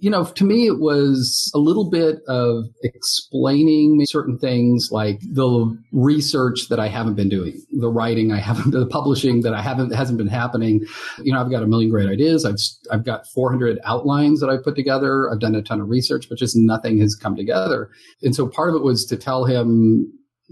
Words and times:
you 0.00 0.08
know, 0.08 0.24
to 0.24 0.44
me, 0.44 0.66
it 0.66 0.80
was 0.80 1.50
a 1.54 1.58
little 1.58 1.90
bit 1.90 2.22
of 2.26 2.64
explaining 2.82 4.02
certain 4.06 4.38
things 4.38 4.88
like 4.90 5.20
the 5.20 5.78
research 5.92 6.68
that 6.70 6.80
I 6.80 6.88
haven't 6.88 7.14
been 7.14 7.28
doing, 7.28 7.60
the 7.70 7.90
writing 7.90 8.32
I 8.32 8.38
haven't, 8.38 8.70
the 8.72 8.86
publishing 8.86 9.42
that 9.42 9.52
I 9.52 9.60
haven't, 9.60 9.92
hasn't 9.92 10.16
been 10.16 10.26
happening. 10.26 10.86
You 11.22 11.34
know, 11.34 11.40
I've 11.40 11.50
got 11.50 11.62
a 11.62 11.66
million 11.66 11.90
great 11.90 12.08
ideas. 12.08 12.46
I've, 12.46 12.56
I've 12.90 13.04
got 13.04 13.26
400 13.28 13.78
outlines 13.84 14.40
that 14.40 14.48
I've 14.48 14.64
put 14.64 14.74
together. 14.74 15.30
I've 15.30 15.40
done 15.40 15.54
a 15.54 15.62
ton 15.62 15.82
of 15.82 15.90
research, 15.90 16.30
but 16.30 16.38
just 16.38 16.56
nothing 16.56 16.98
has 17.00 17.14
come 17.14 17.36
together. 17.36 17.90
And 18.22 18.34
so 18.34 18.48
part 18.48 18.70
of 18.70 18.76
it 18.76 18.82
was 18.82 19.04
to 19.06 19.18
tell 19.18 19.44
him, 19.44 20.10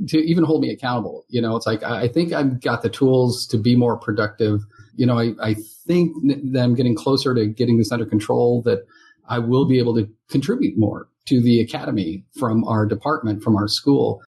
to 0.09 0.19
even 0.19 0.45
hold 0.45 0.61
me 0.61 0.71
accountable. 0.71 1.25
You 1.29 1.41
know, 1.41 1.57
it's 1.57 1.67
like, 1.67 1.83
I 1.83 2.07
think 2.07 2.33
I've 2.33 2.61
got 2.61 2.83
the 2.83 2.91
tools 2.91 3.47
to 3.49 3.59
be 3.59 3.75
more 3.75 3.97
productive. 3.97 4.61
You 4.95 5.07
know, 5.07 5.19
I, 5.19 5.33
I 5.43 5.57
think 5.87 6.13
that 6.53 6.63
I'm 6.63 6.75
getting 6.75 6.95
closer 6.95 7.35
to 7.35 7.47
getting 7.47 7.79
this 7.79 7.91
under 7.91 8.07
control 8.07 8.63
that 8.63 8.87
I 9.29 9.39
will 9.39 9.67
be 9.67 9.79
able 9.79 9.95
to 9.97 10.09
contribute 10.31 10.79
more 10.79 11.09
to 11.27 11.41
the 11.41 11.61
academy 11.61 12.25
from 12.39 12.65
our 12.65 12.87
department, 12.87 13.43
from 13.43 13.57
our 13.57 13.69
school. 13.69 14.23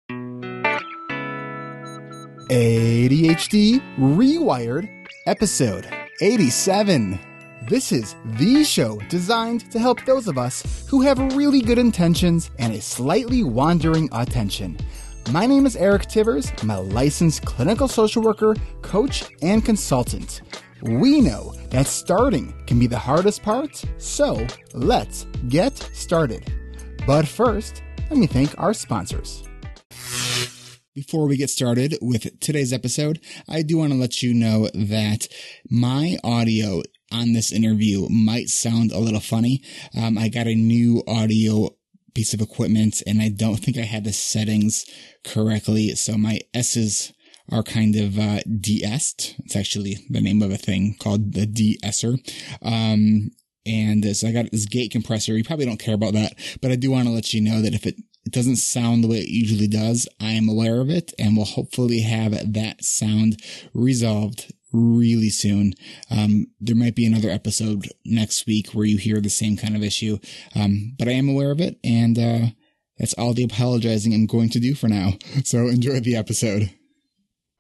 ADHD 2.50 3.80
Rewired, 3.98 4.90
episode 5.28 5.88
87. 6.22 7.20
This 7.68 7.92
is 7.92 8.16
the 8.26 8.64
show 8.64 8.98
designed 9.10 9.70
to 9.72 9.78
help 9.78 10.04
those 10.06 10.28
of 10.28 10.38
us 10.38 10.88
who 10.90 11.02
have 11.02 11.36
really 11.36 11.62
good 11.62 11.78
intentions 11.78 12.50
and 12.58 12.74
a 12.74 12.82
slightly 12.82 13.44
wandering 13.44 14.10
attention. 14.14 14.78
My 15.32 15.46
name 15.46 15.66
is 15.66 15.76
Eric 15.76 16.04
Tivers. 16.04 16.52
I'm 16.64 16.72
a 16.72 16.80
licensed 16.80 17.46
clinical 17.46 17.90
social 17.90 18.24
worker, 18.24 18.56
coach, 18.82 19.26
and 19.42 19.64
consultant. 19.64 20.42
We 20.82 21.22
know 21.22 21.54
that 21.72 21.88
starting 21.88 22.54
can 22.68 22.78
be 22.78 22.88
the 22.88 23.00
hardest 23.00 23.42
part, 23.42 23.84
so 23.98 24.46
let's 24.74 25.26
get 25.50 25.76
started. 25.94 26.54
But 27.08 27.28
first, 27.28 27.82
let 28.10 28.20
me 28.20 28.28
thank 28.28 28.54
our 28.60 28.74
sponsors. 28.74 29.44
Before 30.94 31.28
we 31.28 31.38
get 31.38 31.50
started 31.50 31.98
with 32.02 32.40
today's 32.40 32.74
episode, 32.74 33.20
I 33.50 33.64
do 33.64 33.78
want 33.78 33.92
to 33.92 33.98
let 33.98 34.22
you 34.22 34.34
know 34.34 34.70
that 34.74 35.28
my 35.70 36.18
audio 36.24 36.84
on 37.12 37.34
this 37.34 37.52
interview 37.52 38.08
might 38.10 38.50
sound 38.50 38.92
a 38.92 39.00
little 39.00 39.20
funny. 39.20 39.62
Um, 39.96 40.18
I 40.18 40.30
got 40.30 40.48
a 40.48 40.56
new 40.56 41.04
audio 41.08 41.70
piece 42.14 42.34
of 42.34 42.42
equipment 42.42 43.02
and 43.06 43.22
I 43.22 43.30
don't 43.30 43.58
think 43.58 43.78
I 43.78 43.84
had 43.84 44.04
the 44.04 44.14
settings 44.14 44.86
correctly. 45.24 45.94
So 45.96 46.18
my 46.18 46.40
S's 46.54 47.14
are 47.52 47.64
kind 47.64 47.96
of 47.96 48.20
uh, 48.20 48.40
de-essed. 48.60 49.36
It's 49.46 49.56
actually 49.56 49.98
the 50.10 50.22
name 50.22 50.42
of 50.42 50.52
a 50.52 50.58
thing 50.58 50.96
called 51.00 51.34
the 51.34 51.46
de-esser. 51.46 52.16
Um, 52.62 53.32
and 53.66 54.16
so 54.16 54.28
I 54.28 54.32
got 54.32 54.52
this 54.52 54.66
gate 54.66 54.92
compressor. 54.92 55.38
You 55.38 55.44
probably 55.44 55.66
don't 55.66 55.80
care 55.80 55.96
about 55.96 56.14
that, 56.14 56.34
but 56.62 56.72
I 56.72 56.76
do 56.76 56.92
want 56.92 57.08
to 57.08 57.14
let 57.14 57.34
you 57.34 57.42
know 57.42 57.62
that 57.62 57.74
if 57.74 57.86
it, 57.86 57.96
it 58.26 58.32
doesn't 58.32 58.58
sound 58.58 59.04
the 59.04 59.08
way 59.08 59.20
it 59.20 59.30
usually 59.30 59.68
does, 59.68 60.08
I 60.20 60.32
am 60.32 60.50
aware 60.50 60.82
of 60.82 60.90
it 60.90 61.14
and 61.18 61.36
will 61.36 61.46
hopefully 61.46 62.02
have 62.02 62.54
that 62.54 62.84
sound 62.84 63.42
resolved 63.74 64.54
really 64.74 65.30
soon. 65.30 65.74
Um, 66.12 66.48
there 66.60 66.76
might 66.76 66.96
be 66.96 67.06
another 67.06 67.30
episode 67.30 67.88
next 68.06 68.46
week 68.46 68.72
where 68.72 68.86
you 68.86 68.98
hear 68.98 69.22
the 69.22 69.30
same 69.30 69.56
kind 69.56 69.76
of 69.76 69.84
issue. 69.84 70.18
Um, 70.56 70.96
but 71.00 71.08
I 71.08 71.12
am 71.12 71.30
aware 71.30 71.52
of 71.52 71.62
it 71.62 71.78
and, 71.84 72.20
uh, 72.20 72.48
that's 73.00 73.14
all 73.14 73.34
the 73.34 73.44
apologizing 73.44 74.14
I'm 74.14 74.26
going 74.26 74.50
to 74.50 74.60
do 74.60 74.74
for 74.74 74.88
now. 74.88 75.14
So 75.44 75.68
enjoy 75.68 76.00
the 76.00 76.16
episode. 76.16 76.72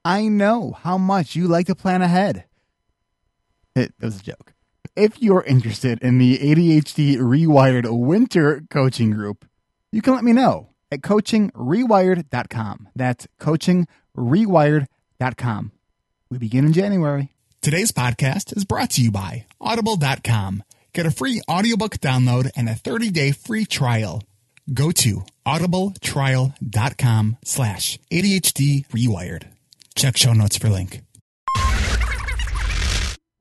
I 0.07 0.29
know 0.29 0.71
how 0.71 0.97
much 0.97 1.35
you 1.35 1.49
like 1.49 1.65
to 1.65 1.75
plan 1.75 2.01
ahead. 2.01 2.45
It, 3.75 3.93
was 3.99 4.21
a 4.21 4.23
joke. 4.23 4.53
If 4.95 5.21
you're 5.21 5.43
interested 5.43 6.01
in 6.01 6.17
the 6.17 6.37
ADHD 6.37 7.17
Rewired 7.17 7.85
Winter 7.89 8.63
Coaching 8.69 9.11
Group, 9.11 9.45
you 9.91 10.01
can 10.01 10.13
let 10.13 10.23
me 10.23 10.31
know 10.31 10.69
at 10.93 11.01
coachingrewired.com. 11.01 12.87
That's 12.95 13.27
coachingrewired.com. 13.41 15.71
We 16.29 16.37
begin 16.37 16.65
in 16.65 16.71
January. 16.71 17.33
Today's 17.61 17.91
podcast 17.91 18.55
is 18.55 18.63
brought 18.63 18.91
to 18.91 19.01
you 19.01 19.11
by 19.11 19.45
audible.com. 19.59 20.63
Get 20.93 21.05
a 21.05 21.11
free 21.11 21.41
audiobook 21.51 21.97
download 21.97 22.49
and 22.55 22.69
a 22.69 22.75
30-day 22.75 23.33
free 23.33 23.65
trial. 23.65 24.23
Go 24.73 24.91
to 24.91 25.25
audibletrial.com 25.45 27.37
slash 27.43 27.99
ADHD 28.09 28.87
Rewired. 28.87 29.56
Check 29.97 30.15
show 30.15 30.33
notes 30.33 30.55
for 30.55 30.69
link. 30.69 31.01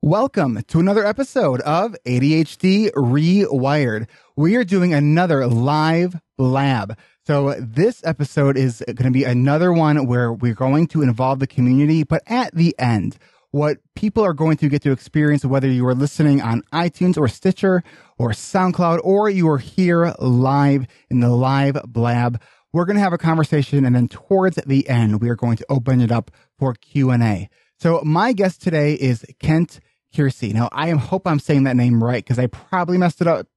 Welcome 0.01 0.63
to 0.69 0.79
another 0.79 1.05
episode 1.05 1.61
of 1.61 1.95
ADHD 2.03 2.89
Rewired. 2.93 4.07
We 4.35 4.55
are 4.55 4.63
doing 4.63 4.91
another 4.91 5.45
live 5.45 6.19
blab. 6.35 6.97
So 7.27 7.53
this 7.59 8.03
episode 8.03 8.57
is 8.57 8.83
going 8.87 9.05
to 9.05 9.11
be 9.11 9.23
another 9.23 9.71
one 9.71 10.07
where 10.07 10.33
we're 10.33 10.55
going 10.55 10.87
to 10.87 11.03
involve 11.03 11.37
the 11.37 11.45
community, 11.45 12.01
but 12.01 12.23
at 12.25 12.55
the 12.55 12.73
end, 12.79 13.19
what 13.51 13.77
people 13.95 14.25
are 14.25 14.33
going 14.33 14.57
to 14.57 14.67
get 14.67 14.81
to 14.81 14.91
experience, 14.91 15.45
whether 15.45 15.69
you 15.69 15.85
are 15.85 15.93
listening 15.93 16.41
on 16.41 16.63
iTunes 16.73 17.19
or 17.19 17.27
Stitcher 17.27 17.83
or 18.17 18.31
SoundCloud, 18.31 19.01
or 19.03 19.29
you 19.29 19.47
are 19.47 19.59
here 19.59 20.15
live 20.17 20.87
in 21.11 21.19
the 21.19 21.29
live 21.29 21.77
blab, 21.85 22.41
we're 22.73 22.85
going 22.85 22.95
to 22.97 23.01
have 23.01 23.13
a 23.13 23.17
conversation. 23.17 23.85
And 23.85 23.95
then 23.95 24.07
towards 24.07 24.57
the 24.65 24.87
end, 24.89 25.21
we 25.21 25.29
are 25.29 25.35
going 25.35 25.57
to 25.57 25.65
open 25.69 26.01
it 26.01 26.11
up 26.11 26.31
for 26.57 26.73
Q 26.73 27.11
and 27.11 27.23
A. 27.23 27.49
So 27.79 28.01
my 28.03 28.33
guest 28.33 28.61
today 28.61 28.93
is 28.93 29.25
Kent 29.39 29.79
Kiersey. 30.15 30.53
Now 30.53 30.69
I 30.71 30.89
am 30.89 30.97
hope 30.97 31.27
I'm 31.27 31.39
saying 31.39 31.63
that 31.65 31.75
name 31.75 32.03
right 32.03 32.23
because 32.23 32.39
I 32.39 32.47
probably 32.47 32.97
messed 32.97 33.21
it 33.21 33.27
up 33.27 33.47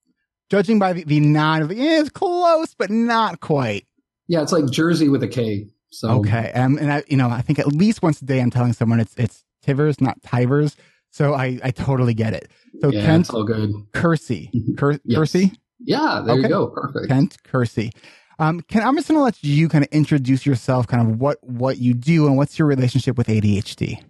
judging 0.50 0.78
by 0.78 0.92
the, 0.92 1.04
the 1.04 1.20
nod, 1.20 1.70
yeah, 1.72 2.00
it's 2.00 2.10
close, 2.10 2.74
but 2.74 2.90
not 2.90 3.40
quite. 3.40 3.86
Yeah, 4.28 4.42
it's 4.42 4.52
like 4.52 4.66
Jersey 4.70 5.08
with 5.08 5.22
a 5.22 5.28
K. 5.28 5.68
So 5.90 6.10
okay, 6.20 6.52
um, 6.52 6.76
and 6.78 6.92
I, 6.92 7.02
you 7.08 7.16
know, 7.16 7.28
I 7.30 7.40
think 7.42 7.58
at 7.58 7.66
least 7.68 8.02
once 8.02 8.20
a 8.22 8.24
day 8.24 8.40
I'm 8.40 8.50
telling 8.50 8.72
someone 8.72 9.00
it's 9.00 9.14
it's 9.16 9.44
Tivers, 9.66 10.00
not 10.00 10.20
Tivers. 10.22 10.76
So 11.10 11.34
I 11.34 11.58
I 11.64 11.70
totally 11.72 12.14
get 12.14 12.32
it. 12.34 12.50
So 12.80 12.90
yeah, 12.90 13.04
Kent 13.04 13.30
all 13.34 13.44
good. 13.44 13.72
Kersey, 13.92 14.50
Ker- 14.78 15.00
Yes. 15.04 15.18
Kersey, 15.18 15.52
Yeah, 15.80 16.22
there 16.24 16.34
Okay. 16.34 16.42
you 16.42 16.48
go. 16.48 16.68
Perfect. 16.68 17.08
Kent 17.08 17.36
Kersey. 17.42 17.90
Um, 18.40 18.62
Ken, 18.62 18.82
I'm 18.82 18.96
just 18.96 19.06
going 19.06 19.18
to 19.18 19.22
let 19.22 19.44
you 19.44 19.68
kind 19.68 19.84
of 19.84 19.90
introduce 19.92 20.46
yourself, 20.46 20.86
kind 20.86 21.06
of 21.06 21.20
what 21.20 21.38
what 21.42 21.76
you 21.76 21.92
do 21.92 22.26
and 22.26 22.38
what's 22.38 22.58
your 22.58 22.66
relationship 22.66 23.18
with 23.18 23.26
ADHD. 23.26 24.02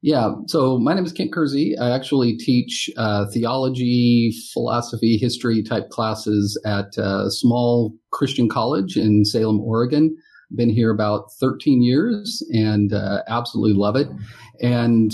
Yeah. 0.00 0.30
So 0.46 0.78
my 0.78 0.94
name 0.94 1.04
is 1.04 1.12
Kent 1.12 1.32
Kersey. 1.32 1.76
I 1.76 1.92
actually 1.92 2.36
teach 2.36 2.88
uh, 2.96 3.26
theology, 3.32 4.32
philosophy, 4.52 5.18
history 5.18 5.60
type 5.64 5.90
classes 5.90 6.60
at 6.64 6.96
a 6.98 7.32
small 7.32 7.92
Christian 8.12 8.48
college 8.48 8.96
in 8.96 9.24
Salem, 9.24 9.60
Oregon. 9.60 10.16
Been 10.54 10.70
here 10.70 10.92
about 10.92 11.32
13 11.40 11.82
years 11.82 12.46
and 12.52 12.92
uh, 12.92 13.22
absolutely 13.26 13.76
love 13.76 13.96
it. 13.96 14.06
And 14.62 15.10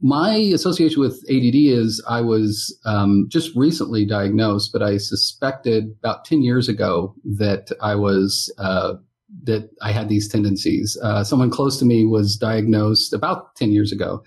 my 0.00 0.34
association 0.36 1.00
with 1.00 1.24
ADD 1.28 1.54
is 1.54 2.04
I 2.08 2.20
was 2.20 2.78
um, 2.84 3.26
just 3.28 3.54
recently 3.56 4.04
diagnosed, 4.04 4.70
but 4.72 4.82
I 4.82 4.98
suspected 4.98 5.94
about 5.98 6.24
10 6.24 6.42
years 6.42 6.68
ago 6.68 7.14
that 7.24 7.70
I 7.82 7.94
was 7.94 8.52
uh, 8.58 8.94
that 9.44 9.70
I 9.82 9.92
had 9.92 10.08
these 10.08 10.28
tendencies. 10.28 10.96
Uh, 11.02 11.24
someone 11.24 11.50
close 11.50 11.78
to 11.78 11.84
me 11.84 12.04
was 12.04 12.36
diagnosed 12.36 13.12
about 13.12 13.56
10 13.56 13.72
years 13.72 13.92
ago. 13.92 14.22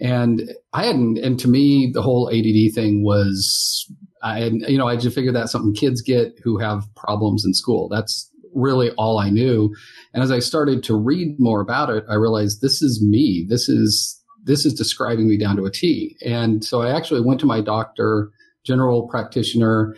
And 0.00 0.52
I 0.72 0.86
hadn't, 0.86 1.18
and 1.18 1.38
to 1.40 1.48
me, 1.48 1.90
the 1.92 2.02
whole 2.02 2.28
ADD 2.28 2.74
thing 2.74 3.04
was, 3.04 3.86
I, 4.22 4.46
you 4.46 4.78
know, 4.78 4.88
I 4.88 4.96
just 4.96 5.14
figured 5.14 5.34
that's 5.34 5.52
something 5.52 5.74
kids 5.74 6.02
get 6.02 6.38
who 6.42 6.58
have 6.58 6.92
problems 6.96 7.44
in 7.44 7.54
school. 7.54 7.88
That's 7.88 8.30
really 8.54 8.90
all 8.92 9.18
I 9.18 9.30
knew. 9.30 9.74
And 10.12 10.22
as 10.22 10.30
I 10.30 10.40
started 10.40 10.82
to 10.84 10.96
read 10.96 11.38
more 11.38 11.60
about 11.60 11.90
it, 11.90 12.04
I 12.08 12.14
realized 12.14 12.60
this 12.60 12.82
is 12.82 13.02
me. 13.02 13.46
This 13.48 13.68
is, 13.68 14.21
this 14.42 14.66
is 14.66 14.74
describing 14.74 15.28
me 15.28 15.36
down 15.36 15.56
to 15.56 15.64
a 15.64 15.70
T. 15.70 16.16
And 16.24 16.64
so 16.64 16.82
I 16.82 16.94
actually 16.94 17.20
went 17.20 17.40
to 17.40 17.46
my 17.46 17.60
doctor, 17.60 18.30
general 18.64 19.08
practitioner, 19.08 19.94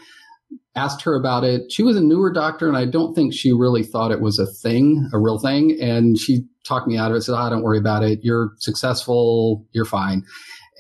asked 0.77 1.03
her 1.03 1.15
about 1.15 1.45
it. 1.45 1.71
She 1.71 1.83
was 1.83 1.97
a 1.97 2.01
newer 2.01 2.33
doctor, 2.33 2.69
and 2.69 2.77
I 2.77 2.85
don't 2.85 3.15
think 3.15 3.33
she 3.33 3.53
really 3.53 3.83
thought 3.83 4.11
it 4.11 4.21
was 4.21 4.39
a 4.39 4.47
thing, 4.47 5.09
a 5.13 5.19
real 5.19 5.39
thing. 5.39 5.79
And 5.81 6.19
she 6.19 6.45
talked 6.65 6.89
me 6.89 6.97
out 6.97 7.11
of 7.11 7.17
it, 7.17 7.23
said, 7.23 7.35
"Ah, 7.35 7.49
don't 7.49 7.63
worry 7.63 7.79
about 7.79 8.03
it. 8.03 8.21
You're 8.23 8.53
successful. 8.59 9.67
You're 9.73 9.85
fine." 9.85 10.25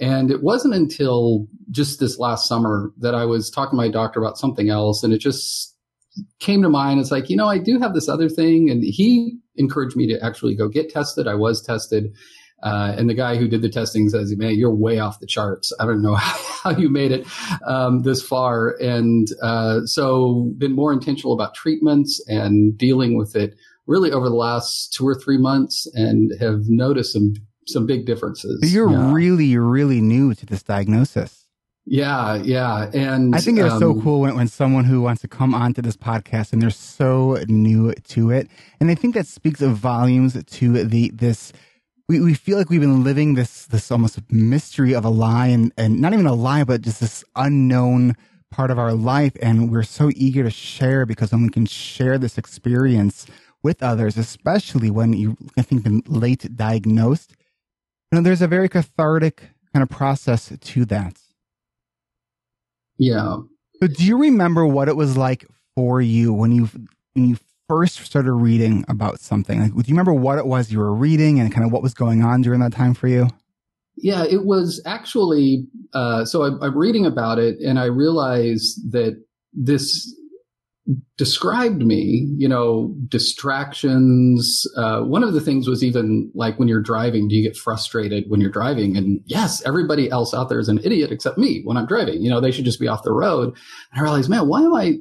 And 0.00 0.30
it 0.30 0.42
wasn't 0.42 0.74
until 0.74 1.46
just 1.70 2.00
this 2.00 2.18
last 2.18 2.48
summer 2.48 2.92
that 2.98 3.14
I 3.14 3.24
was 3.24 3.50
talking 3.50 3.72
to 3.72 3.76
my 3.76 3.88
doctor 3.88 4.20
about 4.20 4.38
something 4.38 4.68
else, 4.68 5.04
and 5.04 5.12
it 5.12 5.18
just 5.18 5.74
came 6.40 6.62
to 6.62 6.68
mind. 6.68 7.00
It's 7.00 7.10
like, 7.10 7.30
you 7.30 7.36
know, 7.36 7.48
I 7.48 7.58
do 7.58 7.78
have 7.78 7.94
this 7.94 8.08
other 8.08 8.28
thing, 8.28 8.70
and 8.70 8.82
he 8.82 9.36
encouraged 9.56 9.96
me 9.96 10.06
to 10.08 10.20
actually 10.24 10.56
go 10.56 10.68
get 10.68 10.90
tested. 10.90 11.28
I 11.28 11.34
was 11.34 11.62
tested. 11.62 12.12
Uh, 12.64 12.94
and 12.96 13.10
the 13.10 13.14
guy 13.14 13.36
who 13.36 13.46
did 13.46 13.60
the 13.62 13.68
testing 13.68 14.08
says, 14.08 14.34
"Man, 14.36 14.54
you're 14.54 14.74
way 14.74 14.98
off 14.98 15.20
the 15.20 15.26
charts. 15.26 15.70
I 15.78 15.84
don't 15.84 16.02
know 16.02 16.14
how 16.64 16.70
you 16.70 16.88
made 16.88 17.12
it 17.12 17.26
um, 17.66 18.02
this 18.02 18.22
far." 18.22 18.74
And 18.80 19.28
uh, 19.42 19.82
so, 19.84 20.50
been 20.56 20.72
more 20.74 20.92
intentional 20.92 21.34
about 21.34 21.54
treatments 21.54 22.24
and 22.26 22.76
dealing 22.76 23.18
with 23.18 23.36
it 23.36 23.54
really 23.86 24.10
over 24.10 24.30
the 24.30 24.34
last 24.34 24.94
two 24.94 25.06
or 25.06 25.14
three 25.14 25.36
months, 25.36 25.86
and 25.94 26.32
have 26.40 26.62
noticed 26.68 27.12
some 27.12 27.34
some 27.66 27.86
big 27.86 28.06
differences. 28.06 28.60
So 28.62 28.66
you're 28.74 28.90
Yeah. 28.90 29.12
really, 29.12 29.56
really 29.58 30.00
new 30.00 30.34
to 30.34 30.46
this 30.46 30.62
diagnosis. 30.62 31.42
Yeah, 31.86 32.36
yeah, 32.36 32.90
and 32.94 33.36
I 33.36 33.40
think 33.42 33.58
it's 33.58 33.74
um, 33.74 33.78
so 33.78 34.00
cool 34.00 34.20
when, 34.22 34.34
when 34.36 34.48
someone 34.48 34.84
who 34.84 35.02
wants 35.02 35.20
to 35.20 35.28
come 35.28 35.52
onto 35.54 35.82
this 35.82 35.98
podcast 35.98 36.54
and 36.54 36.62
they're 36.62 36.70
so 36.70 37.36
new 37.46 37.92
to 37.92 38.30
it, 38.30 38.48
and 38.80 38.90
I 38.90 38.94
think 38.94 39.14
that 39.14 39.26
speaks 39.26 39.60
of 39.60 39.76
volumes 39.76 40.42
to 40.42 40.84
the 40.84 41.10
this. 41.14 41.52
We, 42.08 42.20
we 42.20 42.34
feel 42.34 42.58
like 42.58 42.68
we've 42.68 42.80
been 42.80 43.02
living 43.02 43.34
this 43.34 43.64
this 43.66 43.90
almost 43.90 44.20
mystery 44.30 44.94
of 44.94 45.04
a 45.04 45.08
lie, 45.08 45.46
and, 45.48 45.72
and 45.76 46.00
not 46.00 46.12
even 46.12 46.26
a 46.26 46.34
lie, 46.34 46.64
but 46.64 46.82
just 46.82 47.00
this 47.00 47.24
unknown 47.34 48.14
part 48.50 48.70
of 48.70 48.78
our 48.78 48.92
life, 48.92 49.36
and 49.42 49.70
we're 49.70 49.82
so 49.82 50.10
eager 50.14 50.44
to 50.44 50.50
share 50.50 51.06
because 51.06 51.32
when 51.32 51.42
we 51.42 51.48
can 51.48 51.66
share 51.66 52.18
this 52.18 52.38
experience 52.38 53.26
with 53.62 53.82
others, 53.82 54.16
especially 54.16 54.90
when 54.90 55.12
you 55.14 55.36
I 55.58 55.62
think 55.62 55.82
been 55.82 56.02
late 56.06 56.54
diagnosed, 56.54 57.34
you 58.12 58.18
know, 58.18 58.22
there's 58.22 58.42
a 58.42 58.48
very 58.48 58.68
cathartic 58.68 59.42
kind 59.72 59.82
of 59.82 59.88
process 59.88 60.52
to 60.58 60.84
that. 60.84 61.18
Yeah. 62.98 63.38
So 63.80 63.88
do 63.88 64.04
you 64.04 64.18
remember 64.18 64.64
what 64.66 64.88
it 64.88 64.96
was 64.96 65.16
like 65.16 65.46
for 65.74 66.00
you 66.00 66.32
when 66.32 66.52
you 66.52 66.68
when 67.14 67.28
you 67.28 67.38
first 67.68 67.98
started 68.04 68.32
reading 68.32 68.84
about 68.88 69.20
something? 69.20 69.60
Like, 69.60 69.72
do 69.72 69.78
you 69.78 69.94
remember 69.94 70.14
what 70.14 70.38
it 70.38 70.46
was 70.46 70.70
you 70.70 70.78
were 70.78 70.94
reading 70.94 71.40
and 71.40 71.52
kind 71.52 71.66
of 71.66 71.72
what 71.72 71.82
was 71.82 71.94
going 71.94 72.22
on 72.22 72.42
during 72.42 72.60
that 72.60 72.72
time 72.72 72.94
for 72.94 73.08
you? 73.08 73.28
Yeah, 73.96 74.24
it 74.24 74.44
was 74.44 74.82
actually. 74.86 75.66
Uh, 75.92 76.24
so 76.24 76.42
I, 76.42 76.66
I'm 76.66 76.76
reading 76.76 77.06
about 77.06 77.38
it, 77.38 77.58
and 77.60 77.78
I 77.78 77.84
realize 77.84 78.74
that 78.90 79.22
this 79.52 80.12
described 81.16 81.86
me, 81.86 82.28
you 82.36 82.48
know, 82.48 82.94
distractions. 83.08 84.66
Uh, 84.76 85.00
one 85.00 85.22
of 85.22 85.32
the 85.32 85.40
things 85.40 85.66
was 85.66 85.82
even 85.82 86.30
like 86.34 86.58
when 86.58 86.68
you're 86.68 86.82
driving, 86.82 87.28
do 87.28 87.36
you 87.36 87.42
get 87.42 87.56
frustrated 87.56 88.24
when 88.28 88.40
you're 88.40 88.50
driving? 88.50 88.96
And 88.96 89.20
yes, 89.24 89.62
everybody 89.64 90.10
else 90.10 90.34
out 90.34 90.48
there 90.48 90.58
is 90.58 90.68
an 90.68 90.80
idiot 90.84 91.10
except 91.10 91.38
me 91.38 91.62
when 91.64 91.76
I'm 91.76 91.86
driving. 91.86 92.20
You 92.20 92.30
know, 92.30 92.40
they 92.40 92.50
should 92.50 92.66
just 92.66 92.80
be 92.80 92.88
off 92.88 93.02
the 93.02 93.12
road. 93.12 93.56
And 93.92 94.00
I 94.00 94.02
realized, 94.02 94.28
man, 94.28 94.46
why 94.46 94.62
am 94.62 94.74
I 94.74 94.98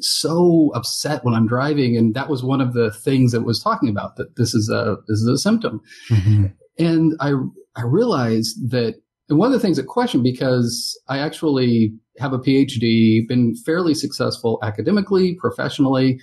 so 0.00 0.70
upset 0.74 1.24
when 1.24 1.34
I'm 1.34 1.46
driving? 1.46 1.96
And 1.96 2.14
that 2.14 2.28
was 2.28 2.42
one 2.42 2.60
of 2.60 2.72
the 2.74 2.90
things 2.90 3.32
that 3.32 3.42
was 3.42 3.62
talking 3.62 3.88
about 3.88 4.16
that 4.16 4.36
this 4.36 4.54
is 4.54 4.68
a 4.70 4.96
this 5.08 5.18
is 5.18 5.28
a 5.28 5.38
symptom. 5.38 5.80
Mm-hmm. 6.10 6.46
And 6.78 7.12
I 7.20 7.32
I 7.76 7.82
realized 7.82 8.70
that 8.70 8.96
and 9.28 9.38
one 9.38 9.46
of 9.46 9.52
the 9.52 9.60
things 9.60 9.76
that 9.76 9.86
question 9.86 10.22
because 10.22 10.98
I 11.08 11.18
actually 11.18 11.92
have 12.18 12.32
a 12.32 12.38
PhD, 12.38 13.26
been 13.26 13.56
fairly 13.56 13.94
successful 13.94 14.58
academically, 14.62 15.34
professionally, 15.34 16.20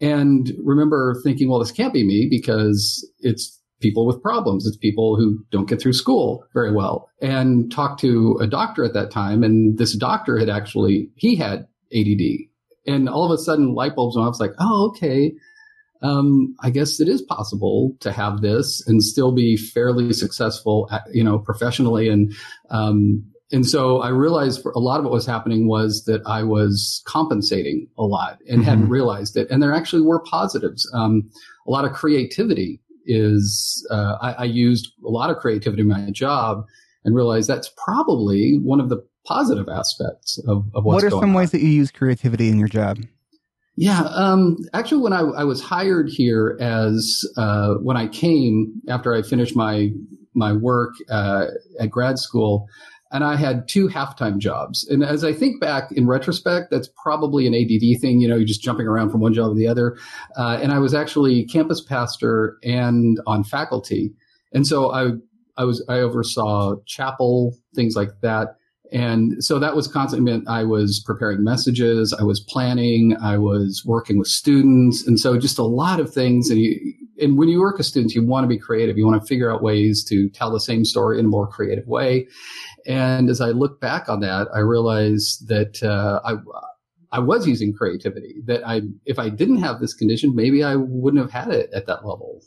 and 0.00 0.52
remember 0.62 1.20
thinking, 1.24 1.50
well, 1.50 1.58
this 1.58 1.72
can't 1.72 1.92
be 1.92 2.04
me 2.04 2.28
because 2.30 3.06
it's 3.20 3.60
people 3.80 4.06
with 4.06 4.22
problems. 4.22 4.66
It's 4.66 4.76
people 4.76 5.16
who 5.16 5.44
don't 5.50 5.68
get 5.68 5.80
through 5.80 5.92
school 5.92 6.44
very 6.54 6.72
well. 6.72 7.08
And 7.20 7.70
talked 7.70 8.00
to 8.00 8.38
a 8.40 8.46
doctor 8.46 8.84
at 8.84 8.94
that 8.94 9.10
time, 9.10 9.42
and 9.42 9.78
this 9.78 9.96
doctor 9.96 10.38
had 10.38 10.48
actually 10.48 11.10
he 11.16 11.36
had 11.36 11.66
ADD, 11.94 12.22
and 12.88 13.08
all 13.08 13.24
of 13.24 13.30
a 13.30 13.38
sudden 13.38 13.74
light 13.74 13.94
bulbs 13.94 14.16
went 14.16 14.24
off. 14.24 14.28
I 14.28 14.30
was 14.30 14.40
like, 14.40 14.54
oh, 14.58 14.88
okay 14.88 15.34
um, 16.02 16.54
I 16.60 16.70
guess 16.70 17.00
it 17.00 17.08
is 17.08 17.22
possible 17.22 17.96
to 18.00 18.12
have 18.12 18.40
this 18.40 18.86
and 18.86 19.02
still 19.02 19.32
be 19.32 19.56
fairly 19.56 20.12
successful, 20.12 20.88
at, 20.90 21.02
you 21.12 21.24
know, 21.24 21.38
professionally. 21.38 22.08
And, 22.08 22.34
um, 22.70 23.24
and 23.50 23.66
so 23.66 24.00
I 24.00 24.10
realized 24.10 24.64
a 24.64 24.78
lot 24.78 24.98
of 24.98 25.04
what 25.04 25.12
was 25.12 25.26
happening 25.26 25.66
was 25.66 26.04
that 26.04 26.22
I 26.26 26.42
was 26.42 27.02
compensating 27.06 27.88
a 27.96 28.04
lot 28.04 28.38
and 28.48 28.60
mm-hmm. 28.60 28.68
hadn't 28.68 28.88
realized 28.88 29.36
it. 29.36 29.50
And 29.50 29.62
there 29.62 29.72
actually 29.72 30.02
were 30.02 30.20
positives. 30.20 30.88
Um, 30.94 31.30
a 31.66 31.70
lot 31.70 31.84
of 31.84 31.92
creativity 31.92 32.80
is, 33.06 33.86
uh, 33.90 34.18
I, 34.20 34.32
I 34.32 34.44
used 34.44 34.92
a 35.04 35.08
lot 35.08 35.30
of 35.30 35.38
creativity 35.38 35.82
in 35.82 35.88
my 35.88 36.10
job 36.10 36.64
and 37.04 37.16
realized 37.16 37.48
that's 37.48 37.72
probably 37.82 38.58
one 38.58 38.80
of 38.80 38.90
the 38.90 39.02
positive 39.28 39.68
aspects 39.68 40.38
of, 40.48 40.64
of 40.74 40.84
what's 40.84 41.02
What 41.02 41.04
are 41.04 41.10
some 41.10 41.30
on. 41.30 41.32
ways 41.34 41.50
that 41.50 41.60
you 41.60 41.68
use 41.68 41.90
creativity 41.90 42.48
in 42.48 42.58
your 42.58 42.68
job? 42.68 42.98
Yeah, 43.76 44.00
um, 44.10 44.56
actually, 44.72 45.02
when 45.02 45.12
I, 45.12 45.20
I, 45.20 45.44
was 45.44 45.62
hired 45.62 46.08
here 46.08 46.56
as 46.60 47.22
uh, 47.36 47.74
when 47.74 47.96
I 47.96 48.08
came 48.08 48.72
after 48.88 49.14
I 49.14 49.22
finished 49.22 49.54
my 49.54 49.90
my 50.34 50.52
work 50.52 50.94
uh, 51.08 51.46
at 51.78 51.88
grad 51.88 52.18
school, 52.18 52.66
and 53.12 53.22
I 53.22 53.36
had 53.36 53.68
two 53.68 53.86
half-time 53.86 54.40
jobs. 54.40 54.84
And 54.88 55.04
as 55.04 55.22
I 55.22 55.32
think 55.32 55.60
back 55.60 55.92
in 55.92 56.08
retrospect, 56.08 56.72
that's 56.72 56.88
probably 57.00 57.46
an 57.46 57.54
ADD 57.54 58.00
thing. 58.00 58.20
You 58.20 58.26
know, 58.26 58.34
you're 58.34 58.46
just 58.46 58.62
jumping 58.62 58.88
around 58.88 59.10
from 59.10 59.20
one 59.20 59.32
job 59.32 59.52
to 59.52 59.54
the 59.56 59.68
other. 59.68 59.96
Uh, 60.36 60.58
and 60.60 60.72
I 60.72 60.80
was 60.80 60.92
actually 60.92 61.44
campus 61.44 61.80
pastor 61.80 62.58
and 62.64 63.20
on 63.28 63.44
faculty, 63.44 64.12
and 64.52 64.66
so 64.66 64.90
I 64.90 65.12
I 65.56 65.64
was 65.64 65.84
I 65.88 65.98
oversaw 65.98 66.76
chapel 66.86 67.54
things 67.76 67.94
like 67.94 68.10
that. 68.22 68.56
And 68.90 69.44
so 69.44 69.58
that 69.58 69.76
was 69.76 69.86
constant 69.86 70.22
meant 70.22 70.48
I 70.48 70.64
was 70.64 71.02
preparing 71.04 71.44
messages, 71.44 72.14
I 72.18 72.22
was 72.22 72.40
planning, 72.40 73.16
I 73.22 73.36
was 73.36 73.82
working 73.84 74.18
with 74.18 74.28
students. 74.28 75.06
And 75.06 75.20
so 75.20 75.38
just 75.38 75.58
a 75.58 75.64
lot 75.64 76.00
of 76.00 76.12
things. 76.12 76.48
And, 76.48 76.58
you, 76.58 76.94
and 77.20 77.36
when 77.36 77.48
you 77.48 77.60
work 77.60 77.76
with 77.76 77.86
students, 77.86 78.14
you 78.14 78.24
want 78.24 78.44
to 78.44 78.48
be 78.48 78.58
creative. 78.58 78.96
You 78.96 79.06
want 79.06 79.20
to 79.20 79.26
figure 79.26 79.52
out 79.52 79.62
ways 79.62 80.04
to 80.04 80.30
tell 80.30 80.50
the 80.50 80.60
same 80.60 80.84
story 80.84 81.18
in 81.18 81.26
a 81.26 81.28
more 81.28 81.46
creative 81.46 81.86
way. 81.86 82.28
And 82.86 83.28
as 83.28 83.40
I 83.40 83.48
look 83.48 83.80
back 83.80 84.08
on 84.08 84.20
that, 84.20 84.48
I 84.54 84.60
realized 84.60 85.48
that, 85.48 85.82
uh, 85.82 86.20
I, 86.24 86.36
I 87.10 87.18
was 87.18 87.46
using 87.46 87.72
creativity 87.72 88.36
that 88.46 88.66
I, 88.66 88.82
if 89.04 89.18
I 89.18 89.28
didn't 89.28 89.58
have 89.58 89.80
this 89.80 89.94
condition, 89.94 90.34
maybe 90.34 90.62
I 90.62 90.76
wouldn't 90.76 91.22
have 91.22 91.30
had 91.30 91.54
it 91.54 91.70
at 91.72 91.86
that 91.86 92.06
level. 92.06 92.42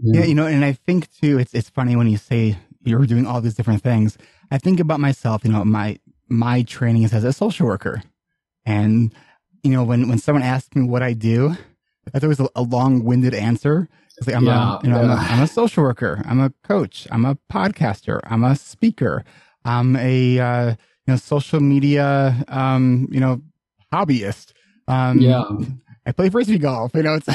Yeah. 0.00 0.20
yeah, 0.20 0.26
you 0.26 0.34
know, 0.34 0.46
and 0.46 0.64
I 0.64 0.72
think 0.72 1.10
too, 1.20 1.38
it's 1.38 1.52
it's 1.54 1.70
funny 1.70 1.96
when 1.96 2.06
you 2.06 2.18
say 2.18 2.56
you're 2.84 3.04
doing 3.06 3.26
all 3.26 3.40
these 3.40 3.54
different 3.54 3.82
things. 3.82 4.16
I 4.50 4.58
think 4.58 4.80
about 4.80 5.00
myself, 5.00 5.44
you 5.44 5.52
know, 5.52 5.64
my 5.64 5.98
my 6.28 6.62
training 6.62 7.02
is 7.02 7.12
as 7.12 7.24
a 7.24 7.32
social 7.32 7.66
worker. 7.66 8.02
And, 8.66 9.14
you 9.62 9.70
know, 9.70 9.82
when, 9.82 10.08
when 10.08 10.18
someone 10.18 10.42
asks 10.42 10.74
me 10.76 10.86
what 10.86 11.02
I 11.02 11.14
do, 11.14 11.56
that's 12.12 12.22
always 12.22 12.40
a, 12.40 12.48
a 12.54 12.62
long 12.62 13.04
winded 13.04 13.34
answer. 13.34 13.88
It's 14.18 14.26
like, 14.26 14.36
I'm, 14.36 14.44
yeah, 14.44 14.78
a, 14.78 14.80
you 14.82 14.90
know, 14.90 14.96
yeah. 14.96 15.04
I'm, 15.04 15.10
a, 15.10 15.14
I'm, 15.14 15.42
a 15.42 15.46
social 15.46 15.82
worker. 15.82 16.22
I'm 16.26 16.40
a 16.40 16.50
coach. 16.62 17.06
I'm 17.10 17.24
a 17.24 17.38
podcaster. 17.50 18.20
I'm 18.24 18.44
a 18.44 18.56
speaker. 18.56 19.24
I'm 19.64 19.96
a, 19.96 20.38
uh, 20.38 20.66
you 20.70 20.76
know, 21.06 21.16
social 21.16 21.60
media, 21.60 22.44
um, 22.48 23.08
you 23.10 23.20
know, 23.20 23.40
hobbyist. 23.92 24.52
Um, 24.86 25.18
yeah. 25.20 25.44
I 26.04 26.12
play 26.12 26.28
frisbee 26.28 26.58
golf. 26.58 26.92
You 26.94 27.04
know, 27.04 27.14
it's, 27.14 27.28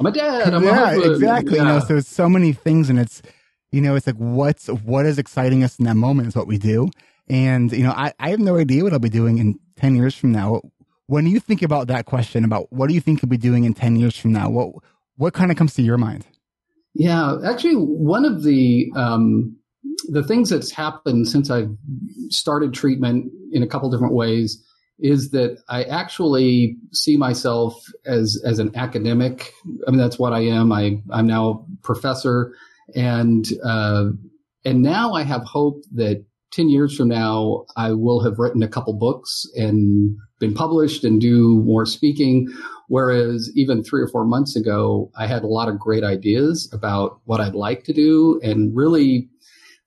I'm 0.00 0.06
a 0.06 0.12
dad. 0.12 0.54
I'm 0.54 0.64
yeah, 0.64 0.94
exactly. 0.94 1.56
Yeah. 1.56 1.62
You 1.62 1.68
know, 1.68 1.80
so 1.80 1.96
it's 1.96 2.08
so 2.08 2.28
many 2.28 2.52
things 2.52 2.88
and 2.88 2.98
it's, 2.98 3.20
you 3.72 3.80
know, 3.80 3.96
it's 3.96 4.06
like 4.06 4.16
what's 4.16 4.68
what 4.68 5.06
is 5.06 5.18
exciting 5.18 5.64
us 5.64 5.78
in 5.78 5.86
that 5.86 5.96
moment 5.96 6.28
is 6.28 6.36
what 6.36 6.46
we 6.46 6.58
do. 6.58 6.88
And 7.28 7.72
you 7.72 7.82
know, 7.82 7.92
I, 7.92 8.12
I 8.20 8.30
have 8.30 8.38
no 8.38 8.56
idea 8.56 8.84
what 8.84 8.92
I'll 8.92 8.98
be 8.98 9.08
doing 9.08 9.38
in 9.38 9.58
ten 9.76 9.96
years 9.96 10.14
from 10.14 10.30
now. 10.30 10.60
When 11.06 11.26
you 11.26 11.40
think 11.40 11.62
about 11.62 11.88
that 11.88 12.06
question 12.06 12.44
about 12.44 12.72
what 12.72 12.88
do 12.88 12.94
you 12.94 13.00
think 13.00 13.22
you'll 13.22 13.30
be 13.30 13.36
doing 13.36 13.64
in 13.64 13.74
ten 13.74 13.96
years 13.96 14.16
from 14.16 14.32
now, 14.32 14.50
what 14.50 14.74
what 15.16 15.34
kind 15.34 15.50
of 15.50 15.56
comes 15.56 15.74
to 15.74 15.82
your 15.82 15.98
mind? 15.98 16.26
Yeah, 16.94 17.38
actually, 17.44 17.74
one 17.74 18.26
of 18.26 18.42
the 18.42 18.92
um, 18.94 19.56
the 20.08 20.22
things 20.22 20.50
that's 20.50 20.70
happened 20.70 21.28
since 21.28 21.50
I've 21.50 21.74
started 22.28 22.74
treatment 22.74 23.32
in 23.52 23.62
a 23.62 23.66
couple 23.66 23.90
different 23.90 24.14
ways 24.14 24.62
is 24.98 25.30
that 25.30 25.58
I 25.68 25.84
actually 25.84 26.76
see 26.92 27.16
myself 27.16 27.82
as 28.04 28.40
as 28.44 28.58
an 28.58 28.76
academic. 28.76 29.52
I 29.86 29.90
mean, 29.90 29.98
that's 29.98 30.18
what 30.18 30.34
I 30.34 30.40
am. 30.40 30.72
I 30.72 31.00
I'm 31.10 31.26
now 31.26 31.50
a 31.50 31.82
professor 31.82 32.54
and 32.94 33.46
uh, 33.64 34.10
and 34.64 34.82
now 34.82 35.12
I 35.12 35.22
have 35.22 35.42
hope 35.44 35.82
that 35.94 36.24
10 36.52 36.68
years 36.68 36.96
from 36.96 37.08
now, 37.08 37.64
I 37.76 37.92
will 37.92 38.22
have 38.22 38.38
written 38.38 38.62
a 38.62 38.68
couple 38.68 38.92
books 38.92 39.46
and 39.56 40.16
been 40.38 40.52
published 40.52 41.02
and 41.02 41.20
do 41.20 41.62
more 41.64 41.86
speaking. 41.86 42.46
Whereas 42.88 43.50
even 43.54 43.82
three 43.82 44.02
or 44.02 44.08
four 44.08 44.26
months 44.26 44.54
ago, 44.54 45.10
I 45.16 45.26
had 45.26 45.42
a 45.42 45.46
lot 45.46 45.68
of 45.68 45.78
great 45.78 46.04
ideas 46.04 46.70
about 46.72 47.20
what 47.24 47.40
I'd 47.40 47.54
like 47.54 47.84
to 47.84 47.92
do. 47.92 48.38
And 48.42 48.76
really, 48.76 49.30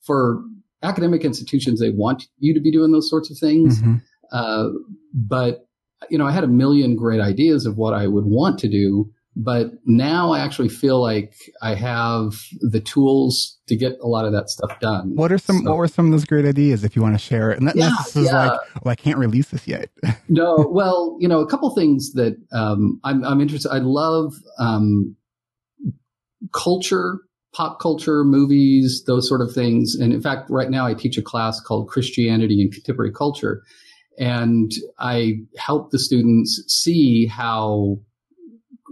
for 0.01 0.41
academic 0.81 1.23
institutions, 1.23 1.79
they 1.79 1.91
want 1.91 2.27
you 2.39 2.53
to 2.55 2.59
be 2.59 2.71
doing 2.71 2.91
those 2.91 3.09
sorts 3.09 3.29
of 3.29 3.37
things. 3.37 3.79
Mm-hmm. 3.79 3.95
Uh, 4.31 4.69
but, 5.13 5.67
you 6.09 6.17
know, 6.17 6.25
I 6.25 6.31
had 6.31 6.43
a 6.43 6.47
million 6.47 6.95
great 6.95 7.21
ideas 7.21 7.67
of 7.67 7.77
what 7.77 7.93
I 7.93 8.07
would 8.07 8.25
want 8.25 8.57
to 8.59 8.67
do. 8.67 9.11
But 9.37 9.71
now 9.85 10.31
I 10.31 10.39
actually 10.39 10.69
feel 10.69 11.01
like 11.01 11.35
I 11.61 11.75
have 11.75 12.41
the 12.61 12.79
tools 12.79 13.59
to 13.67 13.75
get 13.75 13.97
a 14.01 14.07
lot 14.07 14.25
of 14.25 14.31
that 14.31 14.49
stuff 14.49 14.79
done. 14.79 15.13
What 15.15 15.31
are 15.31 15.37
some 15.37 15.57
so, 15.57 15.71
What 15.71 15.77
were 15.77 15.89
some 15.89 16.05
of 16.05 16.11
those 16.13 16.23
great 16.23 16.45
ideas 16.45 16.85
if 16.85 16.95
you 16.95 17.01
want 17.01 17.15
to 17.15 17.19
share 17.19 17.51
it? 17.51 17.59
And 17.59 17.67
that, 17.67 17.75
yeah, 17.75 17.91
this 17.97 18.15
is 18.15 18.27
yeah. 18.27 18.47
like, 18.47 18.59
oh, 18.85 18.89
I 18.89 18.95
can't 18.95 19.17
release 19.17 19.49
this 19.49 19.67
yet. 19.67 19.89
no, 20.29 20.65
well, 20.69 21.17
you 21.19 21.27
know, 21.27 21.41
a 21.41 21.47
couple 21.47 21.73
things 21.75 22.13
that 22.13 22.37
um, 22.53 22.99
I'm, 23.03 23.25
I'm 23.25 23.41
interested. 23.41 23.71
I 23.71 23.79
love 23.79 24.33
um, 24.57 25.17
culture, 26.53 27.19
pop 27.53 27.81
culture, 27.81 28.23
movies, 28.23 29.03
those 29.05 29.27
sort 29.27 29.41
of 29.41 29.51
things. 29.53 29.95
And 29.99 30.13
in 30.13 30.21
fact, 30.21 30.49
right 30.49 30.69
now 30.69 30.87
I 30.87 30.93
teach 30.93 31.17
a 31.17 31.21
class 31.21 31.59
called 31.59 31.89
Christianity 31.89 32.61
and 32.61 32.71
Contemporary 32.71 33.11
Culture, 33.11 33.61
and 34.17 34.71
I 34.97 35.39
help 35.57 35.91
the 35.91 35.99
students 35.99 36.63
see 36.69 37.25
how 37.25 37.97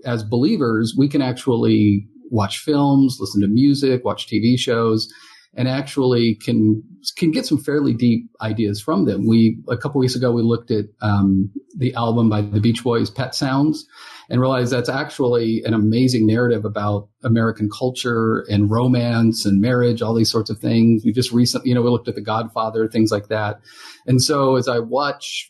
as 0.05 0.23
believers, 0.23 0.95
we 0.97 1.07
can 1.07 1.21
actually 1.21 2.07
watch 2.29 2.59
films, 2.59 3.17
listen 3.19 3.41
to 3.41 3.47
music, 3.47 4.03
watch 4.03 4.27
TV 4.27 4.57
shows, 4.57 5.11
and 5.55 5.67
actually 5.67 6.35
can 6.35 6.81
can 7.17 7.31
get 7.31 7.45
some 7.45 7.57
fairly 7.57 7.93
deep 7.93 8.29
ideas 8.41 8.81
from 8.81 9.05
them. 9.05 9.27
We 9.27 9.59
a 9.69 9.77
couple 9.77 9.99
weeks 9.99 10.15
ago 10.15 10.31
we 10.31 10.41
looked 10.41 10.71
at 10.71 10.85
um, 11.01 11.51
the 11.77 11.93
album 11.93 12.29
by 12.29 12.41
the 12.41 12.59
Beach 12.59 12.83
Boys, 12.83 13.09
Pet 13.09 13.35
Sounds, 13.35 13.85
and 14.29 14.41
realized 14.41 14.73
that's 14.73 14.89
actually 14.89 15.61
an 15.63 15.73
amazing 15.73 16.25
narrative 16.25 16.65
about 16.65 17.07
American 17.23 17.69
culture 17.69 18.45
and 18.49 18.71
romance 18.71 19.45
and 19.45 19.61
marriage, 19.61 20.01
all 20.01 20.15
these 20.15 20.31
sorts 20.31 20.49
of 20.49 20.57
things. 20.59 21.03
We 21.05 21.11
just 21.11 21.31
recently, 21.31 21.69
you 21.69 21.75
know, 21.75 21.81
we 21.81 21.89
looked 21.89 22.07
at 22.07 22.15
The 22.15 22.21
Godfather, 22.21 22.87
things 22.87 23.11
like 23.11 23.27
that. 23.27 23.59
And 24.07 24.21
so 24.21 24.55
as 24.55 24.67
I 24.67 24.79
watch 24.79 25.49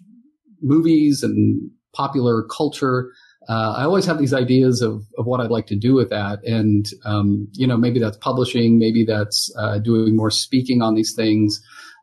movies 0.61 1.23
and 1.23 1.69
popular 1.93 2.43
culture, 2.43 3.11
uh, 3.49 3.73
I 3.77 3.83
always 3.83 4.05
have 4.05 4.19
these 4.19 4.33
ideas 4.33 4.81
of, 4.81 5.03
of 5.17 5.25
what 5.25 5.41
I'd 5.41 5.51
like 5.51 5.67
to 5.67 5.75
do 5.75 5.93
with 5.93 6.09
that. 6.09 6.43
And, 6.43 6.85
um, 7.05 7.47
you 7.53 7.67
know, 7.67 7.77
maybe 7.77 7.99
that's 7.99 8.17
publishing, 8.17 8.79
maybe 8.79 9.03
that's 9.03 9.53
uh, 9.57 9.79
doing 9.79 10.15
more 10.15 10.31
speaking 10.31 10.81
on 10.81 10.95
these 10.95 11.13
things. 11.13 11.61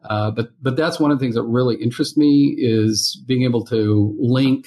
Uh, 0.09 0.31
but, 0.31 0.51
but 0.61 0.77
that's 0.77 0.99
one 0.99 1.11
of 1.11 1.19
the 1.19 1.25
things 1.25 1.35
that 1.35 1.43
really 1.43 1.77
interests 1.77 2.17
me 2.17 2.55
is 2.59 3.23
being 3.27 3.43
able 3.45 3.65
to 3.67 4.15
link, 4.19 4.67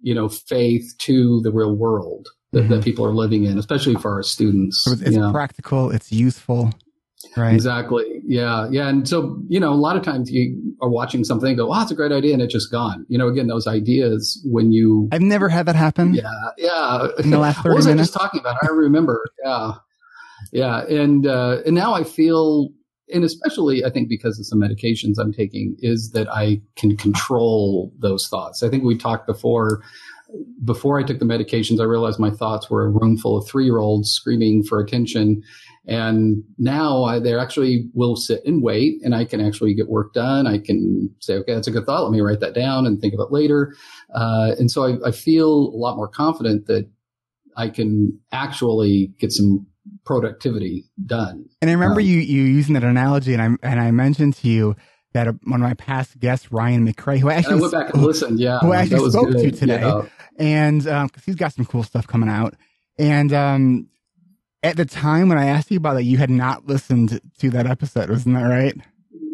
you 0.00 0.14
know, 0.14 0.28
faith 0.28 0.94
to 0.98 1.40
the 1.42 1.52
real 1.52 1.74
world 1.74 2.28
that, 2.52 2.60
mm-hmm. 2.60 2.72
that 2.74 2.84
people 2.84 3.04
are 3.04 3.14
living 3.14 3.44
in, 3.44 3.58
especially 3.58 3.94
for 3.94 4.12
our 4.12 4.22
students. 4.22 4.86
it's 4.86 5.16
practical, 5.32 5.90
it's 5.90 6.12
useful. 6.12 6.72
Right. 7.36 7.54
Exactly. 7.54 8.13
Yeah. 8.26 8.68
Yeah. 8.70 8.88
And 8.88 9.08
so, 9.08 9.38
you 9.48 9.60
know, 9.60 9.72
a 9.72 9.74
lot 9.74 9.96
of 9.96 10.02
times 10.02 10.30
you 10.30 10.76
are 10.80 10.88
watching 10.88 11.24
something 11.24 11.48
and 11.48 11.58
go, 11.58 11.72
oh, 11.72 11.82
it's 11.82 11.90
a 11.90 11.94
great 11.94 12.12
idea. 12.12 12.32
And 12.32 12.42
it's 12.42 12.52
just 12.52 12.70
gone. 12.70 13.04
You 13.08 13.18
know, 13.18 13.28
again, 13.28 13.46
those 13.46 13.66
ideas 13.66 14.40
when 14.50 14.72
you. 14.72 15.08
I've 15.12 15.20
never 15.20 15.48
had 15.48 15.66
that 15.66 15.76
happen. 15.76 16.14
Yeah. 16.14 16.30
Yeah. 16.56 17.08
In 17.18 17.30
the 17.30 17.38
last 17.38 17.56
30 17.58 17.68
what 17.68 17.76
was 17.76 17.86
minutes? 17.86 18.00
I 18.00 18.04
just 18.04 18.14
talking 18.14 18.40
about? 18.40 18.56
I 18.62 18.68
remember. 18.68 19.24
Yeah. 19.44 19.72
Yeah. 20.52 20.84
And, 20.86 21.26
uh, 21.26 21.58
and 21.66 21.74
now 21.74 21.94
I 21.94 22.04
feel, 22.04 22.70
and 23.12 23.24
especially 23.24 23.84
I 23.84 23.90
think 23.90 24.08
because 24.08 24.38
of 24.38 24.46
some 24.46 24.60
medications 24.60 25.14
I'm 25.18 25.32
taking, 25.32 25.76
is 25.80 26.12
that 26.12 26.28
I 26.32 26.62
can 26.76 26.96
control 26.96 27.92
those 27.98 28.28
thoughts. 28.28 28.62
I 28.62 28.68
think 28.68 28.84
we 28.84 28.96
talked 28.96 29.26
before 29.26 29.82
before 30.64 30.98
I 30.98 31.02
took 31.02 31.18
the 31.18 31.24
medications, 31.24 31.80
I 31.80 31.84
realized 31.84 32.18
my 32.18 32.30
thoughts 32.30 32.70
were 32.70 32.84
a 32.84 32.88
room 32.88 33.16
full 33.16 33.36
of 33.36 33.46
three 33.46 33.64
year 33.64 33.78
olds 33.78 34.10
screaming 34.10 34.62
for 34.62 34.80
attention. 34.80 35.42
And 35.86 36.42
now 36.56 37.04
I, 37.04 37.18
they 37.18 37.38
actually 37.38 37.90
will 37.92 38.16
sit 38.16 38.40
and 38.46 38.62
wait 38.62 39.02
and 39.04 39.14
I 39.14 39.24
can 39.24 39.40
actually 39.40 39.74
get 39.74 39.88
work 39.88 40.14
done. 40.14 40.46
I 40.46 40.58
can 40.58 41.14
say, 41.20 41.34
okay, 41.34 41.54
that's 41.54 41.68
a 41.68 41.70
good 41.70 41.84
thought. 41.84 42.04
Let 42.04 42.12
me 42.12 42.20
write 42.20 42.40
that 42.40 42.54
down 42.54 42.86
and 42.86 43.00
think 43.00 43.12
of 43.14 43.20
it 43.20 43.30
later. 43.30 43.74
Uh, 44.14 44.52
and 44.58 44.70
so 44.70 44.84
I, 44.84 45.08
I 45.08 45.10
feel 45.10 45.50
a 45.50 45.76
lot 45.76 45.96
more 45.96 46.08
confident 46.08 46.66
that 46.68 46.88
I 47.56 47.68
can 47.68 48.18
actually 48.32 49.12
get 49.18 49.32
some 49.32 49.66
productivity 50.06 50.84
done. 51.04 51.46
And 51.60 51.70
I 51.70 51.74
remember 51.74 52.00
um, 52.00 52.06
you, 52.06 52.18
you 52.18 52.42
using 52.42 52.74
that 52.74 52.84
analogy 52.84 53.34
and 53.34 53.42
I, 53.42 53.68
and 53.68 53.80
I 53.80 53.90
mentioned 53.90 54.36
to 54.36 54.48
you 54.48 54.76
that 55.12 55.26
one 55.44 55.62
of 55.62 55.68
my 55.68 55.74
past 55.74 56.18
guests, 56.18 56.50
Ryan 56.52 56.86
McRae, 56.86 57.18
who 57.20 57.30
actually 57.30 57.58
I 57.58 57.60
went 57.60 57.72
back 57.72 57.94
and 57.94 58.02
listened, 58.02 58.40
yeah, 58.40 58.58
who 58.58 58.72
actually 58.72 59.10
spoke 59.10 59.30
good. 59.30 59.52
to 59.52 59.58
today, 59.58 60.02
and 60.38 60.80
because 60.80 60.92
um, 60.92 61.10
he's 61.24 61.36
got 61.36 61.52
some 61.52 61.64
cool 61.64 61.84
stuff 61.84 62.06
coming 62.06 62.28
out, 62.28 62.54
and 62.98 63.32
um, 63.32 63.86
at 64.64 64.76
the 64.76 64.86
time 64.86 65.28
when 65.28 65.38
I 65.38 65.46
asked 65.46 65.70
you 65.70 65.76
about 65.76 65.94
that, 65.94 66.04
you 66.04 66.16
had 66.16 66.30
not 66.30 66.66
listened 66.66 67.20
to 67.38 67.50
that 67.50 67.66
episode, 67.66 68.08
wasn't 68.08 68.34
that 68.36 68.42
right? 68.42 68.74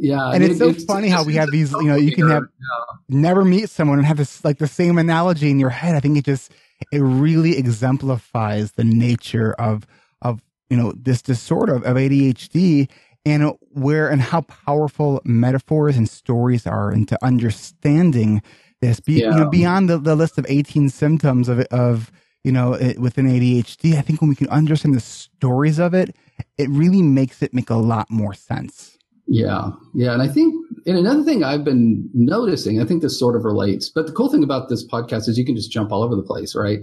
Yeah, 0.00 0.30
and 0.30 0.42
it's 0.42 0.58
so 0.58 0.70
it's, 0.70 0.84
funny 0.84 1.06
it's, 1.06 1.16
how 1.16 1.24
we 1.24 1.34
have 1.34 1.50
these. 1.50 1.72
You 1.72 1.84
know, 1.84 1.96
you 1.96 2.12
can 2.12 2.28
have 2.28 2.44
yeah. 2.58 2.96
never 3.08 3.44
meet 3.44 3.70
someone 3.70 3.98
and 3.98 4.06
have 4.06 4.16
this 4.16 4.44
like 4.44 4.58
the 4.58 4.66
same 4.66 4.98
analogy 4.98 5.50
in 5.50 5.60
your 5.60 5.70
head. 5.70 5.94
I 5.94 6.00
think 6.00 6.16
it 6.16 6.24
just 6.24 6.52
it 6.90 6.98
really 6.98 7.56
exemplifies 7.56 8.72
the 8.72 8.84
nature 8.84 9.52
of 9.54 9.86
of 10.22 10.40
you 10.68 10.76
know 10.76 10.92
this 10.96 11.22
disorder 11.22 11.74
of, 11.74 11.84
of 11.84 11.96
ADHD 11.96 12.88
and 13.26 13.52
where 13.72 14.08
and 14.08 14.22
how 14.22 14.40
powerful 14.40 15.20
metaphors 15.24 15.96
and 15.96 16.08
stories 16.08 16.66
are 16.66 16.90
into 16.90 17.18
understanding 17.22 18.42
this. 18.80 19.00
Be, 19.00 19.20
yeah. 19.20 19.32
you 19.32 19.36
know, 19.36 19.50
beyond 19.50 19.90
the, 19.90 19.98
the 19.98 20.16
list 20.16 20.38
of 20.38 20.46
eighteen 20.48 20.88
symptoms 20.88 21.48
of 21.48 21.60
of 21.70 22.10
you 22.44 22.52
know, 22.52 22.74
it, 22.74 22.98
within 22.98 23.26
ADHD, 23.26 23.96
I 23.96 24.00
think 24.00 24.20
when 24.20 24.30
we 24.30 24.36
can 24.36 24.48
understand 24.48 24.94
the 24.94 25.00
stories 25.00 25.78
of 25.78 25.94
it, 25.94 26.14
it 26.58 26.68
really 26.70 27.02
makes 27.02 27.42
it 27.42 27.52
make 27.52 27.70
a 27.70 27.76
lot 27.76 28.10
more 28.10 28.34
sense. 28.34 28.96
Yeah. 29.32 29.70
Yeah. 29.94 30.12
And 30.12 30.22
I 30.22 30.26
think, 30.26 30.54
and 30.86 30.98
another 30.98 31.22
thing 31.22 31.44
I've 31.44 31.62
been 31.62 32.08
noticing, 32.12 32.80
I 32.80 32.84
think 32.84 33.00
this 33.00 33.16
sort 33.16 33.36
of 33.36 33.44
relates, 33.44 33.88
but 33.88 34.08
the 34.08 34.12
cool 34.12 34.28
thing 34.28 34.42
about 34.42 34.68
this 34.68 34.84
podcast 34.84 35.28
is 35.28 35.38
you 35.38 35.44
can 35.44 35.54
just 35.54 35.70
jump 35.70 35.92
all 35.92 36.02
over 36.02 36.16
the 36.16 36.22
place, 36.22 36.56
right? 36.56 36.80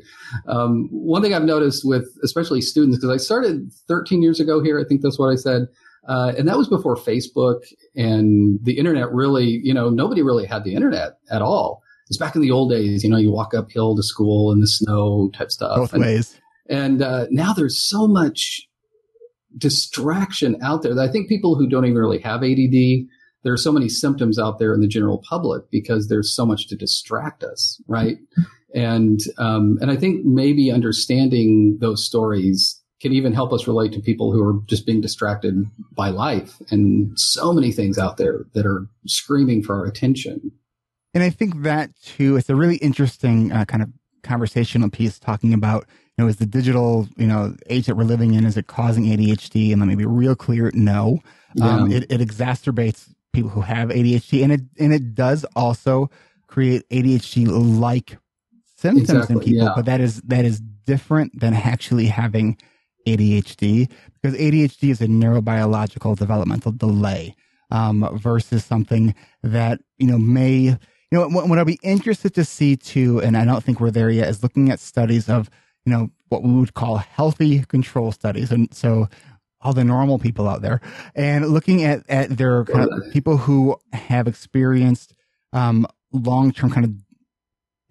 Um, 0.48 0.88
one 0.92 1.22
thing 1.22 1.34
I've 1.34 1.44
noticed 1.44 1.82
with 1.84 2.08
especially 2.24 2.62
students, 2.62 2.98
because 2.98 3.14
I 3.14 3.18
started 3.18 3.70
13 3.90 4.22
years 4.22 4.40
ago 4.40 4.64
here, 4.64 4.80
I 4.80 4.86
think 4.88 5.02
that's 5.02 5.20
what 5.20 5.28
I 5.28 5.36
said. 5.36 5.68
Uh, 6.08 6.32
and 6.38 6.48
that 6.48 6.58
was 6.58 6.70
before 6.70 6.96
Facebook 6.96 7.66
and 7.98 8.60
the 8.64 8.78
internet 8.78 9.12
really, 9.12 9.60
you 9.62 9.74
know, 9.74 9.90
nobody 9.90 10.22
really 10.22 10.46
had 10.46 10.64
the 10.64 10.74
internet 10.74 11.18
at 11.30 11.42
all. 11.42 11.84
It's 12.08 12.18
back 12.18 12.36
in 12.36 12.42
the 12.42 12.52
old 12.52 12.72
days, 12.72 13.04
you 13.04 13.10
know, 13.10 13.18
you 13.18 13.32
walk 13.32 13.54
uphill 13.54 13.96
to 13.96 14.04
school 14.04 14.52
in 14.52 14.60
the 14.60 14.68
snow 14.68 15.30
type 15.34 15.52
stuff. 15.52 15.78
Both 15.78 15.94
and, 15.94 16.02
ways. 16.02 16.40
And 16.70 17.02
uh, 17.02 17.28
now 17.30 17.54
there's 17.54 17.82
so 17.82 18.08
much 18.08 18.68
distraction 19.58 20.58
out 20.62 20.84
there 20.84 20.94
that 20.94 21.10
I 21.10 21.12
think 21.12 21.30
people 21.30 21.56
who 21.56 21.68
don't 21.68 21.86
even 21.86 21.98
really 21.98 22.20
have 22.20 22.44
ADD, 22.44 23.08
there 23.44 23.54
are 23.54 23.58
so 23.58 23.72
many 23.72 23.90
symptoms 23.90 24.38
out 24.38 24.60
there 24.60 24.74
in 24.74 24.82
the 24.82 24.88
general 24.88 25.24
public 25.28 25.70
because 25.72 26.08
there's 26.08 26.36
so 26.36 26.46
much 26.46 26.68
to 26.68 26.76
distract 26.76 27.44
us, 27.44 27.82
right? 27.88 28.18
And 28.76 29.20
um, 29.38 29.78
and 29.82 29.90
I 29.90 29.96
think 29.96 30.26
maybe 30.26 30.72
understanding 30.72 31.78
those 31.80 32.06
stories 32.06 32.82
can 33.02 33.14
even 33.14 33.34
help 33.34 33.54
us 33.54 33.68
relate 33.68 33.94
to 33.94 34.00
people 34.00 34.32
who 34.32 34.44
are 34.44 34.60
just 34.66 34.86
being 34.86 35.02
distracted 35.02 35.66
by 35.92 36.10
life 36.10 36.62
and 36.72 37.18
so 37.18 37.54
many 37.54 37.72
things 37.72 37.98
out 37.98 38.18
there 38.18 38.46
that 38.54 38.66
are 38.66 38.88
screaming 39.06 39.64
for 39.64 39.76
our 39.76 39.86
attention. 39.86 40.52
And 41.14 41.24
I 41.24 41.30
think 41.30 41.64
that 41.64 41.96
too, 42.02 42.38
it's 42.38 42.50
a 42.50 42.56
really 42.56 42.78
interesting 42.78 43.52
uh, 43.52 43.66
kind 43.66 43.82
of 43.82 43.90
conversational 44.24 44.90
piece 44.90 45.20
talking 45.20 45.54
about, 45.54 45.86
you 46.18 46.24
know, 46.24 46.28
is 46.28 46.38
the 46.38 46.46
digital, 46.46 47.08
you 47.18 47.28
know, 47.28 47.56
age 47.70 47.86
that 47.86 47.96
we're 47.96 48.04
living 48.04 48.34
in, 48.34 48.46
is 48.46 48.58
it 48.58 48.68
causing 48.68 49.06
ADHD? 49.06 49.72
And 49.72 49.80
let 49.80 49.88
me 49.88 49.96
be 49.96 50.06
real 50.06 50.36
clear, 50.36 50.72
no. 50.74 51.20
Yeah. 51.56 51.70
Um, 51.70 51.92
it, 51.92 52.12
it 52.12 52.22
exacerbates 52.22 53.14
people 53.34 53.50
who 53.50 53.62
have 53.62 53.90
ADHD 53.90 54.44
and 54.44 54.52
it, 54.52 54.62
and 54.80 54.94
it 54.94 55.16
does 55.16 55.46
also 55.56 56.10
create 56.48 56.88
ADHD 56.90 57.48
like 57.80 58.18
symptoms 58.76 59.10
exactly, 59.10 59.36
in 59.36 59.40
people, 59.42 59.68
yeah. 59.68 59.74
but 59.76 59.86
that 59.86 60.02
is, 60.02 60.22
that 60.22 60.46
is 60.46 60.60
different 60.86 61.40
than 61.40 61.54
actually 61.54 62.08
having 62.08 62.58
ADHD 63.08 63.90
because 64.14 64.38
ADHD 64.38 64.90
is 64.90 65.02
a 65.02 65.08
neurobiological 65.08 66.18
developmental 66.18 66.72
delay 66.72 67.36
um, 67.72 68.08
versus 68.18 68.66
something 68.66 69.16
that, 69.44 69.80
you 69.98 70.08
know, 70.08 70.18
may, 70.18 70.78
you 71.12 71.18
know, 71.18 71.28
what, 71.28 71.48
what 71.48 71.58
I'll 71.58 71.66
be 71.66 71.80
interested 71.84 72.34
to 72.36 72.44
see 72.44 72.76
too, 72.76 73.22
and 73.22 73.38
I 73.38 73.46
don't 73.46 73.64
think 73.64 73.80
we're 73.80 73.92
there 73.92 74.10
yet, 74.10 74.30
is 74.30 74.44
looking 74.44 74.70
at 74.72 74.80
studies 74.80 75.30
of, 75.30 75.50
you 75.86 75.92
know, 75.92 76.10
what 76.30 76.44
we 76.44 76.52
would 76.52 76.74
call 76.74 76.98
healthy 76.98 77.64
control 77.64 78.12
studies. 78.12 78.52
And 78.52 78.74
so 78.74 79.08
all 79.62 79.74
the 79.74 79.84
normal 79.84 80.20
people 80.20 80.48
out 80.48 80.62
there 80.62 80.82
and 81.16 81.48
looking 81.48 81.84
at, 81.84 82.04
at 82.10 82.38
their 82.38 82.66
kind 82.66 82.90
of 82.90 83.12
people 83.12 83.38
who 83.38 83.78
have 83.94 84.28
experienced 84.28 85.16
um, 85.54 85.88
long-term 86.12 86.70
kind 86.70 86.86
of 86.86 86.92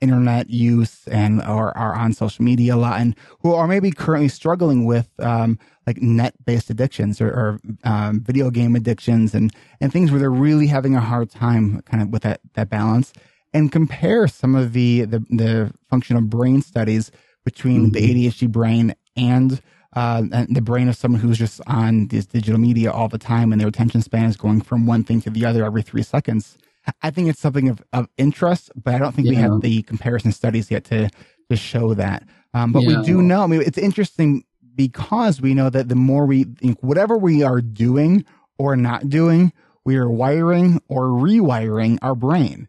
internet 0.00 0.50
use 0.50 1.07
and 1.09 1.41
or 1.43 1.76
are 1.76 1.95
on 1.95 2.12
social 2.12 2.45
media 2.45 2.75
a 2.75 2.76
lot 2.76 3.00
and 3.00 3.17
who 3.41 3.55
are 3.55 3.67
maybe 3.67 3.91
currently 3.91 4.29
struggling 4.29 4.85
with 4.85 5.09
um, 5.21 5.59
like 5.87 6.03
net-based 6.03 6.69
addictions 6.69 7.21
or, 7.21 7.29
or 7.29 7.61
um, 7.85 8.21
video 8.21 8.50
game 8.50 8.76
addictions 8.76 9.35
and 9.35 9.53
and 9.81 9.93
things 9.93 10.11
where 10.11 10.21
they're 10.21 10.31
really 10.31 10.67
having 10.67 10.95
a 10.95 11.00
hard 11.00 11.31
time 11.31 11.81
kind 11.83 12.03
of 12.03 12.11
with 12.11 12.23
that 12.23 12.41
that 12.55 12.69
balance 12.69 13.12
and 13.55 13.73
compare 13.73 14.29
some 14.29 14.55
of 14.55 14.73
the 14.73 15.05
the, 15.07 15.21
the 15.31 15.73
functional 15.88 16.23
brain 16.23 16.61
studies 16.61 17.11
between 17.45 17.91
mm-hmm. 17.91 17.93
the 17.93 18.29
ADHD 18.29 18.50
brain 18.50 18.95
and 19.17 19.62
uh, 19.95 20.23
and 20.31 20.55
the 20.55 20.61
brain 20.61 20.88
of 20.88 20.97
someone 20.97 21.21
who's 21.21 21.38
just 21.38 21.61
on 21.67 22.09
this 22.09 22.26
digital 22.26 22.61
media 22.61 22.93
all 22.93 23.09
the 23.09 23.17
time 23.17 23.50
and 23.50 23.61
their 23.61 23.69
attention 23.69 24.03
span 24.03 24.26
is 24.26 24.37
going 24.37 24.61
from 24.61 24.85
one 24.85 25.03
thing 25.03 25.23
to 25.23 25.31
the 25.31 25.47
other 25.47 25.65
every 25.65 25.81
three 25.81 26.03
seconds 26.03 26.59
I 27.02 27.11
think 27.11 27.28
it's 27.28 27.40
something 27.40 27.69
of, 27.69 27.83
of 27.93 28.09
interest, 28.16 28.71
but 28.76 28.95
I 28.95 28.99
don't 28.99 29.14
think 29.14 29.26
yeah. 29.26 29.31
we 29.31 29.37
have 29.37 29.61
the 29.61 29.83
comparison 29.83 30.33
studies 30.33 30.71
yet 30.71 30.85
to 30.87 31.11
to 31.50 31.57
show 31.57 31.95
that. 31.95 32.25
Um, 32.55 32.73
but 32.73 32.83
yeah. 32.83 32.99
we 33.00 33.07
do 33.07 33.23
know. 33.23 33.43
I 33.43 33.47
mean, 33.47 33.62
it's 33.62 33.78
interesting 33.78 34.45
because 34.75 35.40
we 35.40 35.55
know 35.55 35.71
that 35.71 35.88
the 35.88 35.95
more 35.95 36.26
we 36.26 36.45
think, 36.45 36.83
whatever 36.83 37.16
we 37.16 37.43
are 37.43 37.61
doing 37.61 38.25
or 38.59 38.76
not 38.76 39.09
doing, 39.09 39.52
we 39.85 39.97
are 39.97 40.11
wiring 40.11 40.81
or 40.88 41.05
rewiring 41.05 41.99
our 42.02 42.14
brain. 42.14 42.69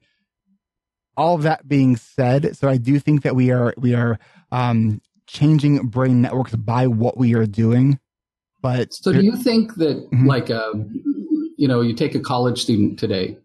All 1.16 1.36
of 1.36 1.44
that 1.44 1.68
being 1.68 1.96
said, 1.96 2.56
so 2.56 2.70
I 2.70 2.78
do 2.78 3.00
think 3.00 3.24
that 3.24 3.36
we 3.36 3.52
are 3.52 3.74
we 3.78 3.96
are 3.96 4.20
um, 4.52 5.02
changing 5.26 5.88
brain 5.88 6.22
networks 6.22 6.56
by 6.56 6.88
what 6.88 7.18
we 7.18 7.34
are 7.34 7.48
doing. 7.48 8.00
But 8.62 8.94
so, 8.94 9.14
do 9.14 9.22
you 9.22 9.36
think 9.36 9.76
that, 9.76 9.98
mm-hmm. 9.98 10.28
like, 10.28 10.50
a, 10.50 10.62
uh, 10.62 10.74
you 11.58 11.68
know, 11.68 11.82
you 11.82 11.94
take 11.94 12.16
a 12.16 12.20
college 12.20 12.62
student 12.62 13.00
today 13.00 13.38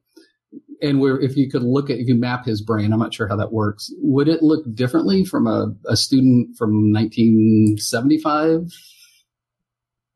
and 0.83 1.01
if 1.23 1.37
you 1.37 1.49
could 1.49 1.63
look 1.63 1.89
at 1.91 1.99
if 1.99 2.09
you 2.09 2.15
map 2.15 2.45
his 2.45 2.61
brain 2.61 2.93
i'm 2.93 2.99
not 2.99 3.15
sure 3.15 3.29
how 3.29 3.37
that 3.37 3.53
works 3.53 3.91
would 3.99 4.29
it 4.29 4.43
look 4.43 4.63
differently 4.75 5.25
from 5.25 5.47
a, 5.47 5.73
a 5.89 5.97
student 5.97 6.57
from 6.57 6.93
1975 6.93 8.69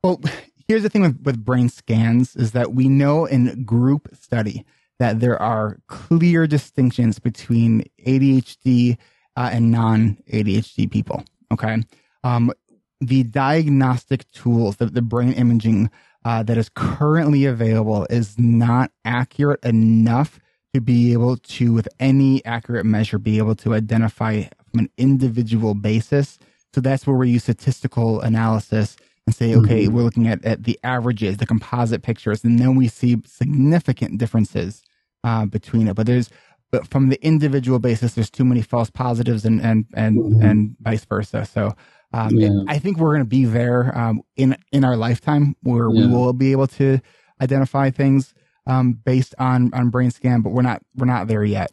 well 0.03 0.21
here's 0.67 0.83
the 0.83 0.89
thing 0.89 1.01
with, 1.01 1.19
with 1.23 1.43
brain 1.43 1.69
scans 1.69 2.35
is 2.35 2.51
that 2.51 2.73
we 2.73 2.89
know 2.89 3.25
in 3.25 3.63
group 3.63 4.09
study 4.13 4.65
that 4.99 5.19
there 5.19 5.41
are 5.41 5.79
clear 5.87 6.47
distinctions 6.47 7.19
between 7.19 7.83
ADHD 8.05 8.97
uh, 9.35 9.49
and 9.51 9.71
non 9.71 10.17
ADHD 10.31 10.89
people. 10.89 11.23
Okay. 11.51 11.83
Um, 12.23 12.51
the 12.99 13.23
diagnostic 13.23 14.29
tools, 14.31 14.77
the, 14.77 14.87
the 14.87 15.03
brain 15.03 15.33
imaging 15.33 15.91
uh, 16.25 16.41
that 16.43 16.57
is 16.57 16.69
currently 16.69 17.45
available, 17.45 18.07
is 18.09 18.37
not 18.39 18.91
accurate 19.05 19.63
enough 19.63 20.39
to 20.73 20.81
be 20.81 21.13
able 21.13 21.37
to, 21.37 21.73
with 21.73 21.87
any 21.99 22.43
accurate 22.45 22.85
measure, 22.85 23.17
be 23.17 23.37
able 23.37 23.55
to 23.55 23.73
identify 23.73 24.43
from 24.69 24.79
an 24.79 24.89
individual 24.97 25.73
basis. 25.73 26.39
So 26.73 26.81
that's 26.81 27.07
where 27.07 27.15
we 27.15 27.29
use 27.29 27.43
statistical 27.43 28.21
analysis 28.21 28.97
and 29.25 29.35
say, 29.35 29.55
okay, 29.55 29.85
mm-hmm. 29.85 29.95
we're 29.95 30.03
looking 30.03 30.27
at, 30.27 30.43
at 30.45 30.63
the 30.63 30.79
averages, 30.83 31.37
the 31.37 31.45
composite 31.45 32.01
pictures, 32.03 32.43
and 32.43 32.59
then 32.59 32.75
we 32.75 32.87
see 32.87 33.17
significant 33.25 34.17
differences 34.17 34.83
uh, 35.23 35.45
between 35.45 35.87
it. 35.87 35.95
But 35.95 36.05
there's, 36.05 36.29
but 36.71 36.87
from 36.87 37.09
the 37.09 37.23
individual 37.25 37.79
basis, 37.79 38.13
there's 38.13 38.29
too 38.29 38.45
many 38.45 38.61
false 38.61 38.89
positives 38.89 39.45
and 39.45 39.61
and 39.61 39.85
and 39.93 40.17
mm-hmm. 40.17 40.45
and 40.45 40.75
vice 40.81 41.05
versa. 41.05 41.45
So 41.45 41.75
um, 42.13 42.31
yeah. 42.31 42.49
I 42.67 42.79
think 42.79 42.97
we're 42.97 43.11
going 43.13 43.21
to 43.21 43.25
be 43.25 43.45
there 43.45 43.97
um, 43.97 44.21
in 44.35 44.55
in 44.71 44.83
our 44.83 44.95
lifetime 44.95 45.55
where 45.63 45.89
yeah. 45.89 46.07
we 46.07 46.13
will 46.13 46.33
be 46.33 46.51
able 46.51 46.67
to 46.67 46.99
identify 47.41 47.89
things 47.89 48.33
um, 48.67 48.93
based 48.93 49.33
on 49.39 49.73
on 49.73 49.89
brain 49.89 50.11
scan, 50.11 50.41
but 50.41 50.51
we're 50.51 50.61
not 50.61 50.83
we're 50.95 51.05
not 51.05 51.27
there 51.27 51.43
yet. 51.43 51.71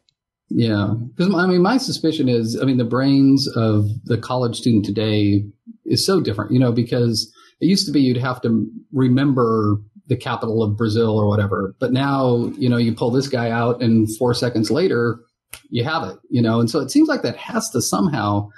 Yeah, 0.48 0.94
because 1.16 1.34
I 1.34 1.46
mean, 1.46 1.62
my 1.62 1.78
suspicion 1.78 2.28
is, 2.28 2.58
I 2.60 2.64
mean, 2.64 2.76
the 2.76 2.84
brains 2.84 3.48
of 3.56 3.86
the 4.04 4.18
college 4.18 4.56
student 4.56 4.84
today 4.84 5.44
is 5.84 6.04
so 6.04 6.20
different, 6.20 6.52
you 6.52 6.58
know, 6.58 6.70
because 6.70 7.32
it 7.60 7.66
used 7.66 7.86
to 7.86 7.92
be 7.92 8.00
you'd 8.00 8.18
have 8.18 8.40
to 8.42 8.66
remember 8.92 9.78
the 10.06 10.16
capital 10.16 10.62
of 10.62 10.76
Brazil 10.76 11.18
or 11.18 11.26
whatever, 11.26 11.74
but 11.80 11.92
now, 11.92 12.52
you 12.58 12.68
know, 12.68 12.76
you 12.76 12.94
pull 12.94 13.10
this 13.10 13.26
guy 13.26 13.50
out, 13.50 13.82
and 13.82 14.14
four 14.16 14.34
seconds 14.34 14.70
later, 14.70 15.18
you 15.70 15.82
have 15.82 16.06
it, 16.08 16.18
you 16.28 16.42
know, 16.42 16.60
and 16.60 16.70
so 16.70 16.78
it 16.80 16.90
seems 16.90 17.08
like 17.08 17.22
that 17.22 17.36
has 17.36 17.70
to 17.70 17.80
somehow 17.80 18.48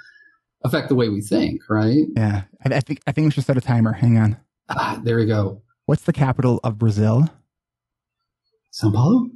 affect 0.65 0.89
the 0.89 0.95
way 0.95 1.07
we 1.07 1.21
think, 1.21 1.61
right? 1.69 2.05
Yeah, 2.15 2.43
I, 2.65 2.75
I 2.75 2.79
think 2.81 2.99
I 3.07 3.11
think 3.13 3.25
we 3.25 3.31
should 3.31 3.45
set 3.45 3.57
a 3.57 3.61
timer. 3.61 3.93
Hang 3.93 4.17
on. 4.17 4.37
Ah, 4.69 4.99
there 5.03 5.15
we 5.15 5.25
go. 5.25 5.61
What's 5.85 6.03
the 6.03 6.13
capital 6.13 6.59
of 6.65 6.77
Brazil? 6.77 7.29
Sao 8.71 8.91
Paulo. 8.91 9.29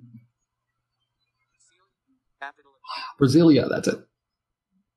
Brasilia, 3.19 3.69
that's 3.69 3.88
it. 3.88 4.00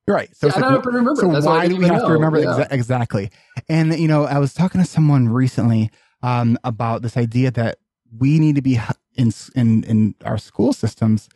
Right. 0.07 0.35
So, 0.37 0.49
yeah, 0.49 0.57
I 0.57 0.61
don't 0.61 0.87
remember. 0.87 1.15
So 1.17 1.33
that's 1.33 1.47
why 1.47 1.69
do 1.69 1.77
we 1.77 1.87
have 1.87 2.03
know. 2.03 2.09
to 2.09 2.13
remember 2.13 2.41
yeah. 2.41 2.47
exa- 2.47 2.73
exactly? 2.73 3.31
And 3.69 3.99
you 3.99 4.09
know, 4.09 4.25
I 4.25 4.39
was 4.39 4.53
talking 4.53 4.81
to 4.81 4.87
someone 4.87 5.29
recently 5.29 5.91
um, 6.23 6.59
about 6.65 7.03
this 7.03 7.17
idea 7.17 7.51
that 7.53 7.79
we 8.19 8.39
need 8.39 8.57
to 8.57 8.63
be 8.63 8.79
in 9.15 9.33
in 9.55 9.85
in 9.85 10.15
our 10.25 10.39
school 10.39 10.73
systems 10.73 11.29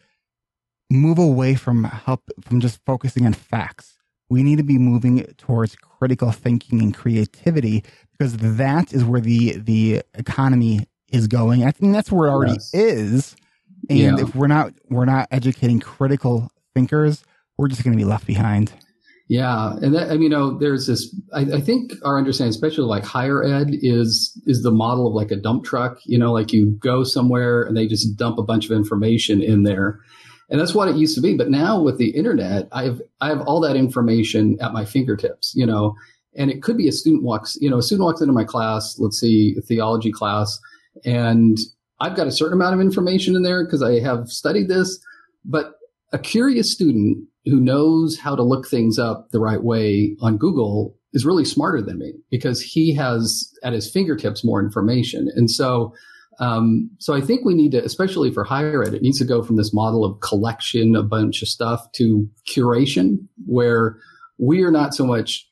move 0.91 1.19
away 1.19 1.55
from 1.55 1.85
help 1.85 2.23
from 2.41 2.61
just 2.61 2.81
focusing 2.85 3.27
on 3.27 3.33
facts 3.33 3.99
we 4.31 4.43
need 4.43 4.57
to 4.57 4.63
be 4.63 4.79
moving 4.79 5.25
towards 5.37 5.77
critical 5.77 6.31
thinking 6.31 6.81
and 6.81 6.95
creativity 6.95 7.85
because 8.13 8.37
that 8.37 8.93
is 8.93 9.05
where 9.05 9.21
the 9.21 9.57
the 9.59 10.03
economy 10.15 10.87
is 11.11 11.27
going. 11.27 11.65
I 11.65 11.71
think 11.71 11.93
that's 11.93 12.13
where 12.13 12.29
it 12.29 12.31
already 12.31 12.53
yes. 12.53 12.75
is. 12.75 13.37
And 13.89 13.99
yeah. 13.99 14.21
if 14.21 14.35
we're 14.35 14.49
not 14.49 14.73
we're 14.89 15.05
not 15.05 15.29
educating 15.31 15.81
critical 15.81 16.51
thinkers, 16.75 17.25
we're 17.57 17.69
just 17.69 17.85
going 17.85 17.97
to 17.97 17.99
be 17.99 18.05
left 18.05 18.27
behind. 18.27 18.73
Yeah, 19.29 19.75
and 19.83 19.95
that, 19.95 20.09
I 20.09 20.13
mean, 20.13 20.23
you 20.23 20.29
know, 20.31 20.59
there's 20.59 20.87
this. 20.87 21.15
I, 21.35 21.41
I, 21.41 21.61
think 21.61 21.93
our 22.03 22.17
understanding, 22.17 22.49
especially 22.49 22.85
like 22.85 23.05
higher 23.05 23.45
ed, 23.45 23.69
is 23.71 24.41
is 24.47 24.63
the 24.63 24.71
model 24.71 25.07
of 25.07 25.13
like 25.13 25.31
a 25.31 25.37
dump 25.37 25.65
truck. 25.65 25.99
You 26.05 26.19
know, 26.19 26.33
like 26.33 26.51
you 26.55 26.71
go 26.81 27.05
somewhere 27.05 27.63
and 27.63 27.77
they 27.77 27.87
just 27.87 28.17
dump 28.17 28.39
a 28.39 28.43
bunch 28.43 28.65
of 28.65 28.73
information 28.73 29.43
in 29.43 29.65
there, 29.65 30.01
and 30.49 30.59
that's 30.59 30.75
what 30.75 30.89
it 30.89 30.97
used 30.97 31.15
to 31.17 31.21
be. 31.21 31.37
But 31.37 31.51
now 31.51 31.79
with 31.79 31.99
the 31.99 32.09
internet, 32.09 32.69
I 32.73 32.85
have 32.85 33.03
I 33.21 33.29
have 33.29 33.43
all 33.43 33.61
that 33.61 33.77
information 33.77 34.57
at 34.63 34.73
my 34.73 34.87
fingertips, 34.87 35.53
you 35.55 35.67
know. 35.67 35.95
And 36.35 36.51
it 36.51 36.63
could 36.63 36.77
be 36.77 36.87
a 36.87 36.93
student 36.93 37.25
walks, 37.25 37.59
you 37.61 37.69
know, 37.69 37.79
a 37.79 37.83
student 37.83 38.05
walks 38.05 38.21
into 38.21 38.33
my 38.33 38.45
class, 38.45 38.97
let's 38.99 39.19
see, 39.19 39.57
a 39.59 39.61
theology 39.61 40.13
class, 40.13 40.61
and 41.05 41.59
I've 42.01 42.17
got 42.17 42.27
a 42.27 42.33
certain 42.33 42.55
amount 42.55 42.75
of 42.75 42.81
information 42.81 43.35
in 43.35 43.43
there 43.43 43.65
because 43.65 43.83
I 43.83 44.01
have 44.01 44.29
studied 44.29 44.69
this. 44.69 44.99
But 45.45 45.73
a 46.13 46.19
curious 46.19 46.73
student 46.73 47.27
who 47.45 47.61
knows 47.61 48.19
how 48.19 48.37
to 48.37 48.43
look 48.43 48.69
things 48.69 48.99
up 48.99 49.29
the 49.31 49.41
right 49.41 49.63
way 49.63 50.17
on 50.21 50.37
Google 50.37 50.97
is 51.13 51.25
really 51.25 51.45
smarter 51.45 51.83
than 51.83 51.99
me 51.99 52.13
because 52.31 52.61
he 52.61 52.95
has 52.95 53.51
at 53.63 53.73
his 53.73 53.91
fingertips 53.91 54.45
more 54.45 54.61
information. 54.63 55.29
And 55.35 55.51
so 55.51 55.95
um, 56.41 56.91
so 56.99 57.15
I 57.15 57.21
think 57.21 57.45
we 57.45 57.55
need 57.55 57.73
to, 57.73 57.85
especially 57.85 58.33
for 58.33 58.45
higher 58.45 58.85
ed, 58.85 58.95
it 58.95 59.03
needs 59.03 59.19
to 59.19 59.25
go 59.25 59.43
from 59.43 59.57
this 59.57 59.75
model 59.75 60.05
of 60.05 60.21
collection, 60.21 60.95
a 60.95 61.03
bunch 61.03 61.43
of 61.43 61.49
stuff, 61.49 61.91
to 61.93 62.29
curation, 62.49 63.27
where 63.47 63.99
we 64.39 64.63
are 64.63 64.71
not 64.71 64.95
so 64.95 65.05
much 65.05 65.49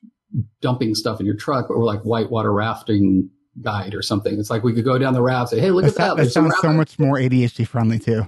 dumping 0.60 0.94
stuff 0.94 1.18
in 1.18 1.26
your 1.26 1.34
truck, 1.34 1.66
but 1.68 1.76
we're 1.76 1.84
like 1.84 2.02
whitewater 2.02 2.52
rafting 2.52 3.28
guide 3.62 3.94
or 3.94 4.02
something. 4.02 4.38
It's 4.38 4.50
like 4.50 4.62
we 4.62 4.72
could 4.72 4.84
go 4.84 4.98
down 4.98 5.14
the 5.14 5.22
raft, 5.22 5.50
say, 5.50 5.60
"Hey, 5.60 5.70
look 5.70 5.84
that, 5.84 5.90
at 5.90 5.96
that." 5.96 6.16
That 6.16 6.30
sounds 6.30 6.54
so 6.60 6.72
much 6.72 6.98
more 6.98 7.16
ADHD 7.16 7.66
friendly 7.66 7.98
too. 7.98 8.26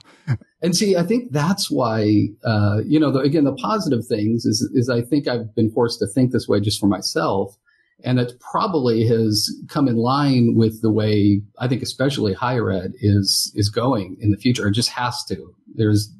and 0.62 0.76
see, 0.76 0.96
I 0.96 1.02
think 1.02 1.32
that's 1.32 1.70
why, 1.70 2.28
uh, 2.44 2.78
you 2.84 2.98
know, 2.98 3.10
the, 3.10 3.20
again, 3.20 3.44
the 3.44 3.54
positive 3.54 4.06
things 4.06 4.44
is 4.44 4.62
is 4.74 4.88
I 4.88 5.02
think 5.02 5.28
I've 5.28 5.54
been 5.54 5.70
forced 5.70 5.98
to 6.00 6.06
think 6.06 6.32
this 6.32 6.48
way 6.48 6.60
just 6.60 6.80
for 6.80 6.86
myself 6.86 7.56
and 8.04 8.20
it 8.20 8.32
probably 8.40 9.06
has 9.06 9.50
come 9.68 9.88
in 9.88 9.96
line 9.96 10.54
with 10.54 10.82
the 10.82 10.92
way 10.92 11.42
I 11.58 11.68
think, 11.68 11.82
especially 11.82 12.32
higher 12.32 12.70
ed 12.70 12.92
is 13.00 13.52
is 13.54 13.68
going 13.68 14.16
in 14.20 14.30
the 14.30 14.36
future. 14.36 14.68
It 14.68 14.72
just 14.72 14.90
has 14.90 15.24
to. 15.24 15.52
There's, 15.74 16.12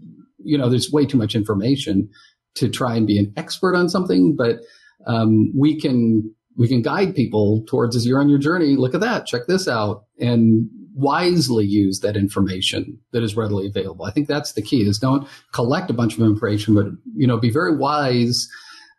you 0.43 0.59
know, 0.59 0.69
there's 0.69 0.91
way 0.91 1.07
too 1.07 1.19
much 1.19 1.35
information 1.35 2.09
to 2.57 2.69
try 2.69 2.97
and 2.97 3.07
be 3.07 3.19
an 3.19 3.33
expert 3.37 3.77
on 3.77 3.89
something, 3.89 4.35
but 4.37 4.61
um, 5.07 5.53
we 5.57 5.81
can 5.81 6.35
we 6.59 6.69
can 6.69 6.83
guide 6.83 7.15
people 7.15 7.65
towards 7.67 7.97
as 7.97 8.07
you're 8.07 8.21
on 8.21 8.29
your 8.29 8.39
journey. 8.39 8.77
Look 8.77 8.95
at 8.95 9.01
that, 9.01 9.25
check 9.25 9.43
this 9.47 9.67
out, 9.67 10.05
and 10.21 10.69
wisely 10.93 11.65
use 11.65 12.01
that 12.01 12.17
information 12.17 12.99
that 13.13 13.23
is 13.23 13.37
readily 13.37 13.67
available. 13.67 14.05
I 14.05 14.11
think 14.11 14.29
that's 14.29 14.53
the 14.53 14.63
key: 14.63 14.83
is 14.83 14.99
don't 14.99 15.27
collect 15.55 15.89
a 15.89 15.95
bunch 15.95 16.15
of 16.15 16.21
information, 16.21 16.75
but 16.75 16.87
you 17.17 17.27
know, 17.27 17.39
be 17.39 17.51
very 17.51 17.75
wise 17.77 18.49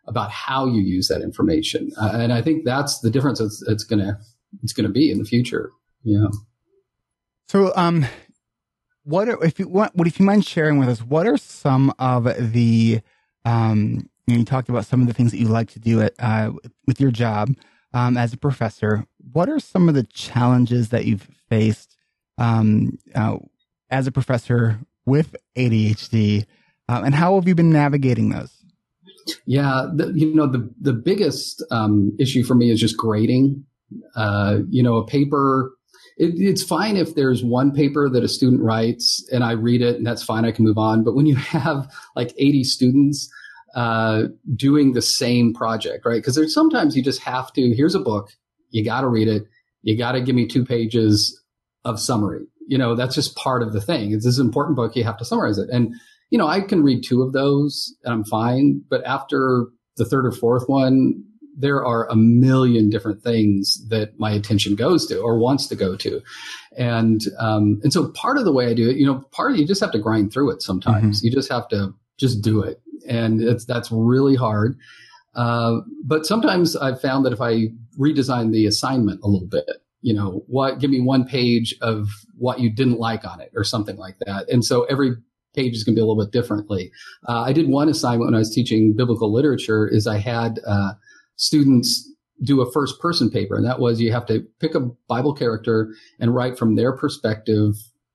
about 0.06 0.30
how 0.30 0.66
you 0.66 0.82
use 0.82 1.08
that 1.08 1.22
information. 1.22 1.90
Uh, 1.96 2.10
and 2.14 2.32
I 2.32 2.42
think 2.42 2.64
that's 2.64 3.00
the 3.00 3.10
difference 3.10 3.40
it's, 3.40 3.62
it's 3.68 3.84
going 3.84 4.00
to, 4.00 4.18
it's 4.62 4.72
going 4.72 4.86
to 4.86 4.92
be 4.92 5.10
in 5.10 5.18
the 5.18 5.24
future. 5.24 5.70
Yeah. 6.02 6.26
So, 7.48 7.72
um, 7.76 8.06
what 9.04 9.28
are, 9.28 9.42
if 9.44 9.58
you 9.58 9.68
want, 9.68 9.94
what 9.94 10.08
if 10.08 10.18
you 10.18 10.26
mind 10.26 10.44
sharing 10.44 10.78
with 10.78 10.88
us, 10.88 11.00
what 11.00 11.26
are 11.26 11.36
some 11.36 11.94
of 11.98 12.52
the, 12.52 13.00
um, 13.44 14.09
you, 14.30 14.36
know, 14.36 14.40
you 14.40 14.44
talked 14.44 14.68
about 14.68 14.86
some 14.86 15.00
of 15.00 15.08
the 15.08 15.14
things 15.14 15.32
that 15.32 15.38
you 15.38 15.48
like 15.48 15.70
to 15.72 15.80
do 15.80 16.00
at, 16.00 16.14
uh, 16.18 16.52
with 16.86 17.00
your 17.00 17.10
job, 17.10 17.50
um, 17.92 18.16
as 18.16 18.32
a 18.32 18.36
professor. 18.36 19.04
What 19.32 19.48
are 19.48 19.58
some 19.58 19.88
of 19.88 19.94
the 19.94 20.04
challenges 20.04 20.90
that 20.90 21.04
you've 21.04 21.28
faced, 21.48 21.96
um, 22.38 22.98
uh, 23.14 23.38
as 23.90 24.06
a 24.06 24.12
professor 24.12 24.78
with 25.04 25.34
ADHD, 25.56 26.46
uh, 26.88 27.02
and 27.04 27.14
how 27.14 27.34
have 27.34 27.48
you 27.48 27.54
been 27.54 27.72
navigating 27.72 28.30
those? 28.30 28.52
Yeah, 29.46 29.86
the, 29.94 30.12
you 30.14 30.34
know 30.34 30.46
the 30.46 30.72
the 30.80 30.92
biggest 30.92 31.62
um, 31.70 32.16
issue 32.18 32.42
for 32.42 32.54
me 32.54 32.70
is 32.70 32.80
just 32.80 32.96
grading. 32.96 33.64
Uh, 34.14 34.58
you 34.68 34.82
know, 34.82 34.96
a 34.96 35.06
paper. 35.06 35.72
It, 36.16 36.34
it's 36.36 36.62
fine 36.62 36.96
if 36.96 37.14
there's 37.14 37.42
one 37.44 37.72
paper 37.72 38.08
that 38.08 38.22
a 38.22 38.28
student 38.28 38.62
writes 38.62 39.26
and 39.32 39.42
I 39.42 39.52
read 39.52 39.82
it 39.82 39.96
and 39.96 40.06
that's 40.06 40.22
fine. 40.22 40.44
I 40.44 40.52
can 40.52 40.64
move 40.64 40.78
on. 40.78 41.02
But 41.02 41.14
when 41.14 41.26
you 41.26 41.34
have 41.36 41.90
like 42.14 42.32
80 42.38 42.64
students 42.64 43.28
uh, 43.74 44.24
doing 44.54 44.92
the 44.92 45.02
same 45.02 45.54
project, 45.54 46.04
right? 46.04 46.16
Because 46.16 46.34
there's 46.34 46.54
sometimes 46.54 46.96
you 46.96 47.02
just 47.02 47.22
have 47.22 47.52
to. 47.54 47.74
Here's 47.74 47.94
a 47.94 48.00
book. 48.00 48.30
You 48.70 48.84
got 48.84 49.02
to 49.02 49.08
read 49.08 49.28
it. 49.28 49.44
You 49.82 49.96
got 49.96 50.12
to 50.12 50.20
give 50.20 50.34
me 50.34 50.46
two 50.46 50.64
pages 50.64 51.40
of 51.84 51.98
summary. 51.98 52.46
You 52.68 52.78
know, 52.78 52.94
that's 52.94 53.14
just 53.14 53.36
part 53.36 53.62
of 53.62 53.72
the 53.72 53.80
thing. 53.80 54.12
It's 54.12 54.24
this 54.24 54.38
important 54.38 54.76
book. 54.76 54.94
You 54.94 55.04
have 55.04 55.18
to 55.18 55.24
summarize 55.24 55.58
it. 55.58 55.70
And 55.70 55.94
you 56.30 56.38
know, 56.38 56.46
I 56.46 56.60
can 56.60 56.82
read 56.82 57.02
two 57.04 57.22
of 57.22 57.32
those 57.32 57.94
and 58.04 58.14
I'm 58.14 58.24
fine. 58.24 58.82
But 58.88 59.04
after 59.04 59.66
the 59.96 60.04
third 60.04 60.26
or 60.26 60.32
fourth 60.32 60.68
one, 60.68 61.24
there 61.56 61.84
are 61.84 62.08
a 62.08 62.16
million 62.16 62.88
different 62.88 63.22
things 63.22 63.86
that 63.88 64.18
my 64.18 64.30
attention 64.30 64.76
goes 64.76 65.06
to 65.08 65.18
or 65.20 65.38
wants 65.38 65.66
to 65.66 65.76
go 65.76 65.96
to. 65.96 66.22
And, 66.78 67.20
um, 67.38 67.80
and 67.82 67.92
so 67.92 68.08
part 68.12 68.38
of 68.38 68.44
the 68.44 68.52
way 68.52 68.68
I 68.68 68.74
do 68.74 68.88
it, 68.88 68.96
you 68.96 69.04
know, 69.04 69.22
part 69.32 69.52
of 69.52 69.58
you 69.58 69.66
just 69.66 69.80
have 69.80 69.92
to 69.92 69.98
grind 69.98 70.32
through 70.32 70.50
it 70.52 70.62
sometimes. 70.62 71.18
Mm-hmm. 71.18 71.26
You 71.26 71.32
just 71.32 71.50
have 71.50 71.68
to 71.68 71.92
just 72.18 72.40
do 72.40 72.62
it. 72.62 72.80
And 73.08 73.40
it's, 73.40 73.64
that's 73.64 73.90
really 73.90 74.36
hard. 74.36 74.78
Uh, 75.34 75.78
but 76.04 76.26
sometimes 76.26 76.76
I've 76.76 77.00
found 77.00 77.24
that 77.24 77.32
if 77.32 77.40
I 77.40 77.68
redesign 77.98 78.52
the 78.52 78.66
assignment 78.66 79.20
a 79.22 79.28
little 79.28 79.48
bit, 79.48 79.68
you 80.02 80.14
know, 80.14 80.42
what, 80.46 80.78
give 80.78 80.90
me 80.90 81.00
one 81.00 81.24
page 81.24 81.74
of 81.82 82.08
what 82.36 82.60
you 82.60 82.70
didn't 82.70 82.98
like 82.98 83.24
on 83.24 83.40
it 83.40 83.52
or 83.54 83.64
something 83.64 83.96
like 83.96 84.16
that. 84.26 84.48
And 84.48 84.64
so 84.64 84.84
every 84.84 85.12
page 85.54 85.74
is 85.74 85.84
going 85.84 85.94
to 85.94 85.98
be 85.98 86.02
a 86.02 86.06
little 86.06 86.22
bit 86.22 86.32
differently. 86.32 86.90
Uh, 87.28 87.42
I 87.42 87.52
did 87.52 87.68
one 87.68 87.88
assignment 87.88 88.28
when 88.28 88.34
I 88.34 88.38
was 88.38 88.54
teaching 88.54 88.94
biblical 88.96 89.32
literature 89.32 89.86
is 89.86 90.06
I 90.06 90.18
had 90.18 90.60
uh, 90.66 90.92
students 91.36 92.08
do 92.42 92.60
a 92.60 92.72
first 92.72 93.00
person 93.00 93.30
paper. 93.30 93.56
And 93.56 93.66
that 93.66 93.80
was 93.80 94.00
you 94.00 94.12
have 94.12 94.26
to 94.26 94.46
pick 94.60 94.74
a 94.74 94.88
Bible 95.08 95.34
character 95.34 95.92
and 96.18 96.34
write 96.34 96.58
from 96.58 96.76
their 96.76 96.92
perspective 96.92 97.74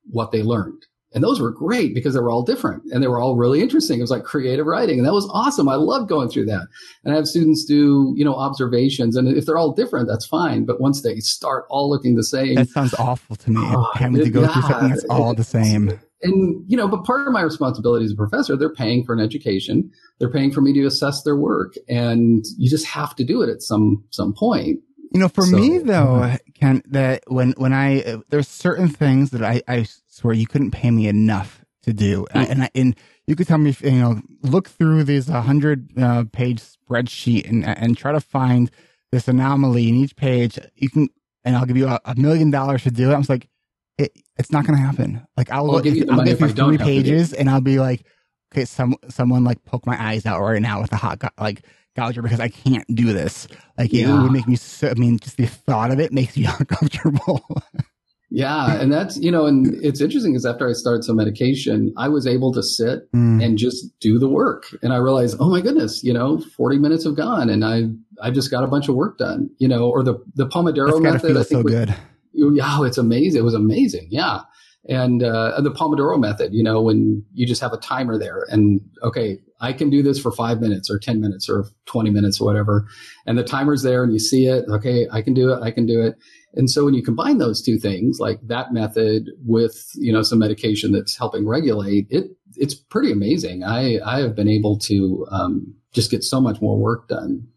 what 0.09 0.31
they 0.31 0.41
learned. 0.41 0.83
And 1.15 1.23
those 1.23 1.39
were 1.39 1.49
great 1.49 1.95
because 1.95 2.13
they 2.13 2.19
were 2.19 2.29
all 2.29 2.43
different 2.43 2.83
and 2.91 3.01
they 3.01 3.07
were 3.07 3.21
all 3.21 3.37
really 3.37 3.61
interesting. 3.61 3.99
It 3.99 4.03
was 4.03 4.11
like 4.11 4.25
creative 4.25 4.65
writing 4.65 4.99
and 4.99 5.07
that 5.07 5.13
was 5.13 5.27
awesome. 5.31 5.69
I 5.69 5.75
loved 5.75 6.09
going 6.09 6.27
through 6.27 6.47
that. 6.47 6.67
And 7.05 7.13
I 7.13 7.15
have 7.15 7.25
students 7.25 7.63
do, 7.63 8.13
you 8.17 8.25
know, 8.25 8.35
observations 8.35 9.15
and 9.15 9.29
if 9.29 9.45
they're 9.45 9.57
all 9.57 9.71
different, 9.71 10.09
that's 10.09 10.25
fine. 10.25 10.65
But 10.65 10.81
once 10.81 11.03
they 11.03 11.15
start 11.21 11.65
all 11.69 11.89
looking 11.89 12.15
the 12.15 12.23
same. 12.23 12.55
That 12.55 12.67
sounds 12.67 12.93
awful 12.95 13.37
to 13.37 13.49
me. 13.49 13.61
Oh, 13.63 13.89
having 13.93 14.21
to 14.25 14.29
go 14.29 14.41
yeah, 14.41 14.47
through 14.49 14.61
something 14.63 14.89
that's 14.89 15.05
all 15.05 15.33
the 15.33 15.45
same. 15.45 15.97
And, 16.21 16.65
you 16.67 16.75
know, 16.75 16.87
but 16.87 17.05
part 17.05 17.25
of 17.25 17.31
my 17.31 17.41
responsibility 17.41 18.03
as 18.03 18.11
a 18.11 18.15
professor, 18.15 18.57
they're 18.57 18.73
paying 18.73 19.05
for 19.05 19.13
an 19.13 19.21
education. 19.21 19.89
They're 20.19 20.31
paying 20.31 20.51
for 20.51 20.59
me 20.59 20.73
to 20.73 20.85
assess 20.85 21.23
their 21.23 21.37
work 21.37 21.75
and 21.87 22.43
you 22.57 22.69
just 22.69 22.87
have 22.87 23.15
to 23.15 23.23
do 23.23 23.41
it 23.41 23.49
at 23.49 23.61
some, 23.61 24.03
some 24.09 24.33
point. 24.33 24.81
You 25.15 25.21
know, 25.21 25.29
for 25.29 25.45
so, 25.45 25.55
me 25.55 25.77
though, 25.77 26.15
uh, 26.15 26.37
Ken, 26.55 26.83
that 26.87 27.23
when 27.27 27.53
when 27.55 27.71
I 27.71 28.01
uh, 28.01 28.17
there's 28.27 28.49
certain 28.49 28.89
things 28.89 29.29
that 29.29 29.43
I 29.43 29.61
I 29.65 29.85
swear 30.15 30.33
you 30.33 30.47
couldn't 30.47 30.71
pay 30.71 30.91
me 30.91 31.07
enough 31.07 31.65
to 31.83 31.93
do, 31.93 32.25
mm-hmm. 32.31 32.51
and 32.51 32.63
I, 32.63 32.69
and 32.73 32.95
you 33.27 33.35
could 33.35 33.47
tell 33.47 33.57
me, 33.57 33.75
you 33.81 33.91
know, 33.91 34.21
look 34.41 34.69
through 34.69 35.03
this 35.03 35.27
hundred 35.27 35.91
uh, 36.01 36.23
page 36.31 36.61
spreadsheet 36.61 37.49
and 37.49 37.65
and 37.65 37.97
try 37.97 38.11
to 38.11 38.21
find 38.21 38.71
this 39.11 39.27
anomaly 39.27 39.89
in 39.89 39.95
each 39.95 40.15
page. 40.15 40.57
You 40.75 40.89
can, 40.89 41.09
and 41.43 41.55
I'll 41.55 41.65
give 41.65 41.77
you 41.77 41.87
a, 41.87 41.99
a 42.05 42.15
million 42.15 42.49
dollars 42.49 42.83
to 42.83 42.91
do 42.91 43.11
it. 43.11 43.13
I 43.13 43.17
was 43.17 43.29
like, 43.29 43.49
it, 43.97 44.11
it's 44.37 44.51
not 44.51 44.65
going 44.65 44.77
to 44.77 44.83
happen. 44.83 45.25
Like 45.35 45.51
I'll, 45.51 45.69
I'll 45.71 45.81
give 45.81 45.95
you, 45.95 46.07
I'll 46.09 46.23
give 46.23 46.39
you 46.39 46.49
three 46.49 46.77
pages, 46.77 47.33
and 47.33 47.49
I'll 47.49 47.61
be 47.61 47.79
like, 47.79 48.05
okay, 48.53 48.65
some 48.65 48.95
someone 49.09 49.43
like 49.43 49.63
poke 49.65 49.85
my 49.85 50.01
eyes 50.01 50.25
out 50.25 50.41
right 50.41 50.61
now 50.61 50.81
with 50.81 50.93
a 50.93 50.97
hot 50.97 51.21
like 51.39 51.65
gouger 51.95 52.21
because 52.21 52.39
I 52.39 52.49
can't 52.49 52.87
do 52.93 53.13
this. 53.13 53.47
Like 53.77 53.91
yeah. 53.91 54.09
it 54.09 54.21
would 54.21 54.31
make 54.31 54.47
me 54.47 54.55
so, 54.55 54.89
I 54.89 54.93
mean, 54.93 55.19
just 55.19 55.37
the 55.37 55.45
thought 55.45 55.91
of 55.91 55.99
it 55.99 56.11
makes 56.11 56.37
me 56.37 56.45
uncomfortable. 56.59 57.45
yeah. 58.29 58.79
And 58.79 58.91
that's, 58.91 59.17
you 59.17 59.31
know, 59.31 59.45
and 59.45 59.73
it's 59.83 60.01
interesting 60.01 60.33
because 60.33 60.45
after 60.45 60.67
I 60.67 60.73
started 60.73 61.03
some 61.03 61.15
medication, 61.15 61.93
I 61.97 62.09
was 62.09 62.25
able 62.25 62.51
to 62.53 62.63
sit 62.63 63.11
mm. 63.11 63.43
and 63.43 63.57
just 63.57 63.97
do 63.99 64.17
the 64.17 64.27
work. 64.27 64.65
And 64.81 64.93
I 64.93 64.97
realized, 64.97 65.37
oh 65.39 65.49
my 65.49 65.61
goodness, 65.61 66.03
you 66.03 66.13
know, 66.13 66.39
40 66.39 66.79
minutes 66.79 67.05
have 67.05 67.15
gone 67.15 67.49
and 67.49 67.63
I, 67.63 67.83
I 68.21 68.31
just 68.31 68.51
got 68.51 68.63
a 68.63 68.67
bunch 68.67 68.89
of 68.89 68.95
work 68.95 69.17
done, 69.17 69.49
you 69.57 69.67
know, 69.67 69.89
or 69.89 70.03
the, 70.03 70.15
the 70.35 70.47
Pomodoro 70.47 71.01
method. 71.01 71.31
I 71.31 71.43
think 71.43 71.47
so 71.47 71.61
was, 71.61 71.73
good. 71.73 71.95
Yeah, 72.33 72.83
it's 72.83 72.97
amazing. 72.97 73.39
It 73.39 73.43
was 73.43 73.53
amazing. 73.53 74.07
Yeah 74.09 74.41
and 74.87 75.23
uh, 75.23 75.59
the 75.61 75.71
Pomodoro 75.71 76.19
method, 76.19 76.53
you 76.53 76.63
know, 76.63 76.81
when 76.81 77.23
you 77.33 77.45
just 77.45 77.61
have 77.61 77.73
a 77.73 77.77
timer 77.77 78.19
there 78.19 78.45
and 78.49 78.81
okay, 79.01 79.39
I 79.59 79.73
can 79.73 79.89
do 79.89 80.03
this 80.03 80.19
for 80.19 80.31
five 80.31 80.61
minutes 80.61 80.91
or 80.91 80.99
10 80.99 81.19
minutes 81.19 81.49
or 81.49 81.65
20 81.85 82.11
minutes 82.11 82.39
or 82.39 82.45
whatever. 82.45 82.85
And 83.25 83.37
the 83.37 83.43
timer's 83.43 83.81
there 83.81 84.03
and 84.03 84.13
you 84.13 84.19
see 84.19 84.45
it. 84.45 84.65
Okay, 84.69 85.07
I 85.11 85.21
can 85.21 85.33
do 85.33 85.51
it. 85.51 85.61
I 85.63 85.71
can 85.71 85.85
do 85.85 86.01
it. 86.01 86.15
And 86.55 86.69
so 86.69 86.85
when 86.85 86.93
you 86.93 87.03
combine 87.03 87.37
those 87.37 87.61
two 87.61 87.77
things, 87.77 88.19
like 88.19 88.39
that 88.43 88.73
method 88.73 89.29
with, 89.45 89.89
you 89.95 90.11
know, 90.11 90.23
some 90.23 90.39
medication 90.39 90.91
that's 90.91 91.17
helping 91.17 91.47
regulate 91.47 92.07
it, 92.09 92.31
it's 92.55 92.73
pretty 92.73 93.11
amazing. 93.11 93.63
I, 93.63 93.99
I 94.05 94.19
have 94.21 94.35
been 94.35 94.47
able 94.47 94.79
to 94.79 95.27
um, 95.29 95.75
just 95.91 96.11
get 96.11 96.23
so 96.23 96.39
much 96.39 96.61
more 96.61 96.77
work 96.77 97.07
done. 97.07 97.47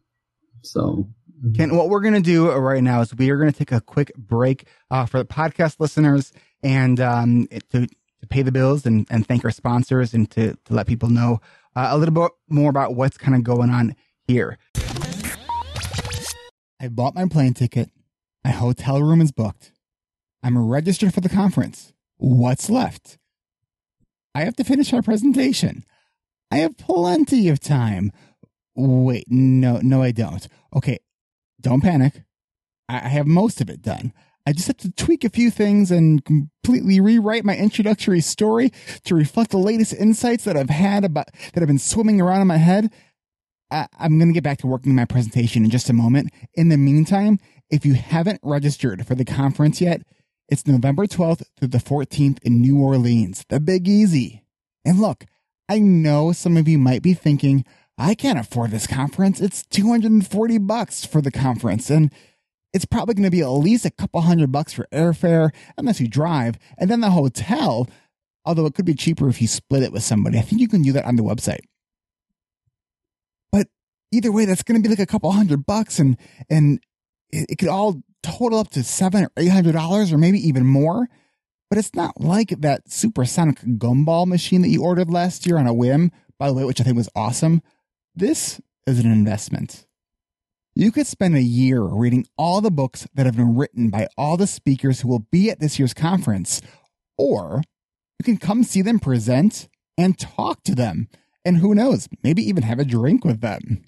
So 0.62 1.08
Ken, 1.54 1.76
what 1.76 1.88
we're 1.88 2.00
going 2.00 2.14
to 2.14 2.20
do 2.20 2.50
right 2.50 2.82
now 2.82 3.00
is 3.00 3.14
we 3.14 3.30
are 3.30 3.36
going 3.36 3.52
to 3.52 3.56
take 3.56 3.70
a 3.70 3.80
quick 3.80 4.12
break 4.16 4.66
uh, 4.90 5.06
for 5.06 5.18
the 5.18 5.24
podcast 5.24 5.78
listeners 5.78 6.32
and 6.64 6.98
um, 6.98 7.46
to, 7.70 7.86
to 7.86 8.26
pay 8.28 8.42
the 8.42 8.50
bills 8.50 8.84
and, 8.84 9.06
and 9.08 9.26
thank 9.26 9.44
our 9.44 9.52
sponsors 9.52 10.14
and 10.14 10.28
to, 10.32 10.56
to 10.64 10.74
let 10.74 10.88
people 10.88 11.08
know 11.08 11.40
uh, 11.76 11.88
a 11.90 11.98
little 11.98 12.14
bit 12.14 12.32
more 12.48 12.70
about 12.70 12.96
what's 12.96 13.16
kind 13.16 13.36
of 13.36 13.44
going 13.44 13.70
on 13.70 13.94
here. 14.26 14.58
I 16.80 16.88
bought 16.88 17.14
my 17.14 17.26
plane 17.26 17.54
ticket. 17.54 17.90
My 18.44 18.50
hotel 18.50 19.02
room 19.02 19.20
is 19.20 19.32
booked. 19.32 19.72
I'm 20.42 20.58
registered 20.58 21.12
for 21.12 21.20
the 21.20 21.28
conference. 21.28 21.92
What's 22.16 22.70
left? 22.70 23.18
I 24.34 24.44
have 24.44 24.56
to 24.56 24.64
finish 24.64 24.92
our 24.92 25.02
presentation. 25.02 25.84
I 26.50 26.58
have 26.58 26.76
plenty 26.76 27.48
of 27.48 27.60
time. 27.60 28.12
Wait, 28.74 29.24
no, 29.28 29.80
no, 29.82 30.02
I 30.02 30.12
don't. 30.12 30.46
Okay, 30.74 30.98
don't 31.60 31.82
panic. 31.82 32.22
I 32.88 33.00
have 33.00 33.26
most 33.26 33.60
of 33.60 33.68
it 33.68 33.82
done. 33.82 34.12
I 34.46 34.52
just 34.52 34.68
have 34.68 34.78
to 34.78 34.90
tweak 34.92 35.24
a 35.24 35.28
few 35.28 35.50
things 35.50 35.90
and 35.90 36.24
completely 36.24 37.00
rewrite 37.00 37.44
my 37.44 37.54
introductory 37.54 38.20
story 38.20 38.72
to 39.04 39.14
reflect 39.14 39.50
the 39.50 39.58
latest 39.58 39.92
insights 39.92 40.44
that 40.44 40.56
I've 40.56 40.70
had 40.70 41.04
about 41.04 41.26
that 41.52 41.60
have 41.60 41.66
been 41.66 41.78
swimming 41.78 42.18
around 42.18 42.40
in 42.40 42.46
my 42.46 42.56
head. 42.56 42.90
I, 43.70 43.88
am 44.00 44.18
going 44.18 44.30
to 44.30 44.34
get 44.34 44.44
back 44.44 44.58
to 44.58 44.66
working 44.66 44.94
my 44.94 45.04
presentation 45.04 45.64
in 45.64 45.70
just 45.70 45.90
a 45.90 45.92
moment. 45.92 46.32
In 46.54 46.70
the 46.70 46.78
meantime, 46.78 47.38
if 47.70 47.84
you 47.84 47.94
haven't 47.94 48.40
registered 48.42 49.06
for 49.06 49.14
the 49.14 49.24
conference 49.24 49.80
yet, 49.80 50.02
it's 50.48 50.66
November 50.66 51.06
12th 51.06 51.42
through 51.58 51.68
the 51.68 51.78
14th 51.78 52.38
in 52.42 52.60
New 52.60 52.80
Orleans, 52.80 53.44
the 53.48 53.60
Big 53.60 53.86
Easy. 53.86 54.44
And 54.84 54.98
look, 54.98 55.26
I 55.68 55.78
know 55.78 56.32
some 56.32 56.56
of 56.56 56.66
you 56.66 56.78
might 56.78 57.02
be 57.02 57.12
thinking, 57.12 57.64
I 57.98 58.14
can't 58.14 58.38
afford 58.38 58.70
this 58.70 58.86
conference. 58.86 59.40
It's 59.40 59.64
240 59.64 60.58
bucks 60.58 61.04
for 61.04 61.20
the 61.20 61.30
conference. 61.30 61.90
And 61.90 62.10
it's 62.72 62.86
probably 62.86 63.14
going 63.14 63.24
to 63.24 63.30
be 63.30 63.42
at 63.42 63.48
least 63.48 63.84
a 63.84 63.90
couple 63.90 64.20
hundred 64.20 64.52
bucks 64.52 64.72
for 64.72 64.86
airfare, 64.92 65.50
unless 65.76 66.00
you 66.00 66.08
drive, 66.08 66.58
and 66.78 66.90
then 66.90 67.00
the 67.00 67.10
hotel. 67.10 67.88
Although 68.44 68.66
it 68.66 68.74
could 68.74 68.86
be 68.86 68.94
cheaper 68.94 69.28
if 69.28 69.42
you 69.42 69.48
split 69.48 69.82
it 69.82 69.92
with 69.92 70.02
somebody. 70.02 70.38
I 70.38 70.42
think 70.42 70.60
you 70.60 70.68
can 70.68 70.82
do 70.82 70.92
that 70.92 71.04
on 71.04 71.16
the 71.16 71.22
website. 71.22 71.66
But 73.52 73.68
either 74.12 74.32
way, 74.32 74.46
that's 74.46 74.62
going 74.62 74.80
to 74.80 74.82
be 74.82 74.88
like 74.88 75.02
a 75.02 75.06
couple 75.06 75.30
hundred 75.32 75.66
bucks, 75.66 75.98
and 75.98 76.16
and 76.48 76.80
it, 77.30 77.46
it 77.50 77.58
could 77.58 77.68
all 77.68 78.02
total 78.22 78.58
up 78.58 78.70
to 78.70 78.82
seven 78.82 79.24
or 79.24 79.30
eight 79.36 79.48
hundred 79.48 79.72
dollars, 79.72 80.12
or 80.12 80.18
maybe 80.18 80.38
even 80.46 80.66
more. 80.66 81.08
But 81.70 81.78
it's 81.78 81.94
not 81.94 82.20
like 82.20 82.48
that 82.60 82.90
supersonic 82.90 83.60
gumball 83.60 84.26
machine 84.26 84.62
that 84.62 84.68
you 84.68 84.82
ordered 84.82 85.10
last 85.10 85.46
year 85.46 85.58
on 85.58 85.66
a 85.66 85.74
whim, 85.74 86.10
by 86.38 86.48
the 86.48 86.54
way, 86.54 86.64
which 86.64 86.80
I 86.80 86.84
think 86.84 86.96
was 86.96 87.10
awesome. 87.14 87.60
This 88.14 88.60
is 88.86 88.98
an 88.98 89.12
investment. 89.12 89.86
You 90.74 90.92
could 90.92 91.06
spend 91.06 91.36
a 91.36 91.42
year 91.42 91.82
reading 91.82 92.26
all 92.38 92.60
the 92.60 92.70
books 92.70 93.06
that 93.12 93.26
have 93.26 93.36
been 93.36 93.56
written 93.56 93.90
by 93.90 94.08
all 94.16 94.36
the 94.36 94.46
speakers 94.46 95.00
who 95.00 95.08
will 95.08 95.26
be 95.30 95.50
at 95.50 95.60
this 95.60 95.78
year's 95.78 95.92
conference, 95.92 96.62
or 97.18 97.62
you 98.18 98.24
can 98.24 98.36
come 98.38 98.62
see 98.62 98.80
them 98.80 98.98
present 98.98 99.68
and 99.98 100.18
talk 100.18 100.62
to 100.62 100.74
them, 100.74 101.08
and 101.44 101.58
who 101.58 101.74
knows, 101.74 102.08
maybe 102.22 102.42
even 102.42 102.62
have 102.62 102.78
a 102.78 102.84
drink 102.84 103.24
with 103.24 103.40
them. 103.40 103.84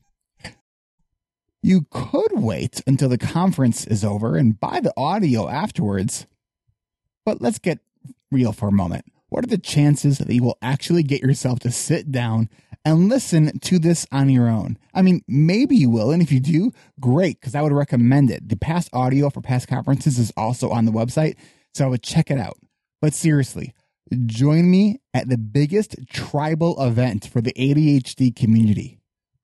You 1.63 1.87
could 1.91 2.33
wait 2.33 2.83
until 2.87 3.09
the 3.09 3.19
conference 3.19 3.87
is 3.87 4.05
over 4.05 4.37
and 4.37 4.59
buy 4.59 4.81
the 4.81 4.95
audio 4.97 5.49
afterwards. 5.49 6.27
But 7.25 7.43
let's 7.43 7.59
get 7.59 7.81
real 8.31 8.53
for 8.53 8.69
a 8.69 8.73
moment. 8.73 9.05
What 9.29 9.45
are 9.45 9.49
the 9.49 9.59
chances 9.59 10.19
that 10.19 10.31
you 10.31 10.43
will 10.43 10.59
actually 10.63 11.03
get 11.03 11.21
yourself 11.21 11.61
to 11.61 11.71
sit 11.71 12.11
down 12.11 12.49
and 12.85 13.09
listen 13.09 13.59
to 13.61 13.79
this 13.79 14.07
on 14.11 14.31
your 14.31 14.49
own. 14.49 14.79
I 14.95 15.03
mean, 15.03 15.23
maybe 15.29 15.77
you 15.77 15.91
will. 15.91 16.11
And 16.11 16.23
if 16.23 16.33
you 16.33 16.41
do, 16.41 16.73
great, 16.99 17.41
because 17.41 17.55
I 17.55 17.63
would 17.63 17.73
recommend 17.73 18.31
it. 18.31 18.49
The 18.49 18.57
past 18.57 18.89
audio 18.93 19.31
for 19.31 19.41
past 19.41 19.69
conferences 19.69 20.19
is 20.19 20.33
also 20.37 20.71
on 20.71 20.87
the 20.87 20.93
website. 20.93 21.37
So 21.75 21.85
I 21.85 21.89
would 21.89 22.03
check 22.03 22.31
it 22.31 22.39
out. 22.39 22.59
But 23.01 23.15
seriously, 23.15 23.75
join 24.27 24.71
me 24.71 25.01
at 25.15 25.29
the 25.29 25.39
biggest 25.39 25.97
tribal 26.09 26.83
event 26.83 27.27
for 27.27 27.41
the 27.41 27.53
ADHD 27.53 28.35
community. 28.35 28.99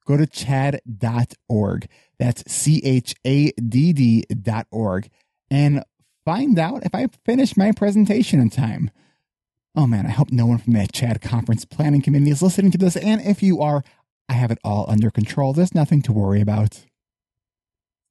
Go 0.06 0.16
to 0.16 0.26
chadd.org. 0.26 1.88
That's 2.18 2.50
C 2.50 2.80
H 2.84 3.14
A 3.26 3.52
D 3.52 3.92
D 3.92 4.24
dot 4.42 4.66
org 4.70 5.08
and 5.50 5.84
find 6.24 6.58
out 6.58 6.84
if 6.84 6.94
I 6.94 7.08
finish 7.24 7.56
my 7.56 7.72
presentation 7.72 8.40
in 8.40 8.50
time. 8.50 8.90
Oh 9.74 9.86
man, 9.86 10.06
I 10.06 10.10
hope 10.10 10.32
no 10.32 10.46
one 10.46 10.58
from 10.58 10.72
the 10.72 10.80
CHADD 10.80 11.20
Conference 11.20 11.64
Planning 11.66 12.00
Committee 12.00 12.30
is 12.30 12.42
listening 12.42 12.70
to 12.72 12.78
this. 12.78 12.96
And 12.96 13.20
if 13.20 13.42
you 13.42 13.60
are, 13.60 13.84
I 14.28 14.32
have 14.32 14.50
it 14.50 14.58
all 14.64 14.86
under 14.88 15.10
control. 15.10 15.52
There's 15.52 15.74
nothing 15.74 16.00
to 16.02 16.12
worry 16.12 16.40
about. 16.40 16.84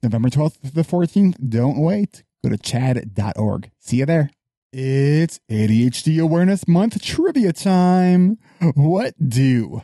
November 0.04 0.30
12th 0.30 0.62
to 0.62 0.72
the 0.72 0.84
14th. 0.84 1.50
Don't 1.50 1.78
wait. 1.78 2.24
Go 2.44 2.50
to 2.50 2.58
chadd.org. 2.58 3.72
See 3.80 3.98
you 3.98 4.06
there. 4.06 4.30
It's 4.72 5.40
ADHD 5.50 6.22
Awareness 6.22 6.68
Month 6.68 7.02
trivia 7.02 7.54
time. 7.54 8.38
What 8.76 9.16
do 9.28 9.82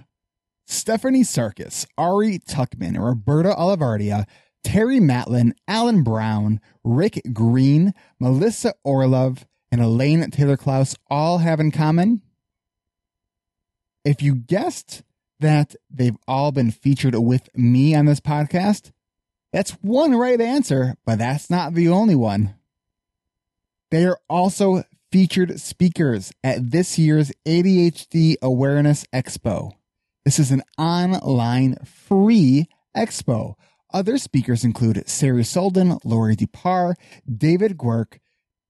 Stephanie 0.72 1.24
Sarkis, 1.24 1.86
Ari 1.98 2.40
Tuckman, 2.40 2.98
Roberto 2.98 3.54
Olivardia, 3.54 4.26
Terry 4.64 5.00
Matlen, 5.00 5.52
Alan 5.68 6.02
Brown, 6.02 6.62
Rick 6.84 7.22
Green, 7.34 7.94
Melissa 8.20 8.74
Orlov, 8.84 9.46
and 9.72 9.82
Elaine 9.82 10.30
Taylor 10.32 10.56
Klaus 10.58 10.96
all 11.10 11.40
have 11.40 11.60
in 11.60 11.72
common? 11.72 12.22
If 14.06 14.22
you 14.22 14.34
guessed 14.34 15.04
that 15.42 15.76
they've 15.90 16.18
all 16.28 16.52
been 16.52 16.72
featured 16.72 17.16
with 17.16 17.50
me 17.56 17.94
on 17.94 18.06
this 18.06 18.22
podcast, 18.22 18.92
that's 19.52 19.72
one 19.82 20.16
right 20.16 20.40
answer, 20.40 20.96
but 21.06 21.20
that's 21.20 21.50
not 21.50 21.74
the 21.74 21.90
only 21.90 22.16
one. 22.16 22.56
They 23.92 24.06
are 24.06 24.20
also 24.30 24.84
featured 25.12 25.60
speakers 25.60 26.32
at 26.46 26.72
this 26.72 26.98
year's 26.98 27.32
ADHD 27.46 28.36
Awareness 28.42 29.06
Expo. 29.14 29.74
This 30.24 30.38
is 30.38 30.52
an 30.52 30.62
online 30.78 31.78
free 31.84 32.68
expo 32.96 33.56
Other 33.92 34.18
speakers 34.20 34.64
include 34.64 35.10
Sari 35.10 35.42
Solden, 35.42 36.00
Laurie 36.04 36.36
Dupar, 36.36 36.94
David 37.28 37.78
Giwerc, 37.78 38.20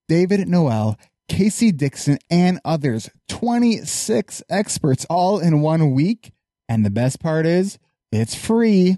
David 0.08 0.48
Nowell, 0.48 0.98
Casey 1.28 1.72
Dixon, 1.72 2.18
and 2.30 2.60
others. 2.64 3.10
26 3.28 4.44
experts 4.50 5.06
all 5.10 5.40
in 5.40 5.62
one 5.62 5.92
week. 5.92 6.32
And 6.70 6.86
the 6.86 6.90
best 6.90 7.20
part 7.20 7.46
is, 7.46 7.78
it's 8.12 8.34
free. 8.34 8.98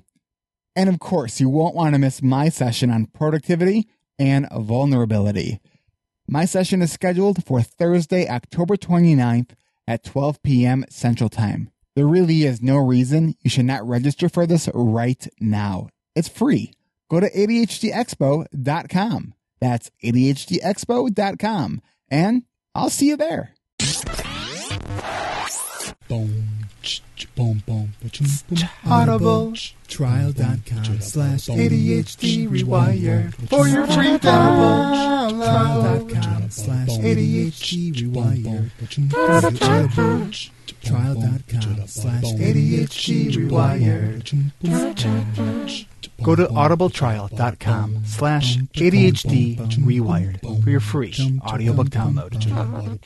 And 0.75 0.89
of 0.89 0.99
course, 0.99 1.41
you 1.41 1.49
won't 1.49 1.75
want 1.75 1.95
to 1.95 1.99
miss 1.99 2.21
my 2.21 2.49
session 2.49 2.91
on 2.91 3.07
productivity 3.07 3.87
and 4.19 4.47
vulnerability. 4.55 5.59
My 6.27 6.45
session 6.45 6.81
is 6.81 6.91
scheduled 6.91 7.43
for 7.43 7.61
Thursday, 7.61 8.29
October 8.29 8.77
29th 8.77 9.51
at 9.87 10.03
12 10.03 10.41
p.m. 10.43 10.85
Central 10.89 11.29
Time. 11.29 11.72
There 11.95 12.07
really 12.07 12.43
is 12.43 12.61
no 12.61 12.77
reason 12.77 13.35
you 13.41 13.49
should 13.49 13.65
not 13.65 13.87
register 13.87 14.27
for 14.27 14.47
this 14.47 14.67
right 14.73 15.27
now. 15.39 15.89
It's 16.15 16.27
free. 16.27 16.73
Go 17.09 17.19
to 17.19 17.29
ADHDexpo.com. 17.29 19.33
That's 19.61 19.91
ADHDexpo.com. 20.03 21.81
And 22.09 22.43
I'll 22.73 22.89
see 22.89 23.07
you 23.07 23.17
there. 23.17 23.53
Boom, 26.07 26.45
boom, 27.35 27.63
boom, 27.65 27.92
Audible 28.85 29.53
trial.com 29.87 30.99
slash 30.99 31.47
ADHD 31.47 32.47
rewired 32.49 33.33
for 33.47 33.67
your 33.67 33.87
free 33.87 34.17
download. 34.17 35.29
Trial.com 35.43 36.49
slash 36.49 36.89
ADHD 36.89 37.93
rewired. 37.93 38.71
Trial.com 40.83 41.87
slash 41.87 42.23
ADHD 42.23 43.31
rewired. 43.31 44.25
Go 46.21 46.35
to 46.35 46.45
audibletrial.com 46.47 48.05
slash 48.05 48.57
ADHD 48.57 49.57
rewired 49.77 50.63
for 50.63 50.69
your 50.69 50.79
free 50.81 51.13
audiobook 51.45 51.87
download. 51.87 52.99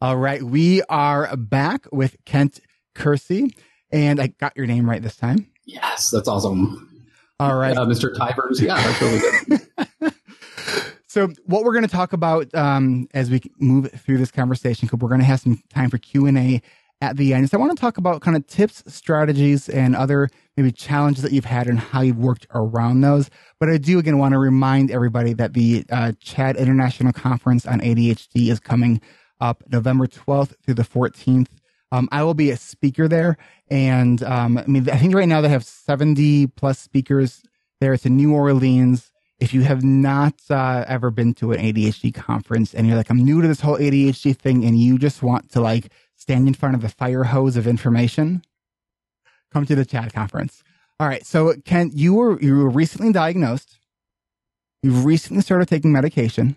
All 0.00 0.16
right, 0.16 0.40
we 0.40 0.80
are 0.82 1.36
back 1.36 1.88
with 1.90 2.24
Kent 2.24 2.60
Kersey, 2.94 3.56
and 3.90 4.20
I 4.20 4.28
got 4.28 4.56
your 4.56 4.64
name 4.64 4.88
right 4.88 5.02
this 5.02 5.16
time. 5.16 5.50
Yes, 5.64 6.10
that's 6.10 6.28
awesome. 6.28 7.08
All 7.40 7.56
right, 7.56 7.76
uh, 7.76 7.84
Mr. 7.84 8.14
Tivers. 8.14 8.60
Yeah, 8.60 8.80
that's 8.80 9.02
really 9.02 9.58
good. 10.00 10.14
so, 11.08 11.26
what 11.46 11.64
we're 11.64 11.72
going 11.72 11.84
to 11.84 11.90
talk 11.90 12.12
about 12.12 12.54
um, 12.54 13.08
as 13.12 13.28
we 13.28 13.42
move 13.58 13.90
through 13.90 14.18
this 14.18 14.30
conversation, 14.30 14.86
because 14.86 15.00
we're 15.00 15.08
going 15.08 15.20
to 15.20 15.26
have 15.26 15.40
some 15.40 15.60
time 15.68 15.90
for 15.90 15.98
Q 15.98 16.26
and 16.26 16.38
A 16.38 16.62
at 17.00 17.16
the 17.16 17.34
end. 17.34 17.50
So, 17.50 17.58
I 17.58 17.60
want 17.60 17.76
to 17.76 17.80
talk 17.80 17.98
about 17.98 18.20
kind 18.20 18.36
of 18.36 18.46
tips, 18.46 18.84
strategies, 18.86 19.68
and 19.68 19.96
other 19.96 20.28
maybe 20.56 20.70
challenges 20.70 21.24
that 21.24 21.32
you've 21.32 21.44
had 21.44 21.66
and 21.66 21.80
how 21.80 22.02
you've 22.02 22.18
worked 22.18 22.46
around 22.54 23.00
those. 23.00 23.30
But 23.58 23.68
I 23.68 23.78
do 23.78 23.98
again 23.98 24.18
want 24.18 24.30
to 24.34 24.38
remind 24.38 24.92
everybody 24.92 25.32
that 25.32 25.54
the 25.54 25.84
uh, 25.90 26.12
CHADD 26.24 26.56
International 26.56 27.12
Conference 27.12 27.66
on 27.66 27.80
ADHD 27.80 28.48
is 28.48 28.60
coming 28.60 29.00
up 29.40 29.62
November 29.70 30.06
12th 30.06 30.54
through 30.62 30.74
the 30.74 30.82
14th. 30.82 31.48
Um, 31.90 32.08
I 32.12 32.22
will 32.22 32.34
be 32.34 32.50
a 32.50 32.56
speaker 32.56 33.08
there. 33.08 33.38
And 33.70 34.22
um, 34.22 34.58
I 34.58 34.66
mean, 34.66 34.88
I 34.90 34.96
think 34.96 35.14
right 35.14 35.28
now 35.28 35.40
they 35.40 35.48
have 35.48 35.64
70 35.64 36.48
plus 36.48 36.78
speakers 36.78 37.42
there. 37.80 37.94
It's 37.94 38.06
in 38.06 38.16
New 38.16 38.34
Orleans. 38.34 39.10
If 39.40 39.54
you 39.54 39.62
have 39.62 39.84
not 39.84 40.34
uh, 40.50 40.84
ever 40.88 41.10
been 41.10 41.32
to 41.34 41.52
an 41.52 41.60
ADHD 41.60 42.12
conference 42.12 42.74
and 42.74 42.86
you're 42.86 42.96
like, 42.96 43.10
I'm 43.10 43.24
new 43.24 43.40
to 43.40 43.48
this 43.48 43.60
whole 43.60 43.78
ADHD 43.78 44.36
thing 44.36 44.64
and 44.64 44.78
you 44.78 44.98
just 44.98 45.22
want 45.22 45.50
to 45.52 45.60
like 45.60 45.92
stand 46.16 46.48
in 46.48 46.54
front 46.54 46.74
of 46.74 46.82
the 46.82 46.88
fire 46.88 47.24
hose 47.24 47.56
of 47.56 47.66
information, 47.66 48.42
come 49.52 49.64
to 49.66 49.76
the 49.76 49.86
CHADD 49.86 50.12
conference. 50.12 50.64
All 50.98 51.06
right. 51.06 51.24
So 51.24 51.54
Ken, 51.64 51.90
you 51.94 52.14
were, 52.14 52.40
you 52.40 52.56
were 52.56 52.68
recently 52.68 53.12
diagnosed. 53.12 53.78
You've 54.82 55.04
recently 55.04 55.42
started 55.42 55.68
taking 55.68 55.92
medication 55.92 56.56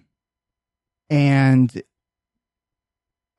and 1.12 1.84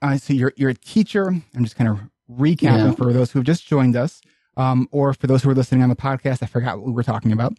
uh, 0.02 0.16
so 0.18 0.32
you're 0.32 0.52
you're 0.56 0.70
a 0.70 0.74
teacher. 0.74 1.28
I'm 1.28 1.64
just 1.64 1.76
kind 1.76 1.88
of 1.88 2.00
recapping 2.30 2.62
yeah. 2.62 2.92
for 2.92 3.12
those 3.12 3.30
who 3.30 3.38
have 3.38 3.46
just 3.46 3.66
joined 3.66 3.96
us, 3.96 4.20
um, 4.56 4.88
or 4.90 5.14
for 5.14 5.26
those 5.26 5.42
who 5.42 5.50
are 5.50 5.54
listening 5.54 5.82
on 5.82 5.88
the 5.88 5.96
podcast. 5.96 6.42
I 6.42 6.46
forgot 6.46 6.78
what 6.78 6.86
we 6.86 6.92
were 6.92 7.02
talking 7.02 7.32
about. 7.32 7.54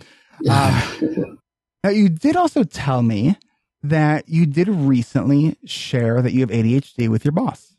Um, 0.50 1.40
now, 1.84 1.90
you 1.90 2.10
did 2.10 2.36
also 2.36 2.64
tell 2.64 3.02
me 3.02 3.38
that 3.84 4.28
you 4.28 4.46
did 4.46 4.68
recently 4.68 5.58
share 5.66 6.22
that 6.22 6.34
you 6.34 6.42
have 6.42 6.50
ADHD 6.50 7.10
with 7.10 7.26
your 7.26 7.32
boss. 7.32 7.76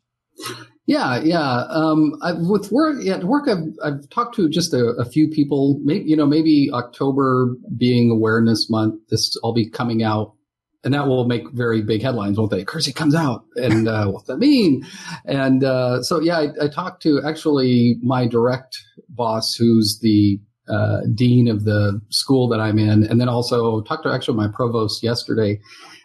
Yeah, 0.86 1.22
yeah. 1.22 1.64
Um, 1.70 2.12
I, 2.22 2.32
with 2.32 2.70
work, 2.70 2.96
yeah, 3.00 3.18
work, 3.24 3.48
I've, 3.48 3.64
I've 3.82 4.08
talked 4.10 4.34
to 4.36 4.50
just 4.50 4.74
a, 4.74 4.88
a, 4.98 5.04
few 5.06 5.28
people. 5.28 5.80
Maybe 5.82 6.04
you 6.08 6.16
know, 6.16 6.26
maybe 6.26 6.70
October 6.72 7.56
being 7.76 8.10
Awareness 8.10 8.68
Month, 8.68 9.00
this 9.08 9.34
will 9.42 9.54
be 9.54 9.68
coming 9.68 10.02
out 10.02 10.34
and 10.84 10.92
that 10.92 11.08
will 11.08 11.26
make 11.26 11.50
very 11.52 11.82
big 11.82 12.02
headlines, 12.02 12.38
won't 12.38 12.50
they? 12.50 12.62
Kersey 12.62 12.92
comes 12.92 13.14
out, 13.14 13.44
and 13.56 13.88
uh, 13.88 14.06
what's 14.08 14.26
that 14.26 14.36
mean? 14.36 14.86
And 15.24 15.64
uh, 15.64 16.02
so, 16.02 16.20
yeah, 16.20 16.38
I, 16.38 16.64
I, 16.64 16.68
talked 16.68 17.02
to 17.04 17.22
actually 17.24 17.96
my 18.02 18.26
direct 18.26 18.78
boss, 19.08 19.54
who's 19.54 19.98
the 20.00 20.38
uh, 20.68 21.00
dean 21.14 21.48
of 21.48 21.64
the 21.64 22.00
school 22.10 22.48
that 22.48 22.60
I'm 22.60 22.78
in, 22.78 23.04
and 23.04 23.18
then 23.18 23.30
also 23.30 23.80
talked 23.80 24.04
to 24.04 24.12
actually 24.12 24.36
my 24.36 24.48
provost 24.48 25.02
yesterday 25.02 25.58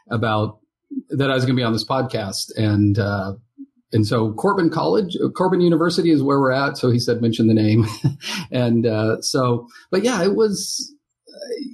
about 0.10 0.60
that 1.10 1.30
I 1.30 1.36
was 1.36 1.44
going 1.44 1.56
to 1.56 1.60
be 1.60 1.66
on 1.66 1.74
this 1.74 1.86
podcast, 1.86 2.52
and 2.56 2.98
uh, 2.98 3.34
and 3.92 4.08
so 4.08 4.32
Corban 4.34 4.70
College, 4.70 5.18
Corban 5.36 5.60
University 5.60 6.10
is 6.12 6.24
where 6.24 6.40
we're 6.40 6.52
at. 6.52 6.78
So 6.78 6.90
he 6.90 7.00
said 7.00 7.22
mention 7.22 7.48
the 7.48 7.54
name, 7.54 7.86
and 8.52 8.86
uh, 8.86 9.22
so, 9.22 9.68
but 9.92 10.04
yeah, 10.04 10.24
it 10.24 10.36
was, 10.36 10.94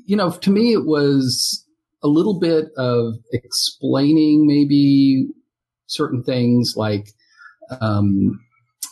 you 0.08 0.16
know, 0.16 0.32
to 0.32 0.50
me 0.50 0.74
it 0.74 0.86
was 0.86 1.65
a 2.06 2.08
little 2.08 2.40
bit 2.40 2.66
of 2.78 3.16
explaining 3.34 4.46
maybe 4.46 5.28
certain 5.88 6.24
things 6.24 6.76
like 6.76 7.10
um, 7.82 8.40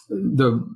the 0.09 0.67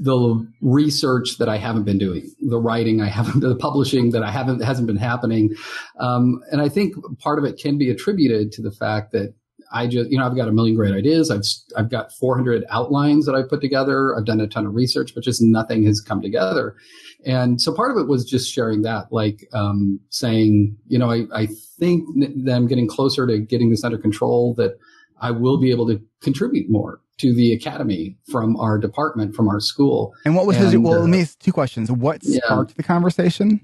the 0.00 0.46
research 0.60 1.38
that 1.38 1.48
I 1.48 1.56
haven't 1.56 1.84
been 1.84 1.98
doing, 1.98 2.30
the 2.40 2.58
writing 2.60 3.00
I 3.00 3.08
haven't, 3.08 3.40
the 3.40 3.56
publishing 3.56 4.10
that 4.10 4.22
I 4.22 4.30
haven't 4.30 4.62
hasn't 4.62 4.86
been 4.86 4.96
happening, 4.96 5.50
um, 5.98 6.40
and 6.52 6.62
I 6.62 6.68
think 6.68 6.94
part 7.18 7.40
of 7.40 7.44
it 7.44 7.58
can 7.58 7.78
be 7.78 7.90
attributed 7.90 8.52
to 8.52 8.62
the 8.62 8.72
fact 8.72 9.10
that 9.12 9.34
I 9.72 9.86
just, 9.86 10.10
you 10.10 10.18
know, 10.18 10.26
I've 10.26 10.36
got 10.36 10.48
a 10.48 10.52
million 10.52 10.76
great 10.76 10.94
ideas. 10.94 11.30
I've, 11.30 11.42
I've 11.76 11.90
got 11.90 12.12
400 12.12 12.64
outlines 12.70 13.24
that 13.24 13.34
I've 13.34 13.48
put 13.48 13.62
together. 13.62 14.14
I've 14.14 14.26
done 14.26 14.40
a 14.40 14.46
ton 14.46 14.66
of 14.66 14.74
research, 14.74 15.14
but 15.14 15.24
just 15.24 15.40
nothing 15.40 15.84
has 15.84 16.00
come 16.00 16.20
together. 16.20 16.76
And 17.24 17.60
so 17.60 17.72
part 17.72 17.90
of 17.90 17.98
it 17.98 18.08
was 18.08 18.24
just 18.24 18.52
sharing 18.52 18.82
that, 18.82 19.12
like, 19.12 19.48
um, 19.52 20.00
saying, 20.10 20.76
you 20.88 20.98
know, 20.98 21.10
I, 21.10 21.24
I 21.34 21.46
think 21.78 22.04
that 22.44 22.54
I'm 22.54 22.66
getting 22.66 22.88
closer 22.88 23.26
to 23.26 23.38
getting 23.38 23.70
this 23.70 23.84
under 23.84 23.98
control, 23.98 24.54
that 24.54 24.78
I 25.20 25.30
will 25.30 25.58
be 25.58 25.70
able 25.70 25.86
to 25.86 26.00
contribute 26.20 26.68
more 26.68 27.00
to 27.18 27.32
the 27.32 27.52
academy 27.52 28.16
from 28.30 28.56
our 28.56 28.78
department, 28.78 29.36
from 29.36 29.48
our 29.48 29.60
school. 29.60 30.12
And 30.24 30.34
what 30.34 30.46
was 30.46 30.56
and, 30.56 30.64
his, 30.66 30.76
well, 30.78 30.94
uh, 30.94 31.00
let 31.00 31.10
me 31.10 31.20
ask 31.20 31.38
two 31.38 31.52
questions. 31.52 31.90
What 31.92 32.24
sparked 32.24 32.72
yeah. 32.72 32.74
the 32.76 32.82
conversation? 32.82 33.60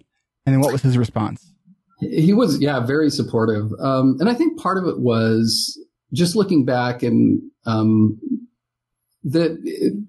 And 0.47 0.55
then 0.55 0.61
what 0.61 0.73
was 0.73 0.83
his 0.83 0.97
response? 0.97 1.53
He 2.01 2.33
was, 2.33 2.61
yeah, 2.61 2.79
very 2.79 3.11
supportive. 3.11 3.73
Um, 3.81 4.17
and 4.21 4.29
I 4.29 4.35
think 4.35 4.59
part 4.61 4.79
of 4.79 4.87
it 4.87 5.01
was 5.01 5.79
just 6.13 6.37
looking 6.37 6.65
back 6.65 7.03
and 7.03 7.43
um, 7.67 8.21
that 9.25 10.03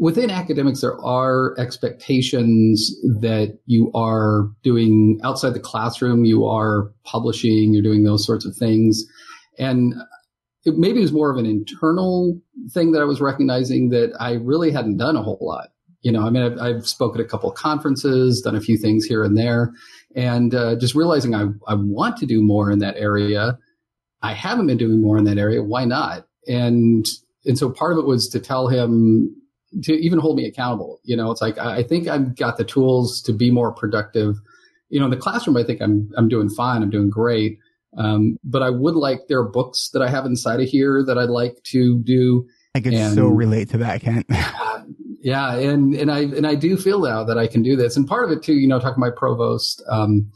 within 0.00 0.30
academics 0.30 0.80
there 0.80 1.00
are 1.04 1.54
expectations 1.58 2.90
that 3.20 3.58
you 3.66 3.92
are 3.94 4.48
doing 4.62 5.20
outside 5.22 5.54
the 5.54 5.60
classroom 5.60 6.24
you 6.24 6.44
are 6.44 6.92
publishing 7.04 7.72
you're 7.72 7.82
doing 7.82 8.02
those 8.02 8.26
sorts 8.26 8.44
of 8.44 8.56
things 8.56 9.04
and 9.58 9.94
it 10.64 10.76
maybe 10.76 10.98
it 10.98 11.02
was 11.02 11.12
more 11.12 11.30
of 11.30 11.36
an 11.36 11.46
internal 11.46 12.40
thing 12.72 12.92
that 12.92 13.00
i 13.00 13.04
was 13.04 13.20
recognizing 13.20 13.90
that 13.90 14.12
i 14.18 14.32
really 14.32 14.72
hadn't 14.72 14.96
done 14.96 15.16
a 15.16 15.22
whole 15.22 15.38
lot 15.40 15.68
you 16.00 16.10
know 16.10 16.26
i 16.26 16.30
mean 16.30 16.42
i've, 16.42 16.58
I've 16.58 16.88
spoken 16.88 17.20
at 17.20 17.26
a 17.26 17.28
couple 17.28 17.50
of 17.50 17.56
conferences 17.56 18.40
done 18.40 18.56
a 18.56 18.60
few 18.60 18.76
things 18.76 19.04
here 19.04 19.22
and 19.22 19.36
there 19.36 19.72
and 20.16 20.56
uh, 20.56 20.74
just 20.74 20.96
realizing 20.96 21.36
I, 21.36 21.42
I 21.68 21.74
want 21.74 22.16
to 22.16 22.26
do 22.26 22.42
more 22.42 22.68
in 22.68 22.80
that 22.80 22.96
area 22.96 23.56
I 24.22 24.34
haven't 24.34 24.66
been 24.66 24.76
doing 24.76 25.00
more 25.00 25.16
in 25.16 25.24
that 25.24 25.38
area. 25.38 25.62
Why 25.62 25.84
not? 25.84 26.26
And 26.46 27.06
and 27.44 27.58
so 27.58 27.70
part 27.70 27.92
of 27.92 27.98
it 27.98 28.06
was 28.06 28.28
to 28.28 28.40
tell 28.40 28.68
him 28.68 29.34
to 29.82 29.92
even 29.94 30.18
hold 30.18 30.36
me 30.36 30.46
accountable. 30.46 31.00
You 31.04 31.16
know, 31.16 31.30
it's 31.30 31.40
like 31.40 31.58
I 31.58 31.82
think 31.82 32.08
I've 32.08 32.36
got 32.36 32.56
the 32.56 32.64
tools 32.64 33.22
to 33.22 33.32
be 33.32 33.50
more 33.50 33.72
productive. 33.72 34.36
You 34.88 34.98
know, 34.98 35.06
in 35.06 35.10
the 35.10 35.16
classroom, 35.16 35.56
I 35.56 35.64
think 35.64 35.80
I'm 35.80 36.10
I'm 36.16 36.28
doing 36.28 36.48
fine. 36.48 36.82
I'm 36.82 36.90
doing 36.90 37.10
great. 37.10 37.58
Um, 37.96 38.38
but 38.44 38.62
I 38.62 38.70
would 38.70 38.94
like 38.94 39.22
there 39.28 39.40
are 39.40 39.48
books 39.48 39.90
that 39.92 40.02
I 40.02 40.08
have 40.08 40.24
inside 40.24 40.60
of 40.60 40.68
here 40.68 41.04
that 41.04 41.18
I'd 41.18 41.30
like 41.30 41.62
to 41.64 41.98
do. 42.00 42.46
I 42.74 42.80
can 42.80 42.94
and, 42.94 43.14
so 43.14 43.26
relate 43.26 43.70
to 43.70 43.78
that, 43.78 44.00
Kent. 44.00 44.26
yeah, 45.20 45.56
and 45.56 45.94
and 45.94 46.10
I 46.10 46.20
and 46.20 46.46
I 46.46 46.54
do 46.54 46.76
feel 46.76 47.00
now 47.00 47.24
that 47.24 47.38
I 47.38 47.46
can 47.46 47.62
do 47.62 47.76
this. 47.76 47.96
And 47.96 48.06
part 48.06 48.24
of 48.24 48.36
it 48.36 48.42
too, 48.42 48.54
you 48.54 48.68
know, 48.68 48.78
talking 48.78 48.94
to 48.94 49.00
my 49.00 49.10
provost. 49.10 49.82
Um, 49.88 50.30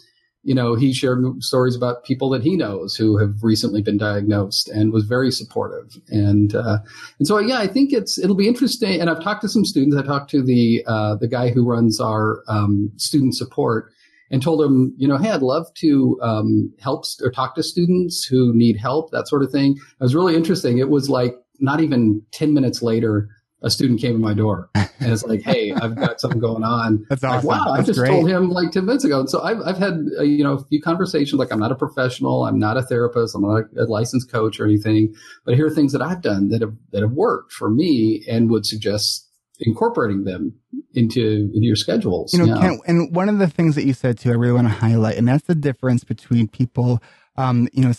you 0.45 0.55
know, 0.55 0.75
he 0.75 0.93
shared 0.93 1.25
stories 1.43 1.75
about 1.75 2.05
people 2.05 2.29
that 2.31 2.43
he 2.43 2.55
knows 2.55 2.95
who 2.95 3.17
have 3.17 3.43
recently 3.43 3.81
been 3.81 3.97
diagnosed 3.97 4.69
and 4.69 4.93
was 4.93 5.05
very 5.05 5.31
supportive. 5.31 5.97
And, 6.09 6.55
uh, 6.55 6.79
and 7.19 7.27
so, 7.27 7.39
yeah, 7.39 7.59
I 7.59 7.67
think 7.67 7.93
it's, 7.93 8.19
it'll 8.19 8.37
be 8.37 8.47
interesting. 8.47 9.01
And 9.01 9.09
I've 9.09 9.23
talked 9.23 9.41
to 9.43 9.49
some 9.49 9.65
students. 9.65 9.97
I 9.97 10.03
talked 10.03 10.31
to 10.31 10.43
the, 10.43 10.85
uh, 10.87 11.17
the 11.17 11.29
guy 11.29 11.49
who 11.49 11.65
runs 11.65 11.99
our, 11.99 12.43
um, 12.47 12.93
student 12.97 13.35
support 13.35 13.91
and 14.31 14.43
told 14.43 14.63
him, 14.63 14.95
you 14.99 15.09
know, 15.09 15.17
hey, 15.17 15.31
I'd 15.31 15.43
love 15.43 15.67
to, 15.77 16.19
um, 16.21 16.73
help 16.79 17.05
or 17.23 17.31
talk 17.31 17.55
to 17.55 17.63
students 17.63 18.25
who 18.25 18.55
need 18.55 18.77
help, 18.77 19.13
that 19.13 19.29
sort 19.29 19.43
of 19.43 19.51
thing. 19.51 19.73
It 19.73 20.03
was 20.03 20.15
really 20.15 20.37
interesting. 20.37 20.77
It 20.77 20.91
was 20.91 21.09
like 21.09 21.35
not 21.59 21.81
even 21.81 22.21
10 22.33 22.53
minutes 22.53 22.83
later, 22.83 23.29
a 23.65 23.71
student 23.71 23.99
came 23.99 24.13
to 24.13 24.19
my 24.19 24.35
door 24.35 24.69
and 24.75 24.91
it's 25.01 25.25
like, 25.25 25.41
Hey, 25.43 25.73
I've 25.73 25.97
got 25.97 26.21
something 26.21 26.39
going 26.39 26.63
on. 26.63 27.05
That's 27.09 27.25
awesome. 27.25 27.49
Like, 27.49 27.67
wow. 27.67 27.75
That's 27.75 27.89
I 27.89 27.93
just 27.93 27.99
great. 27.99 28.11
told 28.11 28.29
him 28.29 28.51
like 28.51 28.71
10 28.71 28.85
minutes 28.85 29.05
ago. 29.05 29.21
And 29.21 29.31
so 29.31 29.43
I've, 29.43 29.59
I've 29.65 29.79
had, 29.79 30.05
uh, 30.19 30.23
you 30.23 30.45
know, 30.45 30.53
a 30.53 30.65
few 30.67 30.83
conversations. 30.83 31.39
Like 31.39 31.51
I'm 31.51 31.59
not 31.59 31.73
a 31.73 31.75
professional. 31.75 32.45
I'm 32.45 32.59
not 32.59 32.77
a 32.77 32.83
therapist. 32.83 33.35
I'm 33.35 33.43
not 33.43 33.65
a 33.77 33.85
licensed 33.85 34.31
coach 34.31 34.61
or 34.61 34.67
anything, 34.67 35.15
but 35.47 35.55
here 35.55 35.67
are 35.67 35.71
things 35.71 35.93
that 35.93 36.03
I've 36.03 36.21
done 36.21 36.51
that 36.51 36.61
have, 36.61 36.75
that 36.93 37.01
have 37.01 37.13
worked 37.13 37.53
for 37.53 37.71
me 37.71 38.23
and 38.29 38.51
would 38.51 38.67
suggest 38.67 39.31
incorporating 39.61 40.25
them 40.25 40.55
into, 40.93 41.51
into 41.55 41.67
your 41.67 41.77
schedules. 41.77 42.35
You 42.35 42.45
know. 42.45 42.61
Kent, 42.61 42.83
and 42.87 43.17
one 43.17 43.31
of 43.31 43.39
the 43.39 43.49
things 43.49 43.77
that 43.77 43.87
you 43.87 43.95
said 43.95 44.19
too, 44.19 44.31
I 44.31 44.35
really 44.35 44.53
want 44.53 44.67
to 44.67 44.75
highlight, 44.75 45.17
and 45.17 45.27
that's 45.27 45.47
the 45.47 45.55
difference 45.55 46.05
between 46.05 46.49
people, 46.49 47.03
um, 47.37 47.69
you 47.73 47.83
know, 47.83 47.93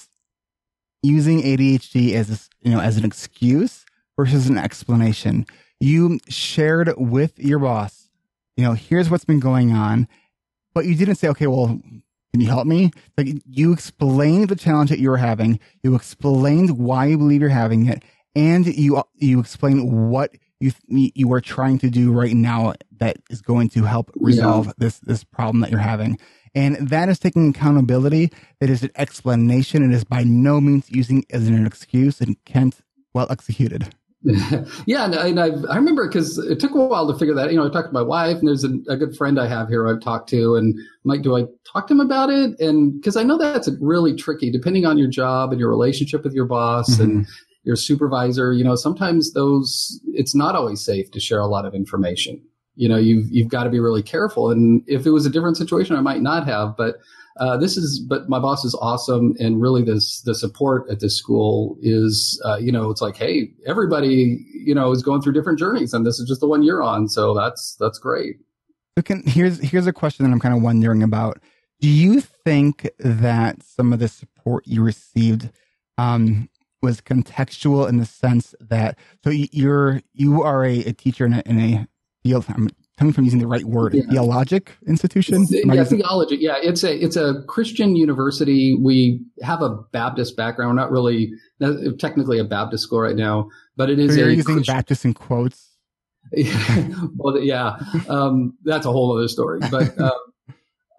using 1.01 1.41
ADHD 1.41 2.13
as 2.13 2.29
a, 2.29 2.67
you 2.67 2.75
know 2.75 2.81
as 2.81 2.97
an 2.97 3.05
excuse 3.05 3.84
versus 4.17 4.47
an 4.47 4.57
explanation. 4.57 5.45
You 5.79 6.19
shared 6.29 6.93
with 6.97 7.37
your 7.39 7.59
boss, 7.59 8.09
you 8.57 8.63
know, 8.63 8.73
here's 8.73 9.09
what's 9.09 9.25
been 9.25 9.39
going 9.39 9.71
on, 9.71 10.07
but 10.73 10.85
you 10.85 10.95
didn't 10.95 11.15
say, 11.15 11.27
okay, 11.29 11.47
well, 11.47 11.67
can 11.67 12.41
you 12.41 12.47
help 12.47 12.67
me? 12.67 12.91
Like 13.17 13.27
you 13.45 13.71
explained 13.71 14.49
the 14.49 14.55
challenge 14.55 14.89
that 14.89 14.99
you 14.99 15.09
were 15.09 15.17
having, 15.17 15.59
you 15.83 15.95
explained 15.95 16.77
why 16.77 17.05
you 17.05 17.17
believe 17.17 17.41
you're 17.41 17.49
having 17.49 17.87
it, 17.87 18.03
and 18.35 18.65
you 18.65 19.01
you 19.13 19.39
explained 19.39 20.11
what 20.11 20.31
you 20.59 20.71
you 20.89 21.31
are 21.31 21.41
trying 21.41 21.79
to 21.79 21.89
do 21.89 22.11
right 22.11 22.33
now 22.33 22.73
that 22.97 23.17
is 23.29 23.41
going 23.41 23.69
to 23.69 23.83
help 23.83 24.11
resolve 24.15 24.73
this 24.77 24.99
this 24.99 25.23
problem 25.23 25.61
that 25.61 25.71
you're 25.71 25.79
having. 25.79 26.17
And 26.53 26.89
that 26.89 27.09
is 27.09 27.19
taking 27.19 27.49
accountability. 27.49 28.31
That 28.61 28.69
is 28.69 28.81
an 28.83 28.91
explanation. 28.95 29.83
It 29.83 29.93
is 29.93 30.05
by 30.05 30.23
no 30.23 30.61
means 30.61 30.89
using 30.89 31.25
as 31.29 31.47
an 31.47 31.65
excuse. 31.65 32.21
And 32.21 32.37
Kent, 32.45 32.81
well 33.13 33.27
executed. 33.29 33.93
yeah, 34.87 35.05
and, 35.05 35.13
and 35.13 35.39
I, 35.39 35.49
I 35.71 35.75
remember 35.75 36.07
because 36.07 36.39
it 36.39 36.59
took 36.59 36.71
a 36.71 36.83
while 36.83 37.11
to 37.11 37.17
figure 37.17 37.35
that. 37.35 37.51
You 37.51 37.57
know, 37.57 37.67
I 37.67 37.69
talked 37.69 37.89
to 37.89 37.93
my 37.93 38.01
wife, 38.01 38.37
and 38.37 38.47
there's 38.47 38.63
a, 38.63 38.69
a 38.89 38.97
good 38.97 39.15
friend 39.15 39.39
I 39.39 39.47
have 39.47 39.67
here 39.67 39.87
I've 39.87 40.01
talked 40.01 40.29
to, 40.29 40.55
and 40.55 40.73
I'm 40.73 40.85
like, 41.03 41.21
do 41.21 41.37
I 41.37 41.43
talk 41.71 41.87
to 41.87 41.93
him 41.93 41.99
about 41.99 42.31
it? 42.31 42.59
And 42.59 42.99
because 42.99 43.17
I 43.17 43.23
know 43.23 43.37
that's 43.37 43.69
really 43.79 44.15
tricky, 44.15 44.49
depending 44.49 44.85
on 44.85 44.97
your 44.97 45.09
job 45.09 45.51
and 45.51 45.59
your 45.59 45.69
relationship 45.69 46.23
with 46.23 46.33
your 46.33 46.45
boss 46.45 46.97
and 46.97 47.11
mm-hmm. 47.11 47.31
your 47.65 47.75
supervisor. 47.75 48.51
You 48.51 48.63
know, 48.63 48.75
sometimes 48.75 49.33
those 49.33 50.01
it's 50.07 50.33
not 50.33 50.55
always 50.55 50.83
safe 50.83 51.11
to 51.11 51.19
share 51.19 51.39
a 51.39 51.47
lot 51.47 51.65
of 51.65 51.75
information. 51.75 52.41
You 52.75 52.89
know, 52.89 52.97
you've 52.97 53.29
you've 53.29 53.49
got 53.49 53.65
to 53.65 53.69
be 53.69 53.79
really 53.79 54.03
careful. 54.03 54.49
And 54.49 54.81
if 54.87 55.05
it 55.05 55.11
was 55.11 55.27
a 55.27 55.29
different 55.29 55.57
situation, 55.57 55.95
I 55.95 56.01
might 56.01 56.21
not 56.21 56.47
have, 56.47 56.75
but. 56.77 56.97
Uh, 57.37 57.57
this 57.57 57.75
is, 57.75 57.99
but 57.99 58.29
my 58.29 58.39
boss 58.39 58.63
is 58.63 58.73
awesome, 58.81 59.35
and 59.39 59.61
really, 59.61 59.83
this 59.83 60.21
the 60.21 60.33
support 60.33 60.89
at 60.89 61.01
this 61.01 61.17
school 61.17 61.77
is, 61.81 62.41
uh, 62.45 62.55
you 62.55 62.71
know, 62.71 62.89
it's 62.89 63.01
like, 63.01 63.17
hey, 63.17 63.51
everybody, 63.67 64.45
you 64.53 64.73
know, 64.73 64.91
is 64.91 65.03
going 65.03 65.21
through 65.21 65.33
different 65.33 65.59
journeys, 65.59 65.93
and 65.93 66.05
this 66.05 66.17
is 66.17 66.27
just 66.29 66.39
the 66.39 66.47
one 66.47 66.63
you're 66.63 66.81
on, 66.81 67.09
so 67.09 67.33
that's 67.33 67.75
that's 67.77 67.99
great. 67.99 68.37
So 68.97 69.01
Kent, 69.01 69.27
here's 69.27 69.59
here's 69.59 69.87
a 69.87 69.93
question 69.93 70.25
that 70.25 70.31
I'm 70.31 70.39
kind 70.39 70.55
of 70.55 70.61
wondering 70.61 71.03
about. 71.03 71.39
Do 71.81 71.89
you 71.89 72.21
think 72.21 72.89
that 72.99 73.61
some 73.61 73.91
of 73.91 73.99
the 73.99 74.07
support 74.07 74.65
you 74.65 74.81
received 74.81 75.49
um, 75.97 76.49
was 76.81 77.01
contextual 77.01 77.89
in 77.89 77.97
the 77.97 78.05
sense 78.05 78.55
that 78.61 78.97
so 79.25 79.29
you're 79.29 80.01
you 80.13 80.41
are 80.41 80.63
a, 80.63 80.79
a 80.85 80.93
teacher 80.93 81.25
in 81.25 81.33
a, 81.33 81.43
in 81.45 81.59
a 81.59 81.87
field? 82.23 82.45
I'm 82.47 82.69
telling 82.97 83.09
me 83.09 83.13
if 83.13 83.17
I'm 83.17 83.23
using 83.25 83.39
the 83.39 83.47
right 83.47 83.65
word. 83.65 83.93
Yeah. 83.93 84.03
Theologic 84.09 84.77
institution. 84.87 85.45
Am 85.63 85.73
Yeah, 85.73 85.83
theology. 85.83 86.37
Yeah, 86.37 86.57
it's 86.61 86.83
a 86.83 86.95
it's 86.95 87.15
a 87.15 87.43
Christian 87.47 87.95
university. 87.95 88.75
We 88.75 89.21
have 89.41 89.61
a 89.61 89.69
Baptist 89.91 90.37
background, 90.37 90.69
We're 90.69 90.81
not 90.81 90.91
really 90.91 91.33
technically 91.99 92.39
a 92.39 92.43
Baptist 92.43 92.83
school 92.83 93.01
right 93.01 93.15
now, 93.15 93.49
but 93.75 93.89
it 93.89 93.99
is 93.99 94.11
so 94.11 94.21
you're 94.21 94.29
a 94.29 94.33
using 94.33 94.55
Christian- 94.55 94.75
Baptist 94.75 95.05
in 95.05 95.13
quotes. 95.13 95.71
well, 97.17 97.37
yeah, 97.39 97.77
um, 98.09 98.57
that's 98.63 98.85
a 98.85 98.91
whole 98.91 99.15
other 99.15 99.27
story. 99.27 99.59
But 99.69 99.97
uh, 99.99 100.17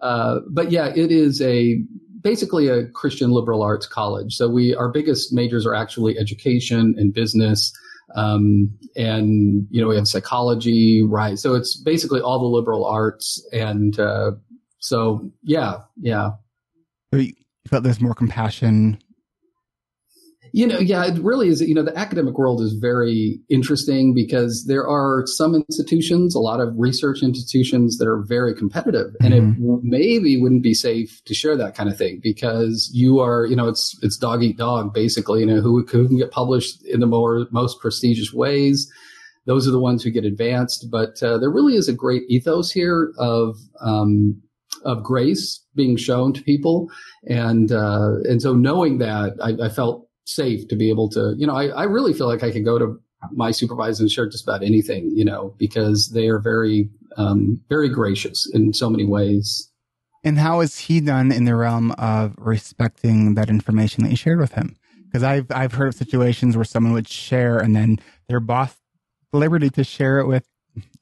uh, 0.00 0.40
but 0.48 0.70
yeah, 0.70 0.92
it 0.94 1.10
is 1.10 1.40
a 1.42 1.82
basically 2.20 2.68
a 2.68 2.86
Christian 2.88 3.30
liberal 3.30 3.62
arts 3.62 3.86
college. 3.86 4.34
So 4.34 4.48
we 4.48 4.74
our 4.74 4.88
biggest 4.90 5.32
majors 5.32 5.66
are 5.66 5.74
actually 5.74 6.18
education 6.18 6.94
and 6.98 7.12
business, 7.12 7.72
um, 8.14 8.70
and 8.96 9.66
you 9.70 9.80
know 9.80 9.88
we 9.88 9.96
have 9.96 10.08
psychology, 10.08 11.02
right? 11.02 11.38
So 11.38 11.54
it's 11.54 11.76
basically 11.76 12.20
all 12.20 12.38
the 12.38 12.46
liberal 12.46 12.84
arts, 12.84 13.46
and 13.52 13.98
uh, 13.98 14.32
so 14.78 15.30
yeah, 15.42 15.78
yeah. 16.00 16.30
You 17.12 17.32
felt 17.68 17.82
there's 17.82 18.00
more 18.00 18.14
compassion. 18.14 18.98
You 20.52 20.66
know, 20.66 20.78
yeah, 20.78 21.04
it 21.06 21.18
really 21.22 21.48
is. 21.48 21.60
You 21.60 21.74
know, 21.74 21.82
the 21.82 21.96
academic 21.96 22.38
world 22.38 22.60
is 22.60 22.72
very 22.72 23.38
interesting 23.48 24.14
because 24.14 24.64
there 24.66 24.86
are 24.86 25.24
some 25.26 25.54
institutions, 25.54 26.34
a 26.34 26.40
lot 26.40 26.60
of 26.60 26.74
research 26.76 27.22
institutions 27.22 27.98
that 27.98 28.08
are 28.08 28.22
very 28.22 28.54
competitive, 28.54 29.14
and 29.20 29.34
it 29.34 29.40
w- 29.60 29.80
maybe 29.82 30.40
wouldn't 30.40 30.62
be 30.62 30.74
safe 30.74 31.22
to 31.24 31.34
share 31.34 31.56
that 31.56 31.74
kind 31.74 31.90
of 31.90 31.98
thing 31.98 32.20
because 32.22 32.90
you 32.92 33.20
are, 33.20 33.46
you 33.46 33.56
know, 33.56 33.68
it's 33.68 33.98
it's 34.02 34.16
dog 34.16 34.42
eat 34.42 34.56
dog 34.56 34.94
basically. 34.94 35.40
You 35.40 35.46
know, 35.46 35.60
who, 35.60 35.84
who 35.86 36.06
can 36.08 36.18
get 36.18 36.30
published 36.30 36.84
in 36.86 37.00
the 37.00 37.06
more 37.06 37.46
most 37.50 37.80
prestigious 37.80 38.32
ways. 38.32 38.90
Those 39.46 39.68
are 39.68 39.72
the 39.72 39.80
ones 39.80 40.02
who 40.02 40.10
get 40.10 40.24
advanced, 40.24 40.88
but 40.90 41.22
uh, 41.22 41.38
there 41.38 41.50
really 41.50 41.76
is 41.76 41.88
a 41.88 41.92
great 41.92 42.22
ethos 42.28 42.70
here 42.70 43.12
of 43.18 43.56
um, 43.80 44.42
of 44.84 45.02
grace 45.02 45.62
being 45.74 45.96
shown 45.96 46.32
to 46.32 46.42
people, 46.42 46.88
and 47.28 47.70
uh, 47.70 48.14
and 48.24 48.42
so 48.42 48.54
knowing 48.54 48.98
that, 48.98 49.34
I, 49.42 49.66
I 49.66 49.68
felt 49.68 50.05
safe 50.26 50.68
to 50.68 50.76
be 50.76 50.90
able 50.90 51.08
to, 51.10 51.34
you 51.38 51.46
know, 51.46 51.54
I, 51.54 51.68
I 51.68 51.84
really 51.84 52.12
feel 52.12 52.26
like 52.26 52.42
I 52.42 52.50
could 52.50 52.64
go 52.64 52.78
to 52.78 53.00
my 53.32 53.50
supervisor 53.50 54.02
and 54.02 54.10
share 54.10 54.28
just 54.28 54.44
about 54.44 54.62
anything, 54.62 55.10
you 55.14 55.24
know, 55.24 55.54
because 55.58 56.10
they 56.10 56.28
are 56.28 56.38
very, 56.38 56.90
um, 57.16 57.60
very 57.68 57.88
gracious 57.88 58.48
in 58.52 58.72
so 58.72 58.90
many 58.90 59.04
ways. 59.04 59.70
And 60.22 60.38
how 60.38 60.60
is 60.60 60.78
he 60.78 61.00
done 61.00 61.32
in 61.32 61.44
the 61.44 61.54
realm 61.54 61.92
of 61.92 62.34
respecting 62.36 63.34
that 63.36 63.48
information 63.48 64.02
that 64.02 64.10
you 64.10 64.16
shared 64.16 64.40
with 64.40 64.52
him? 64.52 64.76
Because 65.04 65.22
I've 65.22 65.46
I've 65.50 65.74
heard 65.74 65.88
of 65.88 65.94
situations 65.94 66.56
where 66.56 66.64
someone 66.64 66.92
would 66.92 67.08
share 67.08 67.58
and 67.58 67.76
then 67.76 68.00
their 68.28 68.40
boss 68.40 68.74
liberty 69.32 69.70
to 69.70 69.84
share 69.84 70.18
it 70.18 70.26
with 70.26 70.44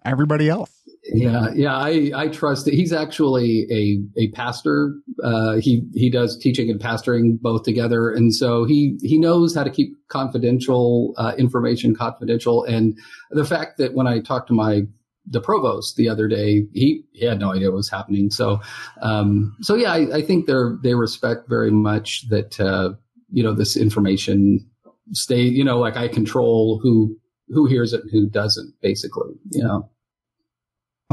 everybody 0.04 0.48
else. 0.50 0.83
Yeah, 1.12 1.48
yeah, 1.54 1.76
I, 1.76 2.10
I 2.14 2.28
trust 2.28 2.64
that 2.64 2.72
he's 2.72 2.92
actually 2.92 3.66
a, 3.70 4.22
a 4.22 4.30
pastor. 4.30 4.94
Uh, 5.22 5.56
he, 5.56 5.82
he 5.92 6.08
does 6.08 6.38
teaching 6.38 6.70
and 6.70 6.80
pastoring 6.80 7.38
both 7.38 7.62
together. 7.62 8.10
And 8.10 8.34
so 8.34 8.64
he, 8.64 8.96
he 9.02 9.18
knows 9.18 9.54
how 9.54 9.64
to 9.64 9.70
keep 9.70 9.94
confidential, 10.08 11.12
uh, 11.18 11.34
information 11.36 11.94
confidential. 11.94 12.64
And 12.64 12.98
the 13.30 13.44
fact 13.44 13.76
that 13.76 13.92
when 13.92 14.06
I 14.06 14.20
talked 14.20 14.48
to 14.48 14.54
my, 14.54 14.84
the 15.26 15.42
provost 15.42 15.96
the 15.96 16.08
other 16.08 16.26
day, 16.26 16.66
he, 16.72 17.04
he 17.12 17.26
had 17.26 17.38
no 17.38 17.52
idea 17.52 17.70
what 17.70 17.76
was 17.76 17.90
happening. 17.90 18.30
So, 18.30 18.62
um, 19.02 19.54
so 19.60 19.74
yeah, 19.74 19.92
I, 19.92 20.16
I 20.16 20.22
think 20.22 20.46
they're, 20.46 20.78
they 20.82 20.94
respect 20.94 21.50
very 21.50 21.70
much 21.70 22.26
that, 22.30 22.58
uh, 22.58 22.94
you 23.30 23.42
know, 23.42 23.52
this 23.52 23.76
information 23.76 24.66
stay, 25.12 25.42
you 25.42 25.64
know, 25.64 25.78
like 25.78 25.98
I 25.98 26.08
control 26.08 26.80
who, 26.82 27.14
who 27.48 27.66
hears 27.66 27.92
it 27.92 28.00
and 28.00 28.10
who 28.10 28.26
doesn't 28.26 28.72
basically, 28.80 29.34
you 29.50 29.62
know. 29.62 29.90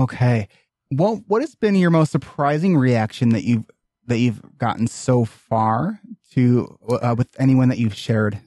Okay. 0.01 0.47
What 0.89 1.21
what 1.27 1.41
has 1.41 1.55
been 1.55 1.75
your 1.75 1.91
most 1.91 2.11
surprising 2.11 2.75
reaction 2.75 3.29
that 3.29 3.43
you've 3.43 3.65
that 4.07 4.17
you've 4.17 4.41
gotten 4.57 4.87
so 4.87 5.25
far 5.25 6.01
to 6.33 6.77
uh, 6.89 7.15
with 7.17 7.29
anyone 7.39 7.69
that 7.69 7.77
you've 7.77 7.95
shared 7.95 8.39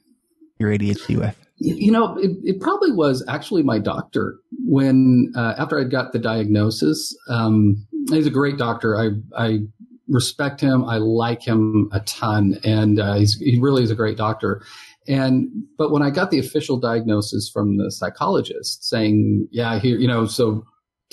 your 0.59 0.71
ADHD 0.71 1.17
with? 1.17 1.41
You 1.59 1.93
know, 1.93 2.19
it, 2.19 2.33
it 2.43 2.61
probably 2.61 2.91
was 2.91 3.25
actually 3.29 3.63
my 3.63 3.79
doctor 3.79 4.39
when 4.67 5.33
uh, 5.37 5.55
after 5.57 5.79
I 5.79 5.85
got 5.85 6.13
the 6.13 6.19
diagnosis. 6.19 7.17
Um, 7.29 7.87
he's 8.11 8.27
a 8.27 8.31
great 8.31 8.59
doctor. 8.59 8.97
I 8.97 9.11
I 9.37 9.61
respect 10.09 10.61
him. 10.61 10.85
I 10.85 10.97
like 10.97 11.43
him 11.43 11.89
a 11.93 12.01
ton, 12.01 12.59
and 12.65 12.99
uh, 12.99 13.15
he 13.15 13.59
really 13.61 13.85
is 13.85 13.91
a 13.91 13.95
great 13.95 14.17
doctor. 14.17 14.63
And 15.07 15.49
but 15.79 15.93
when 15.93 16.03
I 16.03 16.11
got 16.11 16.31
the 16.31 16.39
official 16.39 16.79
diagnosis 16.79 17.49
from 17.49 17.77
the 17.77 17.91
psychologist 17.93 18.85
saying, 18.85 19.49
"Yeah, 19.53 19.79
here, 19.79 19.97
you 19.97 20.09
know, 20.09 20.27
so 20.27 20.65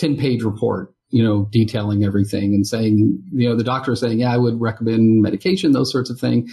ten 0.01 0.17
page 0.17 0.43
report, 0.43 0.93
you 1.09 1.23
know, 1.23 1.47
detailing 1.51 2.03
everything 2.03 2.53
and 2.53 2.65
saying, 2.65 3.21
you 3.31 3.47
know, 3.47 3.55
the 3.55 3.63
doctor 3.63 3.91
is 3.93 3.99
saying, 3.99 4.19
yeah, 4.19 4.33
I 4.33 4.37
would 4.37 4.59
recommend 4.59 5.21
medication, 5.21 5.71
those 5.71 5.91
sorts 5.91 6.09
of 6.09 6.19
things," 6.19 6.51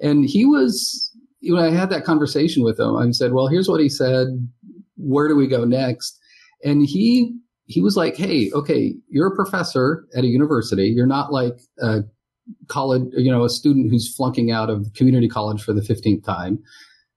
and 0.00 0.24
he 0.24 0.44
was 0.44 1.10
when 1.42 1.62
I 1.62 1.70
had 1.70 1.90
that 1.90 2.04
conversation 2.04 2.62
with 2.62 2.78
him, 2.78 2.96
I 2.96 3.10
said, 3.12 3.32
well, 3.32 3.46
here's 3.46 3.68
what 3.68 3.80
he 3.80 3.88
said. 3.88 4.26
Where 4.96 5.28
do 5.28 5.34
we 5.34 5.46
go 5.46 5.64
next? 5.64 6.18
And 6.62 6.84
he, 6.86 7.34
he 7.64 7.80
was 7.80 7.96
like, 7.96 8.16
Hey, 8.16 8.50
okay, 8.52 8.94
you're 9.08 9.32
a 9.32 9.34
professor 9.34 10.06
at 10.14 10.24
a 10.24 10.26
university. 10.26 10.88
You're 10.88 11.06
not 11.06 11.32
like 11.32 11.58
a, 11.80 12.00
college, 12.66 13.04
you 13.12 13.30
know, 13.30 13.44
a 13.44 13.48
student 13.48 13.90
who's 13.90 14.12
flunking 14.14 14.50
out 14.50 14.70
of 14.70 14.92
community 14.94 15.28
college 15.28 15.62
for 15.62 15.72
the 15.72 15.80
15th 15.80 16.24
time. 16.24 16.58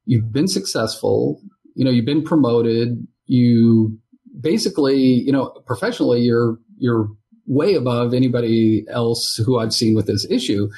You've 0.06 0.32
been 0.32 0.48
successful. 0.48 1.42
You 1.76 1.84
know, 1.84 1.92
you've 1.92 2.06
been 2.06 2.24
promoted. 2.24 3.08
You 3.26 3.98
basically, 4.44 4.98
you 4.98 5.32
know, 5.32 5.50
professionally, 5.66 6.22
you're, 6.22 6.60
you're 6.78 7.08
way 7.48 7.74
above 7.74 8.14
anybody 8.14 8.86
else 8.90 9.36
who 9.46 9.58
I've 9.58 9.74
seen 9.74 9.96
with 9.96 10.06
this 10.06 10.28
issue. 10.30 10.70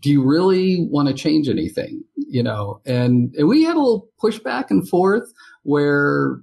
Do 0.00 0.10
you 0.10 0.22
really 0.22 0.86
want 0.90 1.08
to 1.08 1.14
change 1.14 1.48
anything? 1.48 2.02
You 2.16 2.42
know, 2.42 2.80
and, 2.84 3.32
and 3.36 3.48
we 3.48 3.62
had 3.62 3.76
a 3.76 3.78
little 3.78 4.08
push 4.20 4.38
back 4.40 4.70
and 4.70 4.86
forth 4.88 5.32
where, 5.62 6.40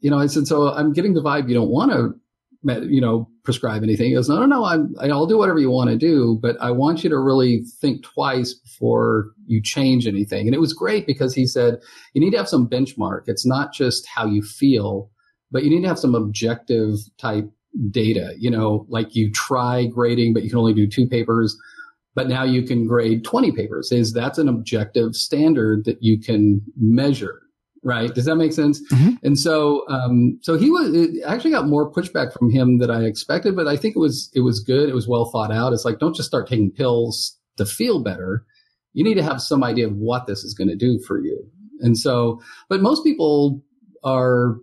you 0.00 0.10
know, 0.10 0.18
I 0.18 0.26
said, 0.26 0.46
so 0.46 0.72
I'm 0.72 0.92
getting 0.92 1.14
the 1.14 1.22
vibe 1.22 1.48
you 1.48 1.54
don't 1.54 1.70
want 1.70 1.92
to 1.92 2.14
you 2.64 3.00
know, 3.00 3.28
prescribe 3.44 3.82
anything. 3.82 4.06
He 4.06 4.14
goes, 4.14 4.28
no, 4.28 4.38
no, 4.38 4.46
no, 4.46 4.64
I'm, 4.64 4.94
I'll 5.00 5.26
do 5.26 5.38
whatever 5.38 5.58
you 5.58 5.70
want 5.70 5.90
to 5.90 5.96
do, 5.96 6.38
but 6.40 6.56
I 6.60 6.70
want 6.70 7.02
you 7.02 7.10
to 7.10 7.18
really 7.18 7.64
think 7.80 8.04
twice 8.04 8.54
before 8.54 9.32
you 9.46 9.60
change 9.60 10.06
anything. 10.06 10.46
And 10.46 10.54
it 10.54 10.60
was 10.60 10.72
great 10.72 11.06
because 11.06 11.34
he 11.34 11.46
said, 11.46 11.80
you 12.14 12.20
need 12.20 12.30
to 12.30 12.36
have 12.36 12.48
some 12.48 12.68
benchmark. 12.68 13.22
It's 13.26 13.44
not 13.44 13.72
just 13.72 14.06
how 14.06 14.26
you 14.26 14.42
feel, 14.42 15.10
but 15.52 15.62
you 15.62 15.70
need 15.70 15.82
to 15.82 15.88
have 15.88 15.98
some 15.98 16.14
objective 16.14 16.98
type 17.18 17.48
data, 17.90 18.34
you 18.38 18.50
know, 18.50 18.86
like 18.88 19.14
you 19.14 19.30
try 19.30 19.86
grading, 19.86 20.34
but 20.34 20.42
you 20.42 20.50
can 20.50 20.58
only 20.58 20.74
do 20.74 20.86
two 20.86 21.06
papers. 21.06 21.56
But 22.14 22.28
now 22.28 22.44
you 22.44 22.62
can 22.62 22.86
grade 22.86 23.24
20 23.24 23.52
papers. 23.52 23.90
Is 23.90 24.12
that's 24.12 24.38
an 24.38 24.48
objective 24.48 25.14
standard 25.14 25.84
that 25.86 26.02
you 26.02 26.18
can 26.20 26.60
measure 26.76 27.42
right? 27.82 28.14
Does 28.14 28.26
that 28.26 28.36
make 28.36 28.52
sense? 28.52 28.80
Mm-hmm. 28.92 29.14
And 29.24 29.38
so, 29.38 29.84
um, 29.88 30.38
so 30.42 30.56
he 30.56 30.70
was 30.70 31.20
actually 31.26 31.50
got 31.50 31.66
more 31.66 31.90
pushback 31.90 32.32
from 32.32 32.50
him 32.50 32.78
than 32.78 32.90
I 32.90 33.04
expected, 33.04 33.56
but 33.56 33.66
I 33.66 33.76
think 33.76 33.96
it 33.96 33.98
was 33.98 34.30
it 34.34 34.40
was 34.40 34.60
good. 34.60 34.88
It 34.88 34.94
was 34.94 35.08
well 35.08 35.30
thought 35.30 35.52
out. 35.52 35.72
It's 35.72 35.84
like 35.84 35.98
don't 35.98 36.14
just 36.14 36.28
start 36.28 36.48
taking 36.48 36.70
pills 36.70 37.36
to 37.56 37.66
feel 37.66 38.02
better. 38.02 38.44
You 38.92 39.04
need 39.04 39.14
to 39.14 39.22
have 39.22 39.40
some 39.40 39.64
idea 39.64 39.86
of 39.86 39.94
what 39.94 40.26
this 40.26 40.44
is 40.44 40.54
going 40.54 40.68
to 40.68 40.76
do 40.76 41.00
for 41.06 41.20
you. 41.20 41.44
And 41.80 41.98
so, 41.98 42.40
but 42.68 42.82
most 42.82 43.02
people 43.02 43.62
are 44.04 44.56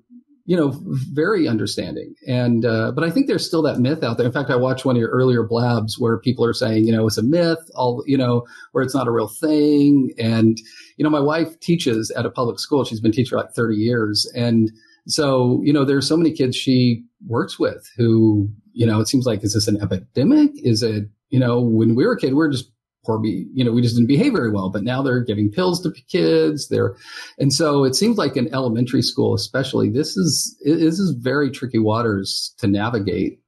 you 0.50 0.58
know, 0.58 0.74
very 0.82 1.48
understanding. 1.48 2.16
And, 2.28 2.66
uh, 2.66 2.92
but 2.92 3.04
I 3.04 3.12
think 3.12 3.28
there's 3.28 3.46
still 3.46 3.62
that 3.62 3.78
myth 3.78 4.04
out 4.04 4.18
there. 4.18 4.26
In 4.26 4.32
fact, 4.32 4.50
I 4.50 4.56
watched 4.56 4.84
one 4.84 4.96
of 4.96 5.00
your 5.00 5.12
earlier 5.12 5.44
blabs 5.44 6.00
where 6.00 6.18
people 6.18 6.44
are 6.44 6.54
saying, 6.54 6.88
you 6.88 6.92
know, 6.92 7.06
it's 7.06 7.20
a 7.20 7.24
myth, 7.24 7.60
all, 7.76 8.04
you 8.08 8.18
know, 8.18 8.48
where 8.72 8.84
it's 8.84 8.96
not 8.96 9.08
a 9.08 9.12
real 9.12 9.28
thing. 9.28 10.12
And, 10.18 10.58
you 10.98 11.04
know, 11.04 11.10
my 11.12 11.20
wife 11.20 11.60
teaches 11.60 12.10
at 12.10 12.26
a 12.26 12.32
public 12.32 12.60
school. 12.60 12.84
She's 12.84 13.00
been 13.00 13.12
teaching 13.12 13.38
like 13.38 13.52
30 13.52 13.76
years. 13.76 14.28
And 14.36 14.72
so, 15.06 15.62
you 15.64 15.72
know, 15.72 15.86
there's 15.86 16.08
so 16.08 16.18
many 16.18 16.32
kids 16.32 16.58
she 16.58 17.04
works 17.28 17.60
with 17.60 17.88
who, 17.96 18.50
you 18.74 18.88
know, 18.88 19.00
it 19.00 19.08
seems 19.08 19.28
like, 19.28 19.44
is 19.44 19.54
this 19.54 19.68
an 19.68 19.80
epidemic? 19.80 20.50
Is 20.64 20.82
it, 20.82 21.10
you 21.30 21.40
know, 21.40 21.62
when 21.62 21.94
we 21.94 22.08
were 22.08 22.14
a 22.14 22.18
kid, 22.18 22.34
we 22.34 22.44
are 22.44 22.50
just 22.50 22.72
or 23.10 23.20
be, 23.20 23.48
you 23.54 23.64
know, 23.64 23.72
we 23.72 23.82
just 23.82 23.96
didn't 23.96 24.08
behave 24.08 24.34
very 24.34 24.52
well, 24.52 24.70
but 24.70 24.84
now 24.84 25.02
they're 25.02 25.24
giving 25.24 25.52
pills 25.52 25.82
to 25.82 25.92
kids. 26.08 26.68
They're, 26.70 26.96
and 27.38 27.52
so 27.52 27.84
it 27.84 27.96
seems 27.96 28.18
like 28.18 28.38
in 28.38 28.54
elementary 28.54 29.02
school, 29.02 29.34
especially, 29.34 29.90
this 29.90 30.16
is, 30.16 30.58
this 30.64 31.00
is 31.00 31.16
very 31.20 31.50
tricky 31.50 31.80
waters 31.80 32.54
to 32.60 32.68
navigate. 32.68 33.40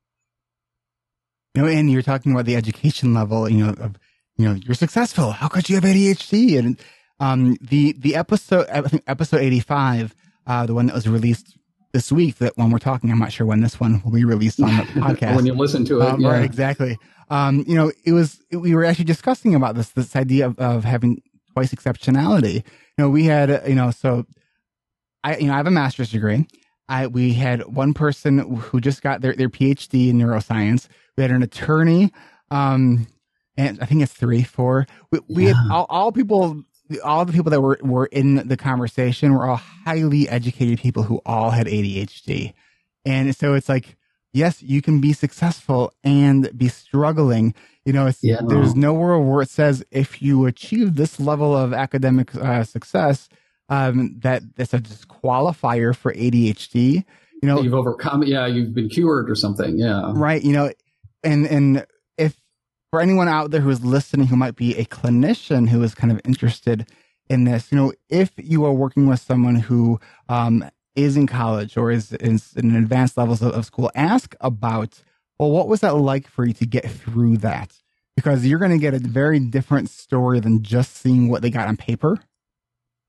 You 1.55 1.61
know, 1.61 1.67
and 1.67 1.91
you're 1.91 2.01
talking 2.01 2.31
about 2.31 2.45
the 2.45 2.55
education 2.55 3.13
level, 3.13 3.49
you 3.49 3.65
know, 3.65 3.73
of, 3.73 3.97
you 4.37 4.47
know, 4.47 4.53
you're 4.55 4.75
successful. 4.75 5.31
How 5.31 5.47
could 5.47 5.69
you 5.69 5.75
have 5.75 5.83
ADHD? 5.83 6.57
And, 6.57 6.79
um, 7.19 7.57
the, 7.61 7.93
the 7.93 8.15
episode, 8.15 8.67
I 8.69 8.81
think 8.81 9.03
episode 9.05 9.41
85, 9.41 10.15
uh, 10.47 10.65
the 10.65 10.73
one 10.73 10.87
that 10.87 10.95
was 10.95 11.07
released 11.07 11.57
this 11.93 12.11
week, 12.11 12.37
that 12.37 12.57
when 12.57 12.71
we're 12.71 12.79
talking, 12.79 13.11
I'm 13.11 13.19
not 13.19 13.31
sure 13.31 13.45
when 13.45 13.61
this 13.61 13.79
one 13.79 14.01
will 14.03 14.11
be 14.11 14.23
released 14.23 14.61
on 14.61 14.75
the 14.75 14.83
podcast. 14.93 15.35
when 15.35 15.45
you 15.45 15.53
listen 15.53 15.85
to 15.85 16.01
it. 16.01 16.07
Um, 16.07 16.21
yeah. 16.21 16.29
Right, 16.29 16.43
exactly 16.43 16.97
um, 17.31 17.63
you 17.65 17.75
know, 17.75 17.91
it 18.03 18.11
was, 18.11 18.41
we 18.51 18.75
were 18.75 18.83
actually 18.83 19.05
discussing 19.05 19.55
about 19.55 19.75
this, 19.75 19.89
this 19.91 20.17
idea 20.17 20.47
of, 20.47 20.59
of 20.59 20.83
having 20.83 21.21
twice 21.53 21.73
exceptionality. 21.73 22.55
You 22.55 22.63
know, 22.97 23.09
we 23.09 23.23
had, 23.23 23.63
you 23.65 23.73
know, 23.73 23.89
so 23.89 24.25
I, 25.23 25.37
you 25.37 25.47
know, 25.47 25.53
I 25.53 25.57
have 25.57 25.65
a 25.65 25.71
master's 25.71 26.11
degree. 26.11 26.45
I, 26.89 27.07
we 27.07 27.31
had 27.31 27.65
one 27.67 27.93
person 27.93 28.39
who 28.39 28.81
just 28.81 29.01
got 29.01 29.21
their, 29.21 29.33
their 29.33 29.47
PhD 29.47 30.09
in 30.09 30.17
neuroscience. 30.17 30.89
We 31.15 31.21
had 31.21 31.31
an 31.31 31.41
attorney, 31.41 32.11
um, 32.51 33.07
and 33.55 33.79
I 33.81 33.85
think 33.85 34.01
it's 34.01 34.11
three, 34.11 34.43
four. 34.43 34.85
We, 35.09 35.19
we 35.29 35.47
yeah. 35.47 35.53
had 35.53 35.71
all, 35.71 35.85
all 35.89 36.11
people, 36.11 36.63
all 37.01 37.23
the 37.23 37.31
people 37.31 37.51
that 37.51 37.61
were, 37.61 37.79
were 37.81 38.07
in 38.07 38.45
the 38.45 38.57
conversation 38.57 39.33
were 39.33 39.47
all 39.47 39.55
highly 39.85 40.27
educated 40.27 40.79
people 40.79 41.03
who 41.03 41.21
all 41.25 41.51
had 41.51 41.67
ADHD. 41.67 42.53
And 43.05 43.33
so 43.33 43.53
it's 43.53 43.69
like, 43.69 43.95
yes, 44.33 44.61
you 44.61 44.81
can 44.81 45.01
be 45.01 45.13
successful 45.13 45.93
and 46.03 46.55
be 46.57 46.67
struggling. 46.67 47.53
You 47.85 47.93
know, 47.93 48.11
yeah. 48.21 48.41
there's 48.45 48.75
nowhere 48.75 49.19
where 49.19 49.41
it 49.41 49.49
says 49.49 49.83
if 49.91 50.21
you 50.21 50.45
achieve 50.45 50.95
this 50.95 51.19
level 51.19 51.55
of 51.55 51.73
academic 51.73 52.35
uh, 52.35 52.63
success, 52.63 53.27
um, 53.69 54.19
that 54.19 54.43
that's 54.55 54.73
a 54.73 54.79
disqualifier 54.79 55.95
for 55.95 56.13
ADHD. 56.13 57.05
You 57.41 57.47
know, 57.49 57.61
you've 57.61 57.73
overcome. 57.73 58.23
Yeah, 58.23 58.45
you've 58.45 58.75
been 58.75 58.89
cured 58.89 59.29
or 59.31 59.35
something. 59.35 59.77
Yeah, 59.77 60.11
right. 60.13 60.43
You 60.43 60.53
know, 60.53 60.71
and 61.23 61.47
and 61.47 61.85
if 62.17 62.39
for 62.91 63.01
anyone 63.01 63.27
out 63.27 63.51
there 63.51 63.61
who 63.61 63.69
is 63.69 63.83
listening 63.83 64.27
who 64.27 64.35
might 64.35 64.55
be 64.55 64.75
a 64.77 64.85
clinician 64.85 65.69
who 65.69 65.81
is 65.81 65.95
kind 65.95 66.11
of 66.11 66.21
interested 66.25 66.87
in 67.29 67.45
this, 67.45 67.71
you 67.71 67.77
know, 67.77 67.93
if 68.09 68.31
you 68.35 68.65
are 68.65 68.73
working 68.73 69.07
with 69.07 69.21
someone 69.21 69.55
who 69.55 69.99
um, 70.29 70.69
is 70.95 71.15
in 71.17 71.27
college 71.27 71.77
or 71.77 71.91
is, 71.91 72.13
is 72.13 72.53
in 72.55 72.75
advanced 72.75 73.17
levels 73.17 73.41
of, 73.41 73.53
of 73.53 73.65
school, 73.65 73.89
ask 73.95 74.35
about, 74.41 75.01
well, 75.39 75.51
what 75.51 75.67
was 75.67 75.79
that 75.81 75.95
like 75.95 76.27
for 76.27 76.45
you 76.45 76.53
to 76.53 76.65
get 76.65 76.89
through 76.89 77.37
that? 77.37 77.73
Because 78.15 78.45
you're 78.45 78.59
going 78.59 78.71
to 78.71 78.77
get 78.77 78.93
a 78.93 78.99
very 78.99 79.39
different 79.39 79.89
story 79.89 80.39
than 80.39 80.63
just 80.63 80.97
seeing 80.97 81.29
what 81.29 81.41
they 81.41 81.49
got 81.49 81.67
on 81.67 81.77
paper. 81.77 82.19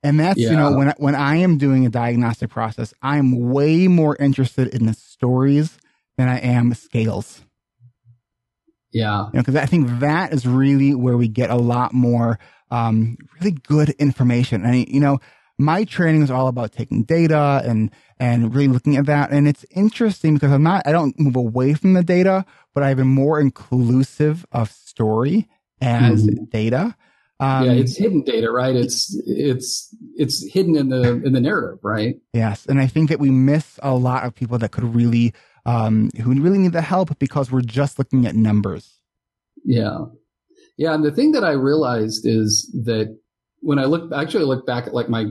And 0.05 0.18
that's, 0.18 0.39
yeah. 0.39 0.51
you 0.51 0.57
know, 0.57 0.72
when, 0.72 0.93
when 0.99 1.14
I 1.14 1.37
am 1.37 1.59
doing 1.59 1.87
a 1.87 1.91
diagnostic 1.91 2.51
process, 2.51 2.95
I'm 3.03 3.51
way 3.51 3.89
more 3.89 4.16
interested 4.16 4.68
in 4.68 4.87
the 4.87 4.95
stories 4.95 5.78
than 6.16 6.28
I 6.28 6.39
am 6.39 6.74
scales. 6.74 7.43
Yeah. 8.93 9.26
You 9.26 9.30
know, 9.35 9.41
because 9.41 9.57
I 9.57 9.66
think 9.66 10.01
that 10.01 10.33
is 10.33 10.47
really 10.47 10.95
where 10.95 11.16
we 11.16 11.28
get 11.28 11.51
a 11.51 11.57
lot 11.57 11.93
more 11.93 12.39
um, 12.70 13.16
really 13.39 13.53
good 13.53 13.91
information. 13.91 14.64
And, 14.64 14.89
you 14.89 15.01
know, 15.01 15.18
my 15.59 15.85
training 15.85 16.23
is 16.23 16.31
all 16.31 16.49
about 16.49 16.73
taking 16.73 17.05
data 17.05 17.63
and 17.65 17.91
and 18.19 18.55
really 18.55 18.69
looking 18.69 18.97
at 18.97 19.07
that. 19.07 19.31
And 19.31 19.49
it's 19.49 19.65
interesting 19.71 20.35
because 20.35 20.53
I'm 20.53 20.63
not 20.63 20.87
I 20.87 20.93
don't 20.93 21.19
move 21.19 21.37
away 21.37 21.75
from 21.75 21.95
the 21.95 22.03
data, 22.03 22.45
but 22.75 22.83
I 22.83 22.89
have 22.89 22.99
a 22.99 23.05
more 23.05 23.41
inclusive 23.41 24.47
of 24.53 24.71
story 24.71 25.49
as 25.81 26.27
mm-hmm. 26.27 26.45
data. 26.45 26.97
Um, 27.41 27.65
yeah, 27.65 27.73
it's 27.73 27.97
hidden 27.97 28.23
data, 28.23 28.53
right? 28.53 28.77
It's 28.77 29.21
it's 29.27 29.95
it's 30.15 30.53
hidden 30.53 30.77
in 30.77 30.91
the 30.91 31.21
in 31.25 31.33
the 31.33 31.41
narrative, 31.41 31.81
right? 31.83 32.15
Yes, 32.33 32.67
and 32.67 32.81
I 32.81 32.87
think 32.87 33.09
that 33.09 33.19
we 33.19 33.31
miss 33.31 33.81
a 33.83 33.95
lot 33.95 34.25
of 34.25 34.35
people 34.35 34.59
that 34.59 34.71
could 34.71 34.95
really 34.95 35.35
um, 35.67 36.11
who 36.23 36.35
really 36.41 36.59
need 36.59 36.73
the 36.73 36.83
help 36.83 37.19
because 37.19 37.51
we're 37.51 37.61
just 37.63 37.99
looking 37.99 38.27
at 38.27 38.37
numbers. 38.37 39.01
Yeah, 39.65 40.05
yeah, 40.77 40.95
and 40.95 41.05
the 41.05 41.11
thing 41.11 41.33
that 41.33 41.43
I 41.43 41.53
realized 41.53 42.27
is 42.27 42.71
that 42.85 43.19
when 43.63 43.79
I 43.79 43.85
look, 43.85 44.13
actually 44.13 44.45
look 44.45 44.67
back 44.67 44.87
at 44.87 44.95
like 44.95 45.09
my 45.09 45.27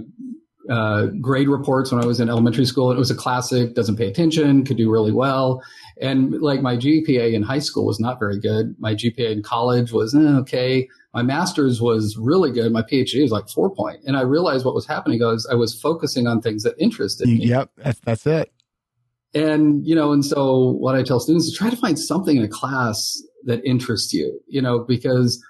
uh, 0.69 1.07
grade 1.19 1.49
reports 1.49 1.91
when 1.91 2.01
I 2.01 2.05
was 2.05 2.19
in 2.19 2.29
elementary 2.29 2.65
school, 2.65 2.91
it 2.91 2.97
was 2.97 3.11
a 3.11 3.15
classic, 3.15 3.73
doesn't 3.75 3.97
pay 3.97 4.07
attention, 4.07 4.63
could 4.63 4.77
do 4.77 4.91
really 4.91 5.11
well. 5.11 5.61
And 5.99 6.41
like 6.41 6.61
my 6.61 6.77
GPA 6.77 7.33
in 7.33 7.43
high 7.43 7.59
school 7.59 7.85
was 7.85 7.99
not 7.99 8.19
very 8.19 8.39
good. 8.39 8.75
My 8.79 8.93
GPA 8.95 9.31
in 9.31 9.43
college 9.43 9.91
was 9.91 10.15
eh, 10.15 10.19
okay. 10.39 10.87
My 11.13 11.23
master's 11.23 11.81
was 11.81 12.15
really 12.17 12.51
good. 12.51 12.71
My 12.71 12.83
PhD 12.83 13.21
was 13.21 13.31
like 13.31 13.49
four 13.49 13.73
point. 13.73 13.99
And 14.05 14.15
I 14.15 14.21
realized 14.21 14.65
what 14.65 14.73
was 14.73 14.87
happening 14.87 15.19
was 15.19 15.47
I 15.51 15.55
was 15.55 15.79
focusing 15.79 16.25
on 16.25 16.41
things 16.41 16.63
that 16.63 16.75
interested 16.77 17.27
me. 17.27 17.45
Yep. 17.45 17.71
That's, 17.77 17.99
that's 17.99 18.25
it. 18.25 18.51
And, 19.33 19.85
you 19.85 19.95
know, 19.95 20.11
and 20.11 20.25
so 20.25 20.71
what 20.71 20.95
I 20.95 21.03
tell 21.03 21.19
students 21.19 21.47
is 21.47 21.57
try 21.57 21.69
to 21.69 21.77
find 21.77 21.97
something 21.97 22.37
in 22.37 22.43
a 22.43 22.49
class 22.49 23.21
that 23.45 23.63
interests 23.65 24.13
you, 24.13 24.39
you 24.47 24.61
know, 24.61 24.79
because 24.79 25.43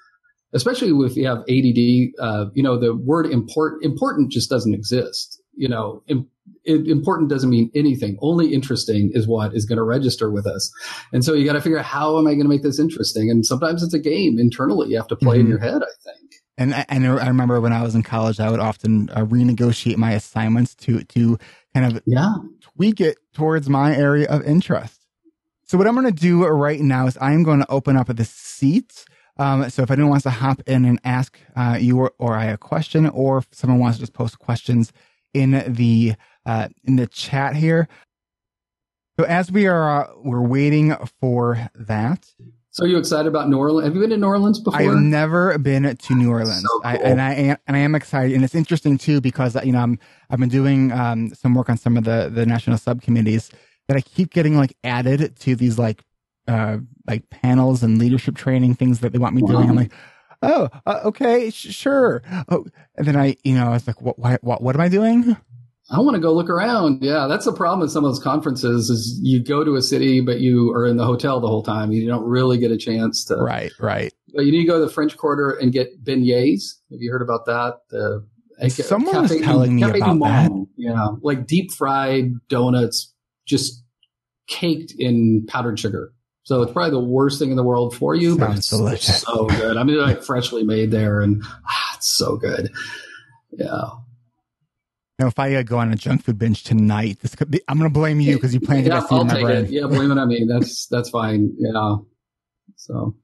especially 0.54 0.89
if 1.06 1.16
you 1.16 1.28
have 1.28 1.39
ADD, 1.39 2.12
uh, 2.20 2.49
you 2.54 2.64
know, 2.64 2.80
the 2.80 2.95
word 2.95 3.26
important, 3.28 3.84
important 3.84 4.32
just 4.32 4.49
doesn't 4.49 4.74
exist. 4.74 5.41
You 5.56 5.70
know, 5.70 6.04
Im- 6.08 6.30
important 6.66 7.30
doesn't 7.30 7.49
mean 7.49 7.72
anything. 7.74 8.18
Only 8.22 8.54
interesting 8.54 9.12
is 9.14 9.28
what 9.28 9.54
is 9.56 9.66
going 9.66 9.78
to 9.78 9.84
register 9.84 10.32
with 10.32 10.45
us. 10.45 10.72
And 11.12 11.24
so 11.24 11.34
you 11.34 11.45
got 11.45 11.54
to 11.54 11.62
figure 11.62 11.80
out 11.80 11.86
how 11.86 12.18
am 12.18 12.28
I 12.28 12.32
going 12.32 12.43
to 12.43 12.49
make 12.49 12.64
this 12.64 12.80
interesting? 12.80 13.30
And 13.30 13.45
sometimes 13.45 13.84
it's 13.84 13.93
a 13.93 13.99
game 13.99 14.39
internally 14.39 14.89
you 14.89 14.97
have 14.97 15.08
to 15.08 15.16
play 15.16 15.38
mm-hmm. 15.38 15.45
in 15.45 15.47
your 15.47 15.60
head, 15.60 15.82
I 15.82 15.93
think. 16.04 16.32
And 16.58 16.76
I, 16.76 16.86
and 16.89 17.08
I 17.08 17.28
remember 17.28 17.60
when 17.60 17.74
I 17.74 17.82
was 17.82 17.95
in 17.95 18.04
college, 18.04 18.39
I 18.39 18.52
would 18.52 18.60
often 18.60 19.10
uh, 19.10 19.26
renegotiate 19.26 19.97
my 19.97 20.12
assignments 20.12 20.76
to, 20.76 21.04
to 21.04 21.39
kind 21.74 21.95
of 21.97 22.04
yeah. 22.06 22.36
tweak 22.60 23.02
it 23.02 23.18
towards 23.34 23.68
my 23.68 23.95
area 23.95 24.28
of 24.28 24.43
interest. 24.45 24.99
So 25.66 25.78
what 25.78 25.88
I'm 25.88 25.95
going 25.95 26.06
to 26.06 26.12
do 26.12 26.45
right 26.45 26.80
now 26.80 27.08
is 27.08 27.18
I'm 27.20 27.43
going 27.43 27.62
to 27.62 27.72
open 27.72 27.95
up 27.95 28.08
the 28.16 28.26
seats 28.26 29.06
um, 29.42 29.70
so 29.72 29.82
if 29.82 29.89
anyone 29.89 30.12
wants 30.12 30.24
to 30.24 30.30
hop 30.30 30.62
in 30.68 30.86
and 30.86 31.00
ask 31.04 31.38
uh, 31.56 31.76
you 31.80 31.98
or, 31.98 32.14
or, 32.20 32.36
I 32.36 32.46
a 32.46 32.58
question, 32.58 33.08
or 33.10 33.39
if 33.39 33.48
someone 33.52 33.80
wants 33.80 33.98
to 33.98 34.04
just 34.04 34.14
post 34.14 34.38
questions 34.38 34.94
in 35.34 35.64
the 35.68 36.14
uh, 36.46 36.68
in 36.84 36.98
the 36.98 37.08
chat 37.08 37.56
here. 37.56 37.88
So 39.20 39.26
as 39.26 39.52
we 39.52 39.66
are 39.66 40.04
uh, 40.04 40.08
we're 40.24 40.48
waiting 40.48 40.96
for 41.20 41.72
that, 41.74 42.32
So 42.70 42.86
are 42.86 42.88
you 42.88 43.00
excited 43.00 43.28
about 43.28 43.50
New 43.50 43.58
Orleans? 43.58 43.86
Have 43.86 43.96
you 43.96 44.02
been 44.02 44.12
to 44.12 44.18
New 44.18 44.28
Orleans 44.28 44.60
before? 44.60 44.80
I've 44.80 44.96
never 44.98 45.58
been 45.58 45.96
to 45.96 46.16
New 46.16 46.30
Orleans, 46.30 46.62
So 46.62 46.82
I, 46.84 46.98
and 46.98 47.20
I 47.20 47.34
am, 47.34 47.58
and 47.66 47.76
I 47.76 47.80
am 47.80 47.96
excited, 47.96 48.36
and 48.36 48.44
it's 48.44 48.56
interesting 48.56 49.00
too 49.00 49.22
because 49.22 49.56
you 49.66 49.72
know 49.72 49.80
I'm 49.80 49.98
I've 50.30 50.39
been 50.39 50.50
doing 50.50 50.92
um, 50.92 51.34
some 51.34 51.56
work 51.56 51.68
on 51.68 51.78
some 51.78 51.98
of 51.98 52.04
the 52.04 52.30
the 52.32 52.46
national 52.46 52.78
subcommittees 52.78 53.50
that 53.88 53.98
I 53.98 54.02
keep 54.02 54.34
getting 54.34 54.56
like 54.56 54.78
added 54.84 55.36
to 55.39 55.56
these 55.56 55.80
like 55.80 56.04
uh 56.52 56.78
like 57.08 57.30
panels 57.30 57.84
and 57.84 57.97
leadership 57.97 58.36
training 58.36 58.76
things 58.76 58.99
that 58.99 59.12
they 59.12 59.20
want 59.20 59.36
me 59.36 59.41
doing. 59.41 59.70
I'm 59.70 59.76
like, 59.76 59.91
oh, 60.41 60.70
uh, 60.86 61.02
okay, 61.06 61.49
sh- 61.49 61.74
sure. 61.74 62.22
Oh, 62.49 62.66
and 62.95 63.08
then 63.08 63.16
I 63.16 63.38
you 63.43 63.56
know 63.56 63.66
I 63.66 63.70
was 63.70 63.88
like, 63.88 64.02
what 64.02 64.20
why, 64.20 64.38
what 64.41 64.62
what 64.62 64.76
am 64.76 64.82
I 64.82 64.89
doing? 64.89 65.38
I 65.89 65.99
want 65.99 66.16
to 66.16 66.22
go 66.22 66.32
look 66.32 66.49
around. 66.49 67.04
Yeah, 67.04 67.28
that's 67.28 67.43
the 67.45 67.52
problem 67.52 67.82
with 67.82 67.91
some 67.91 68.06
of 68.06 68.12
those 68.12 68.24
conferences 68.24 68.89
is 68.89 69.20
you 69.22 69.43
go 69.43 69.66
to 69.66 69.76
a 69.76 69.82
city, 69.82 70.22
but 70.22 70.39
you 70.39 70.72
are 70.72 70.86
in 70.86 70.95
the 70.95 71.06
hotel 71.06 71.41
the 71.41 71.47
whole 71.47 71.64
time. 71.64 71.91
You 71.91 72.08
don't 72.08 72.24
really 72.24 72.58
get 72.58 72.72
a 72.72 72.78
chance 72.78 73.26
to. 73.26 73.36
Right, 73.36 73.72
right. 73.78 74.14
But 74.34 74.45
you 74.45 74.54
need 74.54 74.62
to 74.62 74.68
go 74.68 74.80
to 74.80 74.86
the 74.86 74.91
French 74.91 75.18
Quarter 75.18 75.49
and 75.52 75.74
get 75.74 76.02
beignets. 76.06 76.76
Have 76.91 77.02
you 77.02 77.12
heard 77.12 77.22
about 77.22 77.45
that? 77.47 77.80
The 77.89 78.26
Someone 78.70 79.22
was 79.22 79.32
Café- 79.32 79.43
telling 79.43 79.76
me 79.76 79.82
Café 79.82 79.97
about 79.97 80.20
that. 80.20 80.68
Yeah, 80.78 81.08
like 81.22 81.47
deep 81.47 81.72
fried 81.72 82.34
donuts, 82.47 83.14
just 83.45 83.84
caked 84.47 84.93
in 84.97 85.45
powdered 85.47 85.80
sugar. 85.80 86.14
So 86.44 86.62
it's 86.64 86.72
probably 86.72 86.92
the 86.92 87.00
worst 87.00 87.39
thing 87.39 87.52
in 87.52 87.56
the 87.56 87.64
world 87.64 87.96
for 87.96 88.16
you, 88.16 88.38
but 88.38 88.58
it's 88.58 88.68
delicious. 88.68 89.22
so 89.22 89.46
good. 89.46 89.78
I 89.78 89.84
mean, 89.84 89.98
like 89.98 90.24
freshly 90.24 90.64
made 90.64 90.92
there, 90.92 91.22
and 91.22 91.44
ah, 91.46 91.96
it's 91.96 92.08
so 92.08 92.36
good. 92.36 92.72
Yeah. 93.52 93.89
Now, 95.20 95.28
if 95.28 95.38
I 95.38 95.54
uh, 95.54 95.62
go 95.62 95.78
on 95.78 95.94
a 95.94 95.96
junk 95.96 96.24
food 96.24 96.39
binge 96.39 96.64
tonight, 96.64 97.20
this 97.22 97.36
could 97.36 97.52
be, 97.52 97.62
I'm 97.68 97.78
going 97.78 97.88
to 97.88 97.94
blame 97.94 98.20
you 98.20 98.36
because 98.36 98.56
you 98.56 98.60
planted 98.60 98.88
yeah, 98.88 99.02
seed 99.02 99.12
I'll 99.12 99.22
in 99.22 99.28
my 99.28 99.34
take 99.34 99.66
it. 99.66 99.70
Yeah, 99.70 99.86
blame 99.86 100.12
it 100.12 100.18
on 100.18 100.28
me. 100.28 100.46
That's 100.50 100.88
that's 100.88 101.12
fine. 101.12 101.54
Yeah. 101.60 101.98
So 102.76 103.16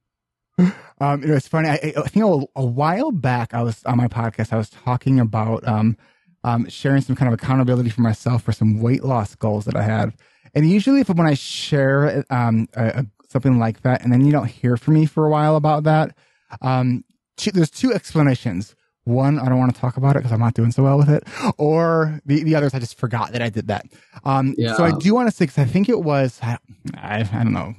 Um, 0.99 1.23
it 1.23 1.29
was 1.29 1.47
funny. 1.47 1.69
I, 1.69 1.93
I 1.95 2.07
think 2.07 2.25
a, 2.25 2.59
a 2.59 2.65
while 2.65 3.11
back, 3.11 3.53
I 3.53 3.61
was 3.61 3.83
on 3.85 3.97
my 3.97 4.07
podcast. 4.07 4.51
I 4.51 4.57
was 4.57 4.69
talking 4.69 5.19
about 5.19 5.67
um, 5.67 5.95
um, 6.43 6.67
sharing 6.69 7.01
some 7.01 7.15
kind 7.15 7.31
of 7.31 7.39
accountability 7.39 7.89
for 7.89 8.01
myself 8.01 8.43
for 8.43 8.51
some 8.51 8.81
weight 8.81 9.03
loss 9.03 9.35
goals 9.35 9.65
that 9.65 9.75
I 9.75 9.83
had. 9.83 10.13
And 10.53 10.69
usually, 10.69 11.01
if 11.01 11.09
when 11.09 11.27
I 11.27 11.33
share 11.33 12.23
um, 12.29 12.67
a, 12.75 12.87
a, 12.87 13.05
something 13.29 13.59
like 13.59 13.81
that, 13.81 14.03
and 14.03 14.11
then 14.11 14.25
you 14.25 14.31
don't 14.31 14.47
hear 14.47 14.77
from 14.77 14.95
me 14.95 15.05
for 15.05 15.25
a 15.25 15.29
while 15.29 15.55
about 15.55 15.83
that, 15.83 16.15
um, 16.61 17.03
two, 17.35 17.51
there's 17.51 17.69
two 17.69 17.93
explanations. 17.93 18.75
One, 19.03 19.39
I 19.39 19.47
don't 19.47 19.57
want 19.57 19.73
to 19.73 19.79
talk 19.79 19.95
about 19.95 20.17
it 20.17 20.19
because 20.19 20.33
I'm 20.33 20.41
not 20.41 20.53
doing 20.53 20.71
so 20.71 20.83
well 20.83 20.97
with 20.97 21.09
it. 21.09 21.23
Or 21.57 22.19
the, 22.25 22.43
the 22.43 22.55
others, 22.55 22.73
I 22.73 22.79
just 22.79 22.97
forgot 22.97 23.31
that 23.31 23.41
I 23.41 23.49
did 23.49 23.67
that. 23.67 23.85
Um, 24.25 24.53
So 24.75 24.83
I 24.83 24.91
do 24.91 25.13
want 25.13 25.29
to 25.29 25.35
say, 25.35 25.45
because 25.45 25.59
I 25.59 25.63
think 25.65 25.87
it 25.87 26.01
was, 26.01 26.39
I, 26.41 26.57
I 27.01 27.23
don't 27.23 27.53
know, 27.53 27.73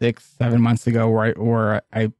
six, 0.00 0.24
seven 0.36 0.60
months 0.60 0.88
ago, 0.88 1.08
where 1.08 1.24
I, 1.26 1.32
where 1.40 1.82
I 1.92 2.12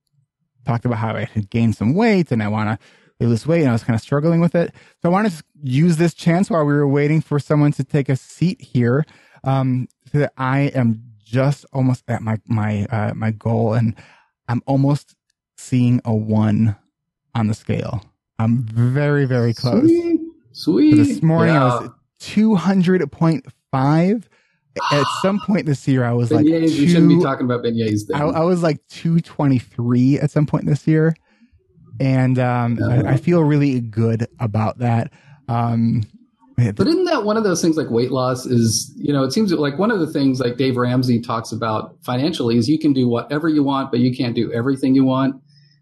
talked 0.65 0.85
about 0.85 0.99
how 0.99 1.17
I 1.17 1.25
had 1.25 1.51
gained 1.51 1.75
some 1.75 1.95
weight 1.95 2.31
and 2.31 2.41
I 2.41 2.47
want 2.47 2.79
to 2.79 3.27
lose 3.27 3.47
weight 3.49 3.63
and 3.63 3.71
I 3.71 3.73
was 3.73 3.83
kind 3.83 3.97
of 3.97 4.01
struggling 4.01 4.41
with 4.41 4.55
it. 4.55 4.73
So 5.01 5.09
I 5.09 5.13
wanted 5.13 5.33
to 5.33 5.43
use 5.61 5.97
this 5.97 6.15
chance 6.15 6.49
while 6.49 6.65
we 6.65 6.73
were 6.73 6.87
waiting 6.87 7.21
for 7.21 7.41
someone 7.41 7.73
to 7.73 7.83
take 7.83 8.09
a 8.09 8.15
seat 8.17 8.61
here, 8.61 9.05
um, 9.45 9.88
so 10.11 10.18
that 10.20 10.32
I 10.36 10.61
am 10.74 11.03
just 11.24 11.64
almost 11.72 12.05
at 12.09 12.22
my, 12.22 12.38
my, 12.47 12.84
uh, 12.86 13.14
my 13.14 13.30
goal 13.30 13.74
and 13.74 13.95
I'm 14.49 14.62
almost 14.66 15.14
seeing 15.57 16.01
a 16.05 16.14
one 16.14 16.76
on 17.34 17.47
the 17.47 17.55
scale. 17.55 18.05
I'm 18.38 18.62
very, 18.64 19.24
very 19.24 19.55
close. 19.55 19.88
Sweet. 19.88 20.20
So 20.53 20.72
Sweet. 20.72 20.95
this 20.97 21.22
morning 21.22 21.55
yeah. 21.55 21.64
I 21.64 21.80
was 21.82 21.90
200.5. 22.20 24.24
At 24.90 25.05
some 25.22 25.38
point 25.40 25.66
this 25.66 25.86
year, 25.86 26.05
I 26.05 26.12
was 26.12 26.30
like, 26.30 26.47
beignets. 26.47 26.74
you 26.74 26.88
shouldn't 26.88 27.09
be 27.09 27.20
talking 27.20 27.45
about 27.45 27.62
beignets 27.62 28.07
then. 28.07 28.20
I, 28.20 28.24
I 28.26 28.40
was 28.45 28.62
like 28.62 28.80
223 28.88 30.18
at 30.18 30.30
some 30.30 30.47
point 30.47 30.66
this 30.66 30.86
year. 30.86 31.14
And 32.01 32.38
um, 32.38 32.78
Yeah. 32.80 33.03
I, 33.07 33.12
I 33.12 33.16
feel 33.16 33.43
really 33.43 33.80
good 33.80 34.26
about 34.40 34.78
that. 34.78 35.12
Um, 35.49 36.03
But 36.57 36.87
isn't 36.87 37.05
that 37.05 37.25
one 37.25 37.37
of 37.37 37.45
those 37.45 37.63
things 37.63 37.77
like 37.77 37.91
weight 37.91 38.11
loss 38.11 38.47
is, 38.47 38.93
you 38.97 39.13
know, 39.13 39.23
it 39.25 39.33
seems 39.33 39.53
like 39.53 39.79
one 39.79 39.91
of 39.91 40.01
the 40.01 40.07
things 40.07 40.41
like 40.41 40.57
Dave 40.57 40.77
Ramsey 40.77 41.21
talks 41.21 41.53
about 41.53 41.97
financially 42.05 42.57
is 42.57 42.69
you 42.69 42.79
can 42.79 42.93
do 42.93 43.09
whatever 43.09 43.49
you 43.49 43.63
want, 43.63 43.91
but 43.91 44.01
you 44.01 44.15
can't 44.15 44.35
do 44.35 44.53
everything 44.53 44.95
you 44.95 45.05
want. 45.05 45.41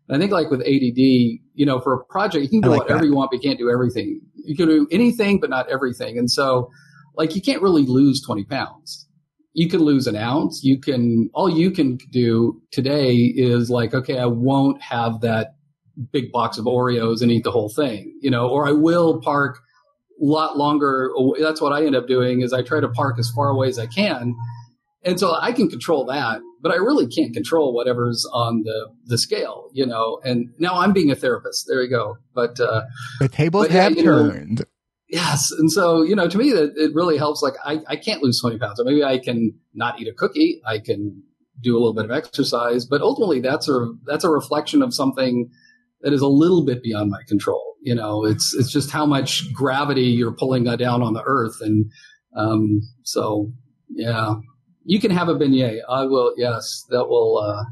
And 0.09 0.16
I 0.16 0.18
think 0.21 0.33
like 0.33 0.51
with 0.51 0.61
ADD, 0.61 0.97
you 0.99 1.66
know, 1.66 1.81
for 1.81 1.95
a 1.95 2.05
project, 2.05 2.45
you 2.45 2.49
can 2.49 2.61
do 2.61 2.71
like 2.71 2.83
whatever 2.83 3.01
that. 3.01 3.07
you 3.07 3.14
want, 3.14 3.31
but 3.31 3.43
you 3.43 3.49
can't 3.49 3.59
do 3.59 3.71
everything. 3.71 4.21
You 4.35 4.57
can 4.57 4.68
do 4.68 4.89
anything, 4.91 5.41
but 5.41 5.51
not 5.51 5.68
everything. 5.68 6.18
And 6.18 6.31
so 6.31 6.71
like 7.14 7.35
you 7.35 7.43
can't 7.43 7.62
really 7.62 7.85
lose 7.85 8.23
20 8.23 8.45
pounds. 8.45 9.07
You 9.53 9.68
can 9.68 9.81
lose 9.81 10.07
an 10.07 10.16
ounce. 10.16 10.62
You 10.62 10.79
can, 10.79 11.31
all 11.35 11.49
you 11.51 11.71
can 11.71 11.99
do 12.11 12.61
today 12.71 13.14
is 13.14 13.68
like, 13.71 13.95
okay, 13.95 14.18
I 14.18 14.27
won't 14.27 14.81
have 14.81 15.21
that 15.21 15.55
big 16.12 16.33
box 16.33 16.59
of 16.59 16.64
Oreos 16.64 17.21
and 17.21 17.31
eat 17.31 17.45
the 17.45 17.51
whole 17.51 17.68
thing, 17.68 18.16
you 18.21 18.31
know, 18.31 18.49
or 18.49 18.66
I 18.66 18.73
will 18.73 19.21
park 19.21 19.61
lot 20.25 20.57
longer. 20.57 21.11
away- 21.16 21.41
That's 21.41 21.61
what 21.61 21.73
I 21.73 21.85
end 21.85 21.97
up 21.97 22.07
doing 22.07 22.41
is 22.43 22.53
I 22.53 22.62
try 22.62 22.81
to 22.81 22.89
park 22.89 23.18
as 23.18 23.31
far 23.31 23.49
away 23.49 23.68
as 23.68 23.79
I 23.79 23.87
can. 23.87 24.35
And 25.03 25.18
so 25.18 25.35
I 25.35 25.53
can 25.53 25.68
control 25.71 26.05
that, 26.07 26.43
but 26.61 26.73
I 26.73 26.77
really 26.77 27.07
can't 27.07 27.33
control 27.33 27.73
whatever's 27.75 28.27
on 28.35 28.64
the, 28.64 28.91
the 29.07 29.16
scale, 29.16 29.71
you 29.73 29.87
know, 29.87 30.21
and 30.25 30.51
now 30.59 30.75
I'm 30.79 30.93
being 30.93 31.11
a 31.11 31.14
therapist. 31.14 31.66
There 31.66 31.83
you 31.83 31.89
go. 31.89 32.18
But, 32.35 32.61
uh, 32.61 32.83
the 33.18 33.29
tables 33.29 33.68
But 33.68 33.75
yeah, 33.75 33.83
have 33.85 33.97
know, 33.97 34.03
turned. 34.03 34.64
Yes. 35.09 35.51
And 35.53 35.73
so, 35.73 36.03
you 36.03 36.14
know, 36.14 36.29
to 36.29 36.37
me, 36.37 36.53
that 36.53 36.75
it 36.77 36.95
really 36.95 37.16
helps. 37.16 37.43
Like, 37.43 37.55
I, 37.64 37.81
I 37.89 37.97
can't 37.97 38.23
lose 38.23 38.39
20 38.41 38.59
pounds. 38.59 38.81
Maybe 38.85 39.03
I 39.03 39.18
can 39.18 39.55
not 39.73 40.01
eat 40.01 40.07
a 40.07 40.12
cookie. 40.12 40.61
I 40.66 40.79
can 40.79 41.23
do 41.62 41.73
a 41.75 41.79
little 41.79 41.95
bit 41.95 42.05
of 42.05 42.11
exercise, 42.11 42.85
but 42.85 43.01
ultimately 43.01 43.41
that's 43.41 43.68
a, 43.68 43.93
that's 44.05 44.25
a 44.25 44.31
reflection 44.31 44.83
of 44.83 44.95
something 44.95 45.51
that 46.03 46.12
is 46.12 46.20
a 46.20 46.26
little 46.28 46.64
bit 46.64 46.82
beyond 46.82 47.11
my 47.11 47.22
control. 47.28 47.74
You 47.82 47.94
know, 47.94 48.24
it's, 48.24 48.55
it's 48.55 48.70
just 48.70 48.90
how 48.90 49.07
much 49.07 49.53
gravity 49.53 50.03
you're 50.03 50.32
pulling 50.32 50.64
down 50.64 51.03
on 51.03 51.14
the 51.14 51.22
earth. 51.24 51.57
And, 51.61 51.90
um, 52.36 52.80
so 53.05 53.51
yeah, 53.88 54.34
you 54.84 55.01
can 55.01 55.11
have 55.11 55.28
a 55.28 55.34
beignet. 55.34 55.80
I 55.88 56.05
will. 56.05 56.34
Yes. 56.36 56.84
That 56.90 57.07
will, 57.09 57.38
uh, 57.38 57.64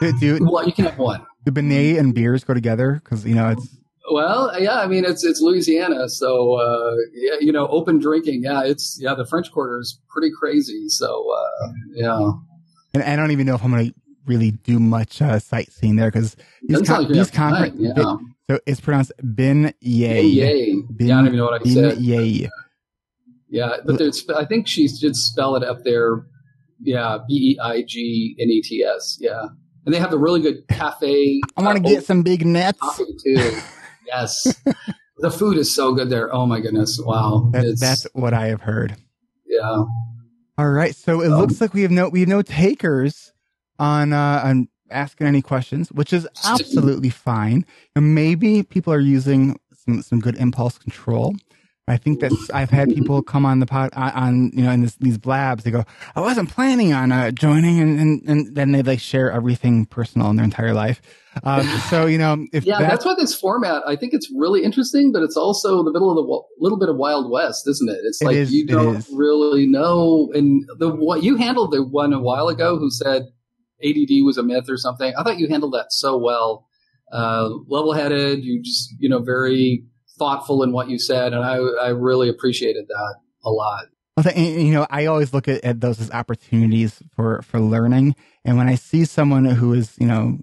Do, 0.00 0.18
do, 0.18 0.38
well, 0.50 0.66
you 0.66 0.72
can 0.72 0.84
have 0.86 0.98
one. 0.98 1.24
do 1.44 1.52
beignet 1.52 1.98
and 1.98 2.14
beers 2.14 2.44
go 2.44 2.52
together? 2.54 3.00
Because, 3.02 3.24
you 3.24 3.34
know, 3.34 3.48
it's, 3.50 3.68
Well, 4.12 4.52
yeah, 4.60 4.78
I 4.80 4.86
mean 4.86 5.04
it's 5.04 5.24
it's 5.24 5.40
Louisiana, 5.40 6.08
so 6.08 6.54
uh, 6.54 6.94
yeah, 7.12 7.36
you 7.40 7.50
know, 7.50 7.66
open 7.68 7.98
drinking. 7.98 8.42
Yeah, 8.44 8.62
it's 8.64 8.98
yeah, 9.00 9.14
the 9.14 9.26
French 9.26 9.50
Quarter 9.50 9.80
is 9.80 9.98
pretty 10.08 10.30
crazy. 10.38 10.88
So 10.88 11.26
uh, 11.34 11.68
yeah, 11.92 12.30
and 12.94 13.02
I 13.02 13.16
don't 13.16 13.32
even 13.32 13.46
know 13.46 13.56
if 13.56 13.64
I'm 13.64 13.72
going 13.72 13.88
to 13.88 13.94
really 14.26 14.50
do 14.52 14.78
much 14.78 15.20
uh, 15.22 15.38
sightseeing 15.38 15.96
there 15.96 16.10
because 16.10 16.36
these, 16.62 16.82
con- 16.86 17.04
like 17.04 17.12
these 17.12 17.30
conferences, 17.30 17.92
Yeah, 17.96 18.16
so 18.50 18.60
it's 18.66 18.80
pronounced 18.80 19.12
Ben 19.22 19.72
Yay. 19.80 20.22
yay. 20.22 20.82
Yeah, 20.98 21.14
I 21.14 21.16
don't 21.18 21.26
even 21.26 21.38
know 21.38 21.44
what 21.46 21.60
I 21.66 21.70
said. 21.70 21.98
Yay. 21.98 22.48
Yeah, 23.48 23.76
but 23.84 23.98
there's 23.98 24.28
I 24.28 24.44
think 24.44 24.66
she 24.66 24.88
did 24.88 25.14
spell 25.16 25.54
it 25.56 25.62
up 25.64 25.84
there. 25.84 26.26
Yeah, 26.80 27.18
B 27.28 27.34
E 27.56 27.58
I 27.62 27.82
G 27.82 28.36
N 28.40 28.48
E 28.48 28.60
T 28.62 28.84
S. 28.84 29.16
Yeah, 29.20 29.42
and 29.84 29.94
they 29.94 29.98
have 29.98 30.10
the 30.10 30.18
really 30.18 30.40
good 30.42 30.66
cafe. 30.68 31.40
I 31.56 31.62
want 31.62 31.76
to 31.76 31.82
get 31.82 32.04
some 32.04 32.22
big 32.22 32.44
nets. 32.44 32.78
too. 33.24 33.56
yes, 34.06 34.46
the 35.18 35.30
food 35.30 35.56
is 35.56 35.72
so 35.74 35.94
good 35.94 36.10
there. 36.10 36.32
Oh 36.34 36.44
my 36.44 36.60
goodness! 36.60 37.00
Wow, 37.02 37.50
That, 37.52 37.78
that's 37.80 38.04
what 38.12 38.34
I 38.34 38.48
have 38.48 38.62
heard. 38.62 38.96
yeah. 39.46 39.84
All 40.58 40.70
right, 40.70 40.94
so 40.94 41.20
it 41.20 41.30
Um, 41.30 41.38
looks 41.40 41.60
like 41.60 41.72
we 41.72 41.82
have 41.82 41.90
no 41.90 42.08
we 42.08 42.20
have 42.20 42.28
no 42.28 42.42
takers 42.42 43.32
on 43.78 44.12
uh, 44.12 44.40
on 44.44 44.68
asking 44.90 45.26
any 45.26 45.42
questions, 45.42 45.90
which 45.92 46.12
is 46.12 46.26
absolutely 46.44 47.10
fine. 47.10 47.64
And 47.94 48.14
maybe 48.14 48.62
people 48.62 48.92
are 48.92 49.00
using 49.00 49.58
some 49.72 50.02
some 50.02 50.20
good 50.20 50.36
impulse 50.36 50.78
control. 50.78 51.34
I 51.88 51.96
think 51.96 52.18
that 52.18 52.32
I've 52.52 52.70
had 52.70 52.88
people 52.92 53.22
come 53.22 53.46
on 53.46 53.60
the 53.60 53.66
pod 53.66 53.90
on, 53.94 54.10
on 54.10 54.50
you 54.52 54.64
know 54.64 54.72
in 54.72 54.80
this, 54.82 54.96
these 54.96 55.18
blabs. 55.18 55.62
They 55.62 55.70
go, 55.70 55.84
"I 56.16 56.20
wasn't 56.20 56.50
planning 56.50 56.92
on 56.92 57.12
uh, 57.12 57.30
joining," 57.30 57.78
and, 57.78 58.00
and 58.00 58.22
and 58.26 58.54
then 58.56 58.72
they 58.72 58.82
like 58.82 58.98
share 58.98 59.30
everything 59.30 59.86
personal 59.86 60.28
in 60.30 60.34
their 60.34 60.44
entire 60.44 60.74
life. 60.74 61.00
Um, 61.44 61.64
so 61.90 62.06
you 62.06 62.18
know 62.18 62.44
if 62.52 62.64
Yeah, 62.64 62.80
that- 62.80 62.90
that's 62.90 63.04
why 63.04 63.14
this 63.16 63.38
format. 63.38 63.84
I 63.86 63.94
think 63.94 64.14
it's 64.14 64.28
really 64.34 64.64
interesting, 64.64 65.12
but 65.12 65.22
it's 65.22 65.36
also 65.36 65.84
the 65.84 65.92
middle 65.92 66.10
of 66.10 66.16
the 66.16 66.42
little 66.58 66.76
bit 66.78 66.88
of 66.88 66.96
Wild 66.96 67.30
West, 67.30 67.68
isn't 67.68 67.88
it? 67.88 68.00
It's 68.02 68.20
like 68.20 68.34
is, 68.34 68.52
you 68.52 68.66
don't 68.66 69.06
really 69.12 69.68
know. 69.68 70.28
And 70.34 70.68
the 70.80 70.88
what 70.92 71.22
you 71.22 71.36
handled 71.36 71.70
the 71.70 71.84
one 71.84 72.12
a 72.12 72.18
while 72.18 72.48
ago 72.48 72.78
who 72.80 72.90
said 72.90 73.22
ADD 73.84 74.24
was 74.24 74.38
a 74.38 74.42
myth 74.42 74.68
or 74.68 74.76
something. 74.76 75.12
I 75.16 75.22
thought 75.22 75.38
you 75.38 75.48
handled 75.48 75.74
that 75.74 75.92
so 75.92 76.16
well, 76.16 76.66
uh, 77.12 77.48
level 77.68 77.92
headed. 77.92 78.44
You 78.44 78.62
just 78.62 78.94
you 78.98 79.08
know 79.08 79.20
very 79.20 79.84
thoughtful 80.18 80.62
in 80.62 80.72
what 80.72 80.88
you 80.88 80.98
said, 80.98 81.32
and 81.32 81.44
I 81.44 81.56
I 81.56 81.88
really 81.88 82.28
appreciated 82.28 82.86
that 82.88 83.14
a 83.44 83.50
lot. 83.50 83.86
Well, 84.16 84.24
th- 84.24 84.36
and, 84.36 84.66
you 84.66 84.72
know, 84.72 84.86
I 84.88 85.06
always 85.06 85.34
look 85.34 85.46
at, 85.46 85.62
at 85.62 85.80
those 85.80 86.00
as 86.00 86.10
opportunities 86.10 87.02
for 87.14 87.42
for 87.42 87.60
learning. 87.60 88.16
And 88.44 88.56
when 88.56 88.68
I 88.68 88.76
see 88.76 89.04
someone 89.04 89.44
who 89.44 89.74
is, 89.74 89.94
you 89.98 90.06
know, 90.06 90.38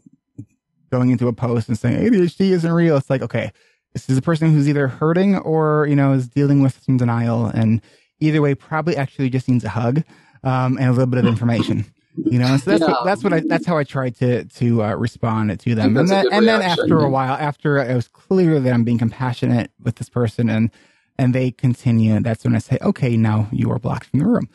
going 0.92 1.10
into 1.10 1.28
a 1.28 1.34
post 1.34 1.70
and 1.70 1.78
saying 1.78 1.98
ADHD 1.98 2.52
isn't 2.52 2.72
real, 2.72 2.98
it's 2.98 3.10
like, 3.10 3.24
okay, 3.24 3.52
this 3.94 4.10
is 4.10 4.18
a 4.18 4.22
person 4.22 4.54
who's 4.54 4.70
either 4.70 4.88
hurting 4.88 5.38
or 5.38 5.88
you 5.88 5.96
know 5.96 6.14
is 6.14 6.28
dealing 6.28 6.62
with 6.62 6.80
some 6.84 6.98
denial, 6.98 7.48
and 7.48 7.82
either 8.20 8.42
way, 8.42 8.54
probably 8.56 8.96
actually 8.96 9.30
just 9.30 9.50
needs 9.50 9.64
a 9.64 9.70
hug 9.70 10.04
um, 10.44 10.78
and 10.78 10.88
a 10.88 10.92
little 10.92 11.08
bit 11.08 11.20
of 11.20 11.26
information. 11.34 11.86
You 12.16 12.38
know, 12.38 12.58
so 12.58 12.72
that's 12.72 12.82
Yeah. 12.82 12.88
what, 12.92 13.06
that's 13.06 13.24
what 13.24 13.34
I 13.34 13.40
that's 13.42 13.66
how 13.66 13.78
I 13.78 13.84
tried 13.84 14.16
to 14.18 14.46
to 14.46 14.84
uh, 14.84 14.94
respond 14.96 15.60
to 15.60 15.76
them. 15.76 15.98
And 15.98 16.08
then 16.10 16.26
and 16.32 16.48
then 16.48 16.62
after 16.62 17.00
a 17.00 17.10
while, 17.10 17.34
after 17.34 17.78
it 17.78 17.96
was 17.96 18.08
clear 18.08 18.60
that 18.60 18.72
I'm 18.74 18.84
being 18.84 19.00
compassionate 19.00 19.72
with 19.82 19.96
this 19.96 20.10
person 20.10 20.50
and 20.50 20.70
and 21.18 21.34
they 21.34 21.52
continue, 21.52 22.20
that's 22.22 22.44
when 22.44 22.56
I 22.56 22.60
say, 22.60 22.78
okay, 22.82 23.18
now 23.18 23.48
you 23.52 23.72
are 23.72 23.80
blocked 23.80 24.06
from 24.08 24.20
the 24.20 24.26
room. 24.28 24.48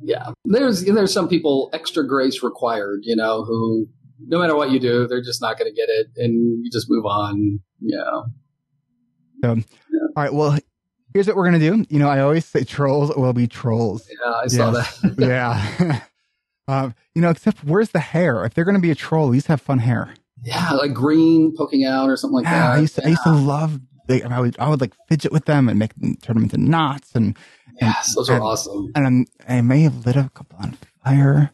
Yeah, 0.00 0.30
there's 0.44 0.84
there's 0.84 1.12
some 1.12 1.28
people 1.28 1.68
extra 1.72 2.06
grace 2.06 2.42
required, 2.42 3.00
you 3.02 3.16
know, 3.16 3.44
who 3.44 3.88
no 4.26 4.38
matter 4.38 4.54
what 4.56 4.70
you 4.70 4.78
do, 4.78 5.06
they're 5.08 5.22
just 5.22 5.40
not 5.40 5.58
going 5.58 5.70
to 5.70 5.74
get 5.74 5.88
it, 5.88 6.08
and 6.16 6.64
you 6.64 6.70
just 6.70 6.86
move 6.90 7.06
on. 7.06 7.60
Yeah, 7.80 8.04
All 9.42 9.56
right, 10.16 10.32
well, 10.32 10.58
here's 11.14 11.26
what 11.26 11.34
we're 11.36 11.44
gonna 11.46 11.58
do. 11.58 11.84
You 11.88 11.98
know, 11.98 12.08
I 12.08 12.20
always 12.20 12.44
say 12.44 12.62
trolls 12.64 13.14
will 13.16 13.32
be 13.32 13.46
trolls. 13.46 14.06
yeah, 14.08 14.30
I 14.32 14.46
saw 14.48 14.72
Yes. 14.72 15.00
that. 15.00 15.14
yeah. 15.18 16.00
um, 16.68 16.94
you 17.14 17.22
know, 17.22 17.30
except 17.30 17.64
where's 17.64 17.90
the 17.90 18.00
hair? 18.00 18.44
If 18.44 18.54
they're 18.54 18.64
gonna 18.64 18.78
be 18.80 18.90
a 18.90 18.94
troll, 18.94 19.26
at 19.26 19.32
least 19.32 19.46
have 19.48 19.60
fun 19.60 19.78
hair. 19.80 20.14
yeah, 20.44 20.70
like 20.72 20.94
green 20.94 21.54
poking 21.56 21.84
out 21.84 22.08
or 22.08 22.16
something 22.16 22.36
like 22.36 22.44
yeah, 22.44 22.68
that. 22.70 22.76
I 22.76 22.80
used 22.80 22.94
to, 22.96 23.04
I 23.06 23.08
used 23.10 23.22
to 23.24 23.32
love. 23.32 23.80
They, 24.08 24.22
I 24.22 24.40
would 24.40 24.56
I 24.58 24.68
would 24.68 24.80
like 24.80 24.94
fidget 25.08 25.30
with 25.32 25.44
them 25.44 25.68
and 25.68 25.78
make 25.78 25.94
them 25.94 26.16
turn 26.16 26.34
them 26.34 26.42
into 26.44 26.56
knots 26.58 27.14
and 27.14 27.36
yes, 27.80 28.14
those 28.16 28.28
are 28.30 28.34
and- 28.34 28.42
awesome. 28.42 28.90
and 28.94 29.06
I'm, 29.06 29.26
I 29.48 29.60
may 29.60 29.82
have 29.82 30.04
lit 30.06 30.16
a 30.16 30.30
couple 30.34 30.58
on 30.60 30.76
fire. 31.04 31.50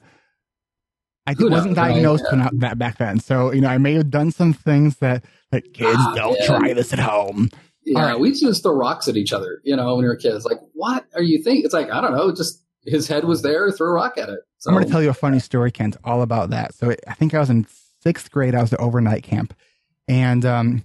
I 1.27 1.35
Who 1.35 1.51
wasn't 1.51 1.73
knows, 1.73 1.77
right? 1.77 1.93
diagnosed 1.93 2.25
Yeah. 2.33 2.49
that 2.55 2.79
back 2.79 2.99
then, 2.99 3.19
so 3.21 3.53
you 3.53 3.61
know 3.61 3.69
I 3.69 3.79
may 3.79 3.95
have 3.95 4.11
done 4.11 4.31
some 4.31 4.53
things 4.53 4.97
that 4.99 5.25
that 5.51 5.75
kids 5.75 5.99
Ah, 6.01 6.15
don't 6.15 6.37
yeah. 6.41 6.47
try 6.47 6.73
this 6.73 6.93
at 6.93 6.99
home. 7.01 7.51
Yeah, 7.85 7.99
All 8.01 8.07
right. 8.07 8.19
we 8.19 8.29
used 8.31 8.43
to 8.43 8.49
just 8.49 8.63
throw 8.63 8.75
rocks 8.75 9.07
at 9.07 9.17
each 9.17 9.33
other, 9.33 9.61
you 9.65 9.77
know, 9.77 9.95
when 9.95 10.03
we 10.05 10.09
were 10.09 10.17
kids. 10.17 10.45
Like, 10.45 10.59
what 10.73 11.05
are 11.15 11.23
you 11.23 11.43
thinking? 11.43 11.65
It's 11.65 11.75
like 11.75 11.91
I 11.91 12.01
don't 12.01 12.13
know, 12.17 12.33
just 12.33 12.63
his 12.85 13.07
head 13.09 13.25
was 13.25 13.43
there, 13.43 13.71
throw 13.73 13.89
a 13.89 13.93
rock 13.93 14.17
at 14.19 14.29
it. 14.29 14.41
So, 14.59 14.71
I'm 14.71 14.75
going 14.77 14.87
to 14.87 14.91
tell 14.91 15.03
you 15.03 15.11
a 15.11 15.15
funny 15.15 15.39
story, 15.39 15.71
Kent, 15.71 15.97
all 16.05 16.23
about 16.23 16.51
that. 16.51 16.75
So 16.75 16.95
I 17.07 17.15
think 17.15 17.35
I 17.35 17.39
was 17.39 17.51
in 17.51 17.67
sixth 18.03 18.31
grade. 18.31 18.55
I 18.55 18.63
was 18.63 18.73
at 18.73 18.81
overnight 18.81 19.23
camp, 19.23 19.55
and 20.09 20.45
um, 20.45 20.85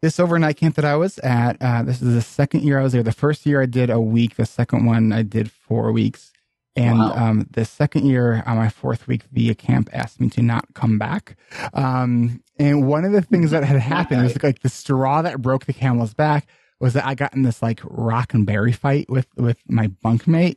this 0.00 0.18
overnight 0.18 0.56
camp 0.56 0.74
that 0.76 0.84
I 0.84 0.96
was 0.96 1.18
at, 1.20 1.56
uh, 1.60 1.82
this 1.82 2.02
is 2.02 2.14
the 2.14 2.22
second 2.22 2.62
year 2.64 2.80
I 2.80 2.82
was 2.82 2.92
there. 2.92 3.02
The 3.02 3.12
first 3.12 3.46
year 3.46 3.62
I 3.62 3.66
did 3.66 3.90
a 3.90 4.00
week. 4.00 4.36
The 4.36 4.46
second 4.46 4.86
one 4.86 5.12
I 5.12 5.22
did 5.22 5.50
four 5.50 5.92
weeks. 5.92 6.32
And 6.74 6.98
Wow. 6.98 7.12
um, 7.14 7.46
the 7.50 7.66
second 7.66 8.06
year 8.06 8.42
on 8.46 8.56
my 8.56 8.70
fourth 8.70 9.06
week, 9.06 9.24
the 9.30 9.54
camp 9.54 9.90
asked 9.92 10.20
me 10.20 10.30
to 10.30 10.42
not 10.42 10.64
come 10.74 10.98
back. 10.98 11.36
Um, 11.74 12.42
and 12.58 12.86
one 12.88 13.04
of 13.04 13.12
the 13.12 13.20
things 13.20 13.50
that 13.50 13.62
had 13.62 13.78
happened 13.78 14.22
was 14.22 14.42
like 14.42 14.60
the 14.62 14.70
straw 14.70 15.20
that 15.20 15.42
broke 15.42 15.66
the 15.66 15.74
camel's 15.74 16.14
back 16.14 16.46
was 16.80 16.94
that 16.94 17.04
I 17.04 17.14
got 17.14 17.34
in 17.34 17.42
this 17.42 17.60
like 17.62 17.80
rock 17.84 18.32
and 18.32 18.46
berry 18.46 18.72
fight 18.72 19.10
with 19.10 19.26
with 19.36 19.58
my 19.68 19.88
bunkmate. 19.88 20.56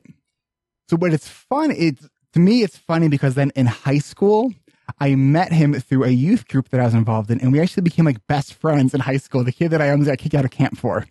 So, 0.89 0.95
but 0.97 1.13
it's 1.13 1.27
fun. 1.27 1.71
It's 1.71 2.07
to 2.35 2.41
me, 2.41 2.63
it's 2.63 2.77
funny 2.77 3.07
because 3.07 3.35
then 3.35 3.53
in 3.55 3.65
high 3.65 3.97
school, 3.97 4.53
I 4.99 5.15
met 5.15 5.53
him 5.53 5.73
through 5.73 6.03
a 6.03 6.09
youth 6.09 6.49
group 6.49 6.67
that 6.69 6.81
I 6.81 6.83
was 6.83 6.93
involved 6.93 7.31
in, 7.31 7.39
and 7.39 7.53
we 7.53 7.61
actually 7.61 7.83
became 7.83 8.03
like 8.03 8.27
best 8.27 8.53
friends 8.53 8.93
in 8.93 8.99
high 8.99 9.15
school. 9.15 9.45
The 9.45 9.53
kid 9.53 9.69
that 9.69 9.81
I 9.81 9.89
almost 9.89 10.09
got 10.09 10.17
kicked 10.17 10.35
out 10.35 10.43
of 10.43 10.51
camp 10.51 10.77
for. 10.77 11.07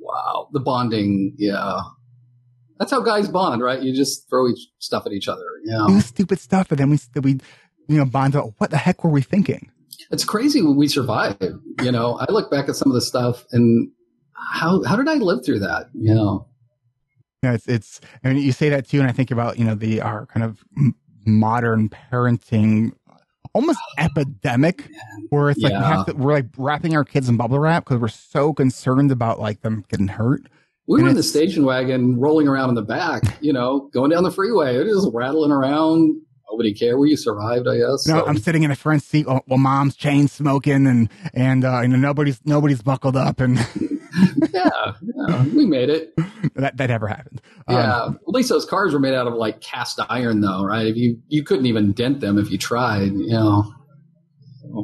wow, 0.00 0.48
the 0.52 0.58
bonding, 0.58 1.34
yeah, 1.38 1.80
that's 2.80 2.90
how 2.90 3.00
guys 3.02 3.28
bond, 3.28 3.62
right? 3.62 3.80
You 3.80 3.94
just 3.94 4.28
throw 4.28 4.48
each 4.48 4.66
stuff 4.80 5.06
at 5.06 5.12
each 5.12 5.28
other. 5.28 5.46
Yeah, 5.64 5.84
Do 5.86 6.00
stupid 6.00 6.40
stuff, 6.40 6.72
and 6.72 6.78
then 6.80 6.90
we 6.90 6.98
we 7.22 7.38
you 7.86 7.98
know 7.98 8.04
bond 8.04 8.34
out. 8.34 8.54
What 8.58 8.70
the 8.72 8.78
heck 8.78 9.04
were 9.04 9.10
we 9.10 9.22
thinking? 9.22 9.70
it's 10.10 10.24
crazy 10.24 10.60
when 10.60 10.76
we 10.76 10.88
survive. 10.88 11.36
You 11.82 11.92
know, 11.92 12.18
I 12.18 12.26
look 12.30 12.50
back 12.50 12.68
at 12.68 12.74
some 12.74 12.90
of 12.90 12.94
the 12.94 13.00
stuff 13.00 13.44
and 13.52 13.92
how 14.32 14.82
how 14.82 14.96
did 14.96 15.08
I 15.08 15.14
live 15.14 15.44
through 15.46 15.60
that? 15.60 15.90
You 15.94 16.14
know, 16.14 16.48
You 17.44 17.50
know, 17.50 17.54
it's 17.56 17.66
it's. 17.68 18.00
I 18.24 18.28
mean, 18.32 18.42
you 18.42 18.52
say 18.52 18.70
that 18.70 18.88
too, 18.88 19.00
and 19.00 19.08
I 19.08 19.12
think 19.12 19.30
about 19.30 19.58
you 19.58 19.66
know 19.66 19.74
the 19.74 20.00
our 20.00 20.24
kind 20.24 20.44
of 20.44 20.64
modern 21.26 21.90
parenting. 21.90 22.92
Almost 23.52 23.78
epidemic, 23.98 24.88
where 25.28 25.50
it's 25.50 25.60
like 25.60 25.72
we 25.72 25.78
Yeah. 25.78 25.84
have 25.96 26.06
to, 26.06 26.12
we're 26.14 26.32
like 26.32 26.46
wrapping 26.56 26.96
our 26.96 27.04
kids 27.04 27.28
in 27.28 27.36
bubble 27.36 27.58
wrap 27.58 27.84
because 27.84 28.00
we're 28.00 28.08
so 28.08 28.54
concerned 28.54 29.12
about 29.12 29.38
like 29.40 29.60
them 29.60 29.84
getting 29.90 30.08
hurt. 30.08 30.46
we 30.86 30.96
And 31.00 31.04
were 31.04 31.10
in 31.10 31.16
the 31.16 31.22
station 31.22 31.64
wagon, 31.66 32.18
rolling 32.18 32.48
around 32.48 32.70
in 32.70 32.74
the 32.76 32.82
back. 32.82 33.22
You 33.42 33.52
know, 33.52 33.90
going 33.92 34.10
down 34.10 34.22
the 34.24 34.32
freeway, 34.32 34.76
it 34.76 34.84
was 34.86 35.04
just 35.04 35.14
rattling 35.14 35.52
around. 35.52 36.18
Nobody 36.50 36.72
cared. 36.72 36.98
We 36.98 37.14
survived, 37.16 37.68
I 37.68 37.76
guess. 37.78 38.06
No, 38.08 38.20
so. 38.20 38.26
I'm 38.26 38.38
sitting 38.38 38.62
in 38.62 38.70
the 38.70 38.76
front 38.76 39.02
seat 39.02 39.26
while, 39.26 39.42
while 39.46 39.58
mom's 39.58 39.96
chain 39.96 40.28
smoking 40.28 40.86
and 40.86 41.08
and 41.34 41.64
uh, 41.64 41.80
you 41.82 41.88
know 41.88 41.96
nobody's 41.96 42.40
nobody's 42.44 42.80
buckled 42.82 43.16
up 43.16 43.38
and 43.40 43.58
yeah, 44.52 44.92
yeah, 45.02 45.44
we 45.54 45.66
made 45.66 45.88
it. 45.90 46.14
that 46.54 46.76
that 46.76 46.88
never 46.88 47.06
happened. 47.08 47.40
Um, 47.68 47.76
Yeah, 47.76 48.06
at 48.08 48.28
least 48.28 48.48
those 48.48 48.64
cars 48.64 48.92
were 48.92 49.00
made 49.00 49.14
out 49.14 49.26
of 49.26 49.34
like 49.34 49.60
cast 49.60 50.00
iron, 50.08 50.40
though, 50.40 50.64
right? 50.64 50.86
If 50.86 50.96
you 50.96 51.18
you 51.28 51.42
couldn't 51.42 51.66
even 51.66 51.92
dent 51.92 52.20
them 52.20 52.38
if 52.38 52.50
you 52.50 52.58
tried, 52.58 53.12
you 53.12 53.28
know. 53.28 53.72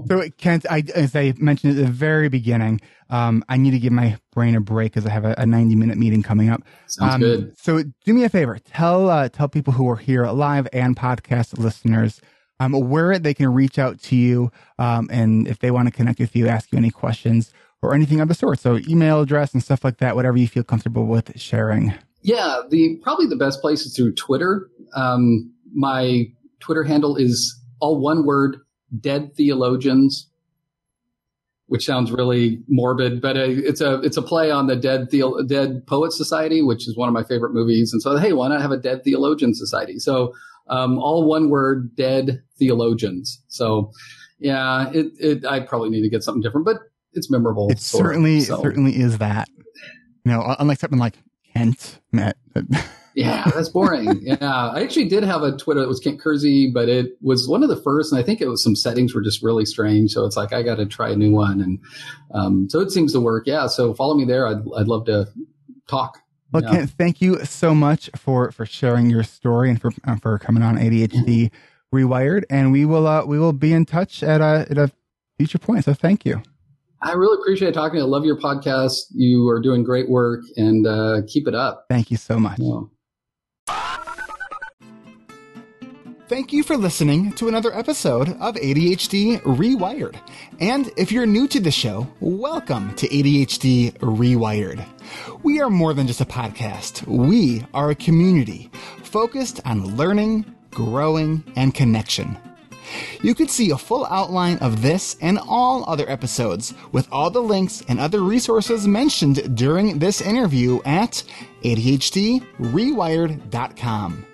so 0.08 0.22
Kent, 0.38 0.66
I 0.70 0.84
as 0.94 1.16
I 1.16 1.34
mentioned 1.38 1.78
at 1.78 1.84
the 1.84 1.90
very 1.90 2.28
beginning, 2.28 2.80
um, 3.08 3.44
I 3.48 3.56
need 3.56 3.72
to 3.72 3.78
give 3.78 3.92
my 3.92 4.18
brain 4.32 4.54
a 4.54 4.60
break 4.60 4.92
because 4.92 5.06
I 5.06 5.10
have 5.10 5.24
a, 5.24 5.34
a 5.38 5.46
90 5.46 5.74
minute 5.76 5.98
meeting 5.98 6.22
coming 6.22 6.50
up. 6.50 6.62
Sounds 6.86 7.14
Um, 7.14 7.20
good. 7.20 7.58
So 7.58 7.82
do 8.04 8.14
me 8.14 8.24
a 8.24 8.28
favor, 8.28 8.58
tell 8.58 9.08
uh, 9.10 9.28
tell 9.28 9.48
people 9.48 9.72
who 9.72 9.88
are 9.90 9.96
here 9.96 10.26
live 10.26 10.68
and 10.72 10.96
podcast 10.96 11.58
listeners. 11.58 12.20
Um, 12.62 12.72
where 12.72 13.18
they 13.18 13.32
can 13.32 13.54
reach 13.54 13.78
out 13.78 13.98
to 14.02 14.16
you, 14.16 14.52
um, 14.78 15.08
and 15.10 15.48
if 15.48 15.60
they 15.60 15.70
want 15.70 15.86
to 15.88 15.90
connect 15.90 16.20
with 16.20 16.36
you, 16.36 16.46
ask 16.46 16.70
you 16.70 16.76
any 16.76 16.90
questions 16.90 17.50
or 17.82 17.94
anything 17.94 18.20
of 18.20 18.28
the 18.28 18.34
sort. 18.34 18.58
So 18.58 18.78
email 18.88 19.20
address 19.20 19.52
and 19.52 19.62
stuff 19.62 19.84
like 19.84 19.98
that, 19.98 20.16
whatever 20.16 20.36
you 20.36 20.48
feel 20.48 20.64
comfortable 20.64 21.06
with 21.06 21.38
sharing. 21.40 21.94
Yeah, 22.22 22.62
the 22.68 22.98
probably 23.02 23.26
the 23.26 23.36
best 23.36 23.60
place 23.60 23.82
is 23.82 23.96
through 23.96 24.14
Twitter. 24.14 24.68
Um, 24.94 25.52
my 25.72 26.26
Twitter 26.60 26.84
handle 26.84 27.16
is 27.16 27.58
all 27.80 27.98
one 28.00 28.26
word: 28.26 28.58
Dead 28.98 29.34
Theologians, 29.34 30.28
which 31.66 31.86
sounds 31.86 32.12
really 32.12 32.62
morbid, 32.68 33.22
but 33.22 33.38
uh, 33.38 33.44
it's 33.46 33.80
a 33.80 34.00
it's 34.02 34.18
a 34.18 34.22
play 34.22 34.50
on 34.50 34.66
the 34.66 34.76
Dead 34.76 35.10
Theo- 35.10 35.42
Dead 35.42 35.86
Poet 35.86 36.12
Society, 36.12 36.60
which 36.60 36.86
is 36.86 36.96
one 36.96 37.08
of 37.08 37.14
my 37.14 37.24
favorite 37.24 37.54
movies. 37.54 37.92
And 37.92 38.02
so, 38.02 38.18
hey, 38.18 38.34
why 38.34 38.48
not 38.48 38.60
have 38.60 38.72
a 38.72 38.76
Dead 38.76 39.02
Theologian 39.02 39.54
Society? 39.54 39.98
So, 39.98 40.34
um, 40.68 40.98
all 40.98 41.26
one 41.26 41.48
word: 41.48 41.96
Dead 41.96 42.42
Theologians. 42.58 43.42
So, 43.48 43.92
yeah, 44.38 44.90
it, 44.92 45.12
it 45.18 45.46
I 45.46 45.60
probably 45.60 45.88
need 45.88 46.02
to 46.02 46.10
get 46.10 46.22
something 46.22 46.42
different, 46.42 46.66
but 46.66 46.80
it's 47.12 47.30
memorable. 47.30 47.68
It 47.70 47.80
certainly 47.80 48.40
so. 48.40 48.60
certainly 48.62 48.96
is 48.96 49.18
that. 49.18 49.48
You 50.24 50.32
know, 50.32 50.54
unlike 50.58 50.78
something 50.78 50.98
like 50.98 51.16
Kent, 51.54 52.00
Met. 52.12 52.36
Yeah, 53.14 53.50
that's 53.54 53.68
boring. 53.68 54.20
yeah, 54.22 54.36
I 54.40 54.82
actually 54.82 55.08
did 55.08 55.24
have 55.24 55.42
a 55.42 55.56
Twitter 55.56 55.80
that 55.80 55.88
was 55.88 55.98
Kent 55.98 56.20
Kersey, 56.20 56.70
but 56.72 56.88
it 56.88 57.18
was 57.20 57.48
one 57.48 57.62
of 57.62 57.68
the 57.68 57.76
first, 57.76 58.12
and 58.12 58.20
I 58.20 58.22
think 58.24 58.40
it 58.40 58.46
was 58.46 58.62
some 58.62 58.76
settings 58.76 59.14
were 59.14 59.20
just 59.20 59.42
really 59.42 59.64
strange. 59.64 60.12
So 60.12 60.24
it's 60.24 60.36
like 60.36 60.52
I 60.52 60.62
got 60.62 60.76
to 60.76 60.86
try 60.86 61.10
a 61.10 61.16
new 61.16 61.32
one, 61.32 61.60
and 61.60 61.80
um, 62.32 62.70
so 62.70 62.78
it 62.80 62.90
seems 62.92 63.12
to 63.12 63.20
work. 63.20 63.46
Yeah, 63.46 63.66
so 63.66 63.94
follow 63.94 64.14
me 64.14 64.24
there. 64.24 64.46
I'd 64.46 64.62
I'd 64.76 64.86
love 64.86 65.06
to 65.06 65.26
talk. 65.88 66.18
Well, 66.52 66.62
Yeah. 66.62 66.70
Kent, 66.70 66.90
thank 66.90 67.20
you 67.20 67.44
so 67.44 67.74
much 67.74 68.10
for 68.16 68.52
for 68.52 68.64
sharing 68.64 69.10
your 69.10 69.24
story 69.24 69.70
and 69.70 69.80
for 69.80 69.90
uh, 70.04 70.16
for 70.16 70.38
coming 70.38 70.62
on 70.62 70.78
ADHD 70.78 71.50
Rewired, 71.92 72.44
and 72.48 72.70
we 72.70 72.84
will 72.84 73.06
uh, 73.06 73.24
we 73.24 73.38
will 73.40 73.52
be 73.52 73.72
in 73.72 73.86
touch 73.86 74.22
at 74.22 74.40
a 74.40 74.66
at 74.70 74.78
a 74.78 74.90
future 75.36 75.58
point. 75.58 75.84
So 75.84 75.94
thank 75.94 76.24
you. 76.24 76.42
I 77.02 77.12
really 77.12 77.38
appreciate 77.40 77.72
talking. 77.72 77.92
to 77.92 77.98
you. 77.98 78.04
I 78.04 78.08
love 78.08 78.24
your 78.24 78.38
podcast. 78.38 79.06
You 79.10 79.48
are 79.48 79.60
doing 79.60 79.82
great 79.84 80.08
work, 80.10 80.42
and 80.56 80.86
uh, 80.86 81.22
keep 81.26 81.48
it 81.48 81.54
up. 81.54 81.86
Thank 81.88 82.10
you 82.10 82.16
so 82.16 82.38
much. 82.38 82.58
Yeah. 82.58 82.80
Thank 86.28 86.52
you 86.52 86.62
for 86.62 86.76
listening 86.76 87.32
to 87.32 87.48
another 87.48 87.74
episode 87.74 88.28
of 88.38 88.54
ADHD 88.54 89.40
Rewired. 89.40 90.14
And 90.60 90.92
if 90.96 91.10
you're 91.10 91.26
new 91.26 91.48
to 91.48 91.58
the 91.58 91.72
show, 91.72 92.06
welcome 92.20 92.94
to 92.96 93.08
ADHD 93.08 93.94
Rewired. 93.98 94.86
We 95.42 95.60
are 95.60 95.70
more 95.70 95.92
than 95.92 96.06
just 96.06 96.20
a 96.20 96.24
podcast. 96.24 97.04
We 97.08 97.66
are 97.74 97.90
a 97.90 97.96
community 97.96 98.70
focused 99.02 99.60
on 99.64 99.96
learning, 99.96 100.54
growing, 100.70 101.42
and 101.56 101.74
connection. 101.74 102.38
You 103.22 103.34
can 103.34 103.48
see 103.48 103.70
a 103.70 103.78
full 103.78 104.06
outline 104.06 104.58
of 104.58 104.82
this 104.82 105.16
and 105.20 105.38
all 105.38 105.84
other 105.88 106.08
episodes 106.08 106.74
with 106.92 107.08
all 107.12 107.30
the 107.30 107.42
links 107.42 107.82
and 107.88 108.00
other 108.00 108.20
resources 108.20 108.86
mentioned 108.86 109.56
during 109.56 109.98
this 109.98 110.20
interview 110.20 110.80
at 110.84 111.24
ADHDrewired.com. 111.62 114.26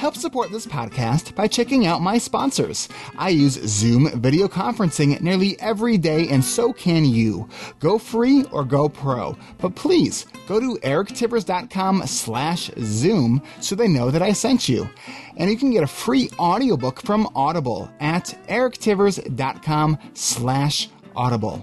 Help 0.00 0.16
support 0.16 0.50
this 0.50 0.64
podcast 0.64 1.34
by 1.34 1.46
checking 1.46 1.86
out 1.86 2.00
my 2.00 2.16
sponsors. 2.16 2.88
I 3.18 3.28
use 3.28 3.60
Zoom 3.68 4.08
video 4.18 4.48
conferencing 4.48 5.20
nearly 5.20 5.60
every 5.60 5.98
day, 5.98 6.26
and 6.28 6.42
so 6.42 6.72
can 6.72 7.04
you. 7.04 7.46
Go 7.80 7.98
free 7.98 8.46
or 8.50 8.64
go 8.64 8.88
pro. 8.88 9.36
But 9.58 9.74
please 9.74 10.24
go 10.48 10.58
to 10.58 10.78
erictivers.com 10.82 12.06
slash 12.06 12.70
Zoom 12.78 13.42
so 13.60 13.74
they 13.74 13.88
know 13.88 14.10
that 14.10 14.22
I 14.22 14.32
sent 14.32 14.70
you. 14.70 14.88
And 15.36 15.50
you 15.50 15.58
can 15.58 15.70
get 15.70 15.84
a 15.84 15.86
free 15.86 16.30
audiobook 16.38 17.02
from 17.02 17.28
Audible 17.36 17.90
at 18.00 18.38
erictivers.com 18.48 19.98
slash 20.14 20.88
Audible. 21.14 21.62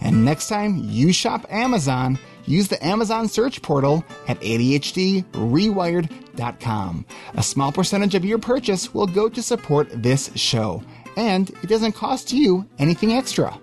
And 0.00 0.24
next 0.24 0.48
time 0.48 0.76
you 0.82 1.12
shop 1.12 1.46
Amazon, 1.50 2.18
use 2.46 2.68
the 2.68 2.84
Amazon 2.84 3.28
search 3.28 3.62
portal 3.62 4.04
at 4.28 4.38
ADHDrewired.com. 4.40 7.06
A 7.34 7.42
small 7.42 7.72
percentage 7.72 8.14
of 8.14 8.24
your 8.24 8.38
purchase 8.38 8.94
will 8.94 9.06
go 9.06 9.28
to 9.28 9.42
support 9.42 10.02
this 10.02 10.30
show, 10.34 10.82
and 11.16 11.50
it 11.62 11.68
doesn't 11.68 11.92
cost 11.92 12.32
you 12.32 12.66
anything 12.78 13.12
extra. 13.12 13.58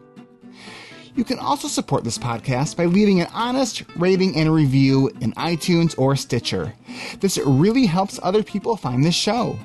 You 1.16 1.24
can 1.24 1.38
also 1.38 1.68
support 1.68 2.04
this 2.04 2.18
podcast 2.18 2.76
by 2.76 2.86
leaving 2.86 3.22
an 3.22 3.28
honest 3.34 3.84
rating 3.96 4.36
and 4.36 4.52
review 4.52 5.10
in 5.22 5.32
iTunes 5.34 5.94
or 5.98 6.16
Stitcher. 6.16 6.74
This 7.20 7.38
really 7.38 7.86
helps 7.86 8.20
other 8.24 8.42
people 8.42 8.76
find 8.76 9.04
this 9.04 9.14
show. 9.14 9.60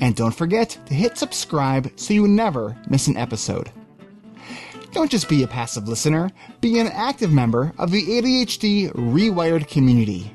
And 0.00 0.16
don't 0.16 0.34
forget 0.34 0.78
to 0.86 0.94
hit 0.94 1.18
subscribe 1.18 1.92
so 1.96 2.14
you 2.14 2.26
never 2.26 2.74
miss 2.88 3.06
an 3.06 3.18
episode. 3.18 3.70
Don't 4.94 5.10
just 5.10 5.28
be 5.28 5.42
a 5.42 5.48
passive 5.48 5.88
listener, 5.88 6.30
be 6.60 6.78
an 6.78 6.86
active 6.86 7.32
member 7.32 7.72
of 7.78 7.90
the 7.90 8.00
ADHD 8.00 8.92
Rewired 8.92 9.66
community. 9.66 10.32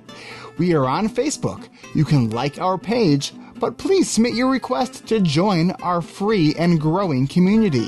We 0.58 0.74
are 0.74 0.86
on 0.86 1.08
Facebook. 1.08 1.70
You 1.96 2.04
can 2.04 2.30
like 2.32 2.60
our 2.60 2.78
page, 2.78 3.32
but 3.56 3.78
please 3.78 4.12
submit 4.12 4.34
your 4.34 4.52
request 4.52 5.08
to 5.08 5.22
join 5.22 5.72
our 5.82 6.02
free 6.02 6.56
and 6.56 6.78
growing 6.78 7.26
community. 7.26 7.88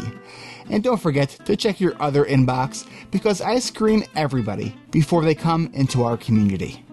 And 0.69 0.81
don't 0.81 1.01
forget 1.01 1.31
to 1.43 1.57
check 1.57 1.81
your 1.81 2.01
other 2.01 2.23
inbox 2.23 2.87
because 3.11 3.41
I 3.41 3.59
screen 3.59 4.05
everybody 4.15 4.73
before 4.91 5.25
they 5.25 5.35
come 5.35 5.69
into 5.73 6.05
our 6.05 6.15
community. 6.15 6.85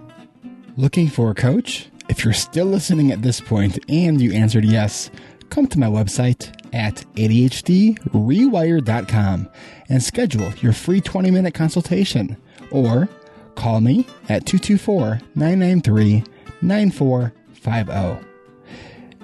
Looking 0.77 1.07
for 1.07 1.31
a 1.31 1.37
coach? 1.37 1.87
If 2.09 2.25
you're 2.25 2.35
still 2.35 2.67
listening 2.67 3.13
at 3.13 3.23
this 3.23 3.41
point 3.41 3.79
and 3.89 4.21
you 4.21 4.33
answered 4.33 4.65
yes, 4.65 5.09
come 5.51 5.69
to 5.69 5.79
my 5.79 5.87
website 5.87 6.58
at 6.73 7.05
ADHDrewired.com 7.17 9.49
and 9.89 10.03
schedule 10.03 10.53
your 10.61 10.73
free 10.73 11.01
20 11.01 11.31
minute 11.31 11.55
consultation 11.55 12.37
or 12.71 13.09
call 13.55 13.81
me 13.81 14.07
at 14.29 14.45
224 14.47 15.21
993 15.35 16.25
9450. 16.63 18.27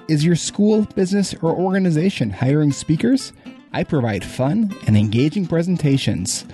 Is 0.07 0.23
your 0.23 0.35
school, 0.35 0.83
business, 0.95 1.33
or 1.41 1.51
organization 1.51 2.29
hiring 2.29 2.71
speakers? 2.71 3.33
I 3.73 3.83
provide 3.83 4.23
fun 4.23 4.75
and 4.87 4.95
engaging 4.95 5.47
presentations 5.47 6.45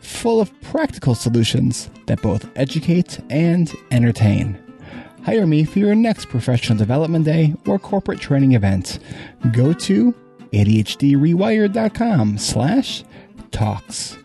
full 0.00 0.40
of 0.40 0.58
practical 0.62 1.14
solutions 1.14 1.90
that 2.06 2.22
both 2.22 2.48
educate 2.56 3.20
and 3.30 3.72
entertain. 3.90 4.58
Hire 5.24 5.46
me 5.46 5.64
for 5.64 5.78
your 5.78 5.94
next 5.94 6.28
professional 6.28 6.78
development 6.78 7.24
day 7.24 7.54
or 7.66 7.78
corporate 7.78 8.20
training 8.20 8.52
event. 8.52 8.98
Go 9.52 9.72
to 9.72 10.14
ADHDrewired.com 10.52 12.38
slash 12.38 13.04
talks. 13.50 14.16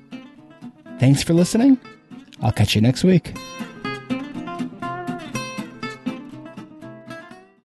Thanks 1.00 1.24
for 1.24 1.34
listening. 1.34 1.80
I'll 2.42 2.52
catch 2.52 2.76
you 2.76 2.82
next 2.82 3.04
week. 3.04 3.36